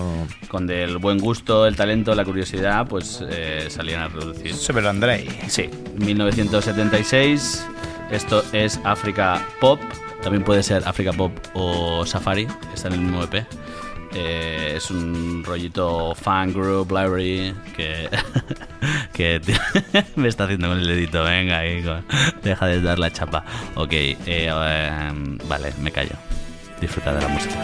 Con 0.47 0.65
del 0.65 0.97
buen 0.97 1.19
gusto, 1.19 1.67
el 1.67 1.75
talento, 1.75 2.15
la 2.15 2.25
curiosidad, 2.25 2.87
pues 2.87 3.23
eh, 3.29 3.67
salían 3.69 4.01
a 4.01 4.07
reducir. 4.07 4.53
Súper 4.55 4.87
Andrei. 4.87 5.27
Sí, 5.47 5.69
1976. 5.99 7.67
Esto 8.11 8.43
es 8.51 8.79
África 8.83 9.45
Pop. 9.59 9.79
También 10.21 10.43
puede 10.43 10.63
ser 10.63 10.83
África 10.85 11.13
Pop 11.13 11.31
o 11.53 12.05
Safari. 12.05 12.47
Está 12.73 12.87
en 12.89 12.93
el 12.95 13.01
mismo 13.01 13.23
EP. 13.23 13.45
Eh, 14.13 14.73
es 14.75 14.91
un 14.91 15.41
rollito 15.43 16.13
fan 16.15 16.51
group 16.51 16.91
library 16.91 17.55
que, 17.75 18.09
me 20.15 20.27
está 20.27 20.43
haciendo 20.43 20.67
con 20.67 20.79
el 20.79 20.87
dedito. 20.87 21.23
Venga, 21.23 21.59
ahí, 21.59 21.83
deja 22.43 22.67
de 22.67 22.81
dar 22.81 22.99
la 22.99 23.11
chapa. 23.11 23.45
Ok, 23.75 23.93
eh, 23.93 24.17
eh, 24.25 25.11
vale, 25.47 25.73
me 25.81 25.91
callo. 25.91 26.15
Disfruta 26.79 27.13
de 27.13 27.21
la 27.21 27.27
música. 27.27 27.55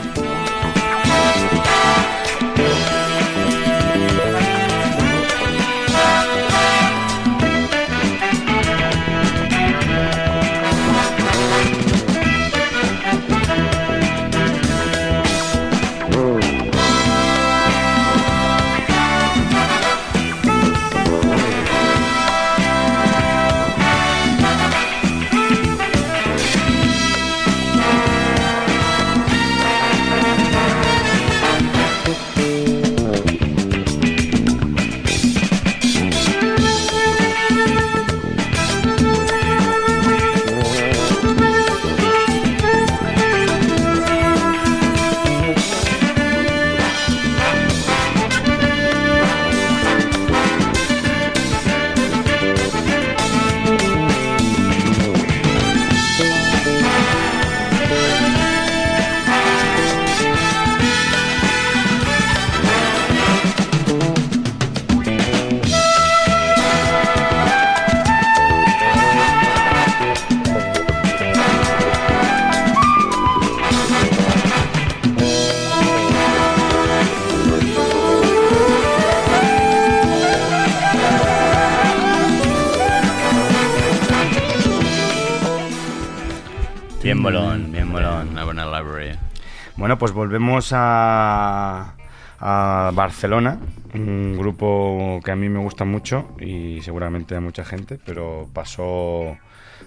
Bueno, 89.75 89.97
pues 89.97 90.11
volvemos 90.11 90.71
a, 90.73 91.93
a 92.39 92.91
Barcelona, 92.93 93.59
un 93.93 94.37
grupo 94.37 95.19
que 95.23 95.31
a 95.31 95.35
mí 95.35 95.49
me 95.49 95.59
gusta 95.59 95.85
mucho 95.85 96.29
y 96.39 96.81
seguramente 96.81 97.35
a 97.35 97.41
mucha 97.41 97.63
gente, 97.63 97.99
pero 98.03 98.47
pasó 98.53 99.37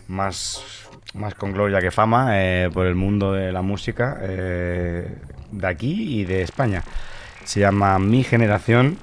más, 0.08 0.88
más 1.14 1.34
con 1.34 1.52
gloria 1.52 1.80
que 1.80 1.90
fama 1.90 2.40
eh, 2.40 2.70
por 2.72 2.86
el 2.86 2.94
mundo 2.94 3.32
de 3.32 3.52
la 3.52 3.62
música 3.62 4.18
eh, 4.20 5.08
de 5.50 5.66
aquí 5.66 6.20
y 6.20 6.24
de 6.24 6.42
España. 6.42 6.82
Se 7.44 7.60
llama 7.60 7.98
Mi 7.98 8.22
Generación 8.22 8.98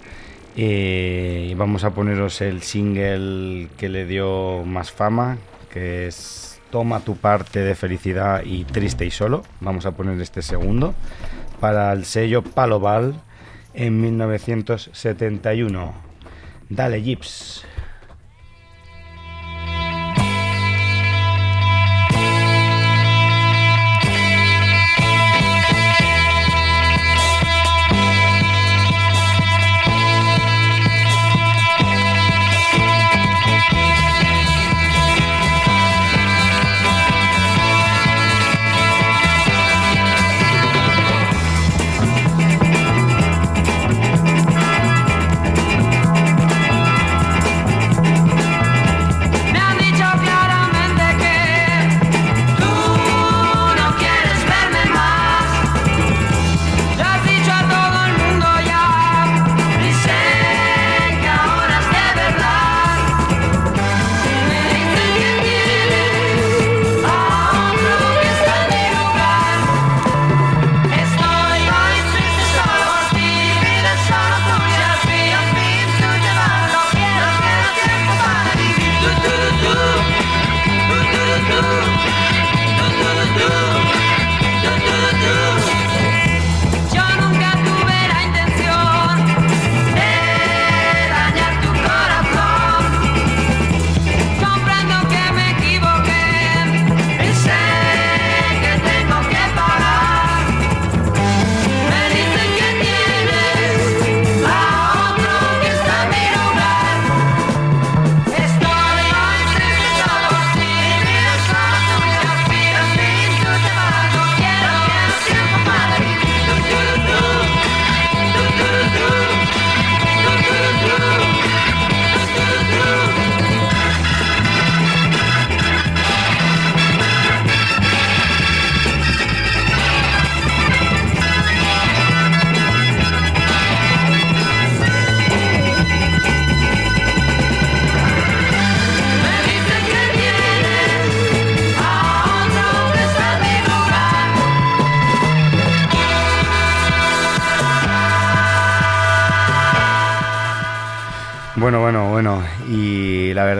eh, 0.56 1.50
y 1.52 1.54
vamos 1.56 1.84
a 1.84 1.92
poneros 1.92 2.42
el 2.42 2.62
single 2.62 3.70
que 3.78 3.90
le 3.90 4.06
dio 4.06 4.64
más 4.66 4.92
fama, 4.92 5.38
que 5.72 6.08
es 6.08 6.47
Toma 6.78 7.00
tu 7.00 7.16
parte 7.16 7.62
de 7.62 7.74
felicidad 7.74 8.44
y 8.46 8.64
triste 8.64 9.04
y 9.04 9.10
solo. 9.10 9.42
Vamos 9.62 9.88
a 9.88 9.94
poner 9.94 10.22
este 10.22 10.44
segundo 10.44 10.94
para 11.60 11.92
el 11.92 12.06
sello 12.06 12.44
Paloval 12.44 13.16
en 13.74 14.00
1971. 14.00 15.94
Dale, 16.70 17.02
Gips. 17.02 17.66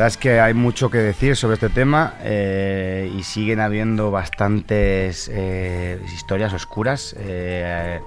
Verdad 0.08 0.20
es 0.20 0.24
que 0.24 0.40
hay 0.40 0.54
mucho 0.54 0.90
que 0.90 1.00
decir 1.00 1.36
sobre 1.36 1.56
este 1.56 1.68
tema 1.68 2.14
eh, 2.22 3.12
y 3.14 3.24
siguen 3.24 3.60
habiendo 3.60 4.10
bastantes 4.10 5.30
eh, 5.34 6.00
historias 6.16 6.54
oscuras, 6.54 7.14
eh, 7.20 8.00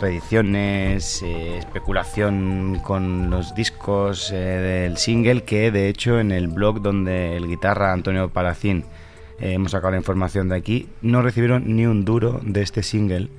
reediciones, 0.00 1.20
eh, 1.24 1.58
especulación 1.58 2.78
con 2.84 3.28
los 3.28 3.56
discos 3.56 4.30
del 4.30 4.96
single 4.98 5.42
que 5.42 5.72
de 5.72 5.88
hecho 5.88 6.20
en 6.20 6.30
el 6.30 6.46
blog 6.46 6.80
donde 6.80 7.36
el 7.36 7.48
guitarra 7.48 7.92
Antonio 7.92 8.28
Palacín 8.28 8.84
hemos 9.40 9.72
sacado 9.72 9.90
la 9.90 9.96
información 9.96 10.48
de 10.48 10.54
aquí, 10.54 10.88
no 11.00 11.22
recibieron 11.22 11.74
ni 11.74 11.86
un 11.86 12.04
duro 12.04 12.38
de 12.44 12.62
este 12.62 12.84
single. 12.84 13.30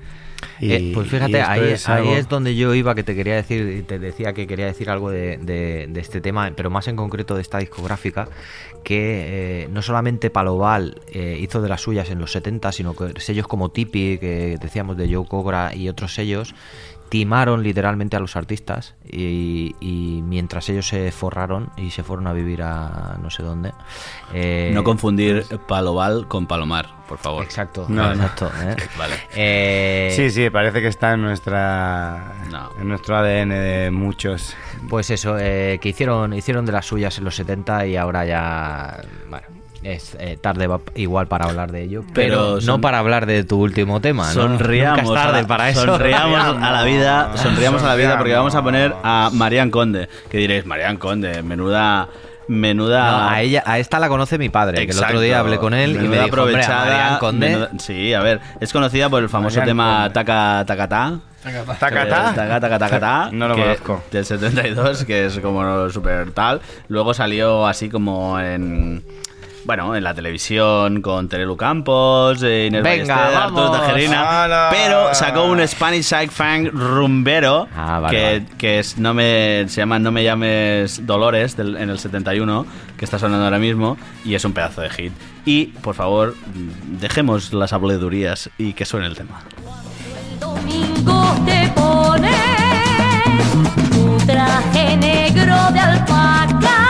Y- 0.60 0.72
Eh, 0.74 0.92
pues 0.94 1.08
fíjate, 1.10 1.42
ahí, 1.42 1.60
es 1.74 1.90
ahí 1.90 2.08
es 2.20 2.30
donde 2.30 2.56
yo 2.56 2.74
iba, 2.74 2.96
que 2.96 3.04
te 3.04 3.16
quería 3.16 3.36
decir, 3.36 3.68
y 3.80 3.82
te 3.84 4.00
decía 4.00 4.34
que 4.34 4.48
quería 4.48 4.66
decir 4.66 4.90
algo 4.90 5.10
de, 5.12 5.38
de- 5.38 5.88
de 5.90 6.00
este 6.00 6.22
tema, 6.22 6.52
pero 6.56 6.70
más 6.70 6.88
en 6.88 6.96
concreto 6.96 7.36
de 7.36 7.42
esta 7.42 7.58
discográfica, 7.60 8.28
que 8.84 9.64
eh, 9.64 9.68
no 9.72 9.82
solamente 9.82 10.30
Paloval 10.30 11.00
eh, 11.12 11.38
hizo 11.40 11.62
de 11.62 11.70
las 11.70 11.82
suyas 11.82 12.10
en 12.10 12.20
los 12.20 12.32
70, 12.34 12.72
sino 12.72 12.94
que 12.96 13.20
sellos 13.22 13.48
como 13.48 13.70
Tipi, 13.70 14.18
que 14.18 14.58
decíamos 14.62 14.98
de 14.98 15.14
Joe 15.14 15.26
Cobra 15.26 15.74
y 15.74 15.88
otros 15.90 16.14
sellos, 16.14 16.54
timaron 17.14 17.62
literalmente 17.62 18.18
a 18.18 18.20
los 18.20 18.36
artistas 18.36 18.96
y, 19.08 19.76
y 19.80 20.24
mientras 20.24 20.68
ellos 20.70 20.88
se 20.88 21.12
forraron 21.12 21.70
y 21.78 21.92
se 21.92 22.02
fueron 22.02 22.26
a 22.26 22.34
vivir 22.34 22.64
a 22.64 23.20
no 23.22 23.30
sé 23.30 23.44
dónde. 23.44 23.72
eh, 24.34 24.72
No 24.74 24.84
confundir 24.84 25.46
Paloval 25.68 26.28
con 26.28 26.48
Palomar, 26.48 26.88
por 27.08 27.20
favor. 27.20 27.44
Exacto, 27.44 27.86
No, 27.88 28.08
no. 28.08 28.14
exacto. 28.14 28.52
¿eh? 28.64 28.76
Vale. 28.98 29.14
Eh, 29.36 30.12
Sí, 30.16 30.32
sí, 30.32 30.50
parece 30.50 30.82
que 30.82 30.88
está 30.88 31.14
en 31.14 31.22
nuestra 31.22 32.34
en 32.82 32.88
nuestro 32.88 33.16
ADN 33.16 33.50
de 33.50 33.92
muchos. 33.92 34.56
Pues 34.90 35.12
eso, 35.12 35.38
eh, 35.40 35.78
que 35.80 35.90
hicieron, 35.90 36.34
hicieron 36.34 36.66
de 36.66 36.72
las 36.72 36.88
suyas 36.88 37.16
en 37.20 37.26
los 37.26 37.36
70 37.36 37.86
y 37.86 37.96
ahora 37.96 38.26
ya, 38.26 39.02
bueno, 39.30 39.46
es 39.84 40.16
eh, 40.20 40.38
tarde 40.40 40.68
va- 40.68 40.80
igual 40.96 41.28
para 41.28 41.46
hablar 41.46 41.72
de 41.72 41.84
ello, 41.84 42.04
pero, 42.14 42.56
Pero 42.58 42.62
no 42.66 42.80
para 42.82 43.00
hablar 43.00 43.26
de 43.26 43.44
tu 43.44 43.60
último 43.62 44.00
tema, 44.02 44.28
¿no? 44.28 44.34
Sonriamos, 44.34 45.04
Nunca 45.04 45.20
es 45.20 45.24
tarde 45.26 45.40
a 45.40 45.42
la, 45.42 45.48
para 45.48 45.70
eso. 45.70 45.86
sonriamos 45.86 46.58
a 46.62 46.72
la 46.72 46.84
vida, 46.84 47.32
sonriamos 47.38 47.84
a 47.84 47.88
la 47.88 47.96
vida 47.96 48.18
porque 48.18 48.34
vamos 48.34 48.56
a 48.56 48.62
poner 48.64 48.94
a 49.04 49.30
Marian 49.34 49.70
Conde, 49.72 50.08
que 50.30 50.38
diréis, 50.38 50.66
Marian 50.66 50.98
Conde, 50.98 51.44
menuda 51.44 52.08
menuda 52.46 53.12
No, 53.12 53.30
a 53.30 53.42
ella, 53.42 53.64
a 53.66 53.80
esta 53.80 54.00
la 54.00 54.10
conoce 54.10 54.38
mi 54.38 54.50
padre, 54.50 54.86
que 54.86 54.92
el 54.92 54.98
otro 55.00 55.22
día 55.22 55.40
hablé 55.40 55.58
con 55.60 55.74
él 55.74 55.92
y 55.92 55.94
me 55.96 56.02
dijo, 56.02 56.10
"Hombre, 56.10 56.20
a 56.20 56.26
aprovechada, 56.26 56.86
Marian 56.86 57.18
Conde, 57.20 57.48
menuda- 57.50 57.70
sí, 57.80 58.14
a 58.14 58.20
ver, 58.22 58.42
es 58.60 58.74
conocida 58.74 59.10
por 59.10 59.24
el 59.24 59.30
famoso 59.30 59.60
Marian 59.60 59.68
tema 59.78 59.96
Conde. 60.04 60.14
Taca 60.14 60.64
Tacatá. 60.68 61.20
¿Tacatá? 61.44 61.74
Eh, 61.74 61.78
Taca, 62.36 62.60
taca, 62.60 62.80
taca, 62.80 63.00
ta, 63.00 63.30
No 63.32 63.48
lo 63.50 63.56
que- 63.56 63.62
conozco. 63.64 64.04
Del 64.12 64.26
72, 64.26 65.04
que 65.06 65.26
es 65.26 65.40
como 65.40 65.90
súper 65.90 66.32
tal. 66.32 66.62
Luego 66.90 67.14
salió 67.14 67.66
así 67.68 67.90
como 67.90 68.40
en. 68.40 69.04
Bueno, 69.66 69.96
en 69.96 70.04
la 70.04 70.14
televisión 70.14 71.02
con 71.02 71.30
Terelu 71.30 71.56
Campos, 71.56 72.40
Inés 72.44 72.84
Venga, 72.84 73.16
Ballester, 73.16 73.38
Arturo. 73.38 74.20
¡Hala! 74.20 74.68
Pero 74.72 75.14
sacó 75.14 75.46
un 75.46 75.66
Spanish 75.66 76.04
Side 76.04 76.28
Fang 76.28 76.68
rumbero 76.74 77.68
Ah, 77.74 78.00
vale, 78.02 78.18
que, 78.18 78.24
vale. 78.26 78.46
que 78.58 78.80
es, 78.80 78.98
no 78.98 79.14
me, 79.14 79.64
se 79.70 79.80
llama 79.80 80.00
No 80.00 80.12
me 80.12 80.22
llames 80.26 81.06
Dolores 81.06 81.56
del- 81.56 81.78
en 81.78 81.90
el 81.90 81.98
71, 81.98 82.66
que 82.98 83.06
está 83.06 83.18
sonando 83.18 83.46
ahora 83.46 83.58
mismo, 83.58 83.98
y 84.26 84.36
es 84.36 84.44
un 84.44 84.52
pedazo 84.52 84.82
de 84.82 84.90
hit. 84.90 85.14
Y, 85.46 85.68
por 85.68 85.96
favor, 85.96 86.36
dejemos 87.00 87.54
las 87.54 87.72
habledurías 87.72 88.50
y 88.58 88.74
que 88.74 88.84
suene 88.86 89.06
el 89.08 89.16
tema. 89.16 89.44
domingo 90.42 91.36
te 91.46 91.70
pones 91.74 92.36
tu 93.92 94.18
traje 94.26 94.98
negro 94.98 95.56
de 95.72 95.80
alpaca 95.80 96.83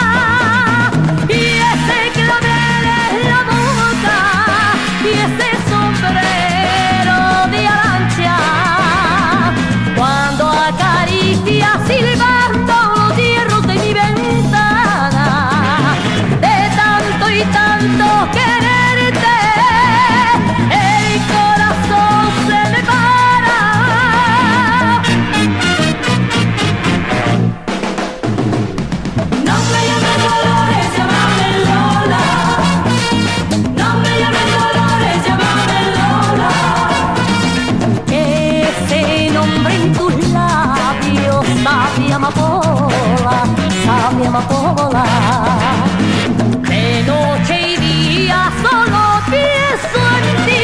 de 46.67 47.03
noche 47.05 47.55
y 47.69 47.77
día 47.77 48.51
solo 48.63 49.21
pienso 49.29 50.01
en 50.17 50.25
ti 50.47 50.63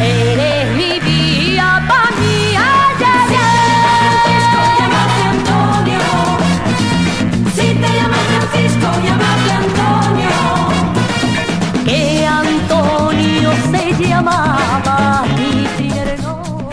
eres 0.00 0.64
mi 0.74 0.92
vida 1.00 1.84
pa' 1.86 2.08
mí 2.18 2.54
ay, 2.56 3.04
ay, 3.04 3.36
ay. 3.36 4.32
llámate 4.78 5.22
Antonio 5.36 6.04
si 7.54 7.66
te 7.74 7.88
llamas 7.94 8.24
Francisco 8.30 8.88
llámate 9.04 9.50
Antonio 9.52 10.38
que 11.84 12.02
Antonio 12.26 13.50
se 13.70 13.82
llamaba 14.02 15.24
mi 15.36 15.50
novio 16.22 16.70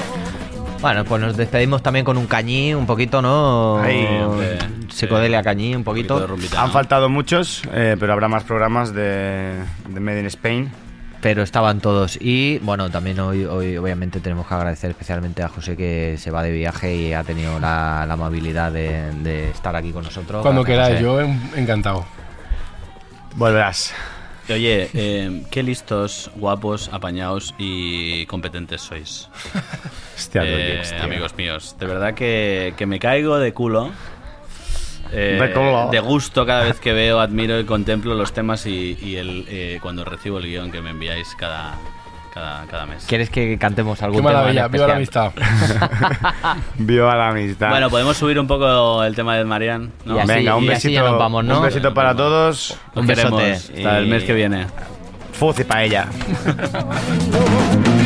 Bueno, 0.80 1.04
pues 1.04 1.22
nos 1.22 1.36
despedimos 1.36 1.84
también 1.84 2.06
con 2.06 2.18
un 2.18 2.26
cañí, 2.26 2.74
un 2.74 2.86
poquito, 2.86 3.22
¿no? 3.22 3.74
Hombre. 3.74 4.67
Psicodelia 4.98 5.44
cañí, 5.44 5.76
un 5.76 5.84
poquito. 5.84 6.18
Un 6.18 6.28
poquito. 6.28 6.58
Han 6.60 6.72
faltado 6.72 7.08
muchos, 7.10 7.62
eh, 7.74 7.96
pero 8.00 8.14
habrá 8.14 8.28
más 8.28 8.44
programas 8.44 8.94
de, 8.94 9.54
de 9.90 10.00
Made 10.00 10.20
in 10.22 10.26
Spain. 10.28 10.72
pero 11.22 11.42
estaban 11.44 11.80
todos. 11.82 12.18
Y 12.22 12.60
bueno, 12.60 12.90
también 12.90 13.20
hoy, 13.20 13.44
hoy 13.46 13.76
obviamente 13.78 14.20
tenemos 14.20 14.48
que 14.48 14.54
agradecer 14.54 14.90
especialmente 14.92 15.42
a 15.44 15.50
José 15.50 15.76
que 15.76 16.16
se 16.18 16.30
va 16.32 16.42
de 16.44 16.52
viaje 16.52 16.96
y 16.96 17.14
ha 17.14 17.24
tenido 17.24 17.60
la, 17.60 18.06
la 18.08 18.14
amabilidad 18.14 18.72
de, 18.72 19.12
de 19.24 19.50
estar 19.50 19.76
aquí 19.76 19.92
con 19.92 20.04
nosotros. 20.04 20.42
Cuando 20.42 20.64
queráis, 20.64 21.00
yo 21.00 21.20
en- 21.22 21.40
encantado. 21.56 22.06
Volverás. 23.36 23.94
Oye, 24.50 24.90
eh, 24.94 25.44
qué 25.52 25.62
listos, 25.62 26.32
guapos, 26.36 26.90
apañados 26.94 27.54
y 27.58 28.26
competentes 28.28 28.82
sois. 28.82 29.30
Hostia, 30.16 30.42
Eh, 30.46 30.80
hostia. 30.82 31.04
amigos 31.04 31.36
míos, 31.36 31.76
de 31.80 31.86
verdad 31.86 32.14
que, 32.14 32.74
que 32.78 32.86
me 32.86 32.98
caigo 33.00 33.38
de 33.38 33.54
culo. 33.54 33.92
Eh, 35.12 35.88
De 35.92 36.00
gusto 36.00 36.46
cada 36.46 36.64
vez 36.64 36.80
que 36.80 36.94
veo, 36.94 37.20
admiro 37.20 37.60
y 37.60 37.66
contemplo 37.66 38.14
los 38.16 38.34
temas 38.34 38.66
y, 38.66 38.98
y 39.02 39.16
el, 39.16 39.46
eh, 39.50 39.80
cuando 39.82 40.04
recibo 40.06 40.38
el 40.40 40.46
guion 40.46 40.72
que 40.72 40.82
me 40.82 40.90
enviáis 40.92 41.36
cada, 41.36 41.76
cada, 42.34 42.66
cada 42.66 42.86
mes. 42.86 43.06
¿Quieres 43.08 43.30
que 43.30 43.58
cantemos 43.58 44.02
algún 44.04 44.22
Qué 44.22 44.28
tema 44.28 44.44
viva 44.68 44.88
la 44.88 44.96
amistad. 44.96 45.32
Viva 46.78 47.16
la 47.16 47.30
amistad. 47.30 47.70
Bueno, 47.70 47.90
podemos 47.90 48.18
subir 48.18 48.40
un 48.40 48.48
poco 48.48 49.04
el 49.04 49.16
tema 49.16 49.36
de 49.38 49.46
Marian. 49.46 49.92
¿no? 50.06 50.16
Y 50.18 50.20
así- 50.20 50.28
Venga, 50.28 50.56
un 50.56 50.64
y 50.64 50.68
así 50.70 50.88
besito, 50.88 50.94
ya 51.06 51.10
nos 51.10 51.20
vamos, 51.20 51.44
¿no? 51.46 51.58
un 51.58 51.64
besito 51.64 51.94
para 51.94 52.16
todos. 52.16 52.72
Os 52.72 52.78
un 52.96 53.08
besote. 53.08 53.54
Hasta 53.54 53.98
el 54.00 54.06
Y- 54.08 54.10
mes 54.10 54.24
que 54.24 54.34
viene. 54.34 54.68
Fuzzy 55.34 55.64
para 55.64 55.84
ella. 55.84 56.08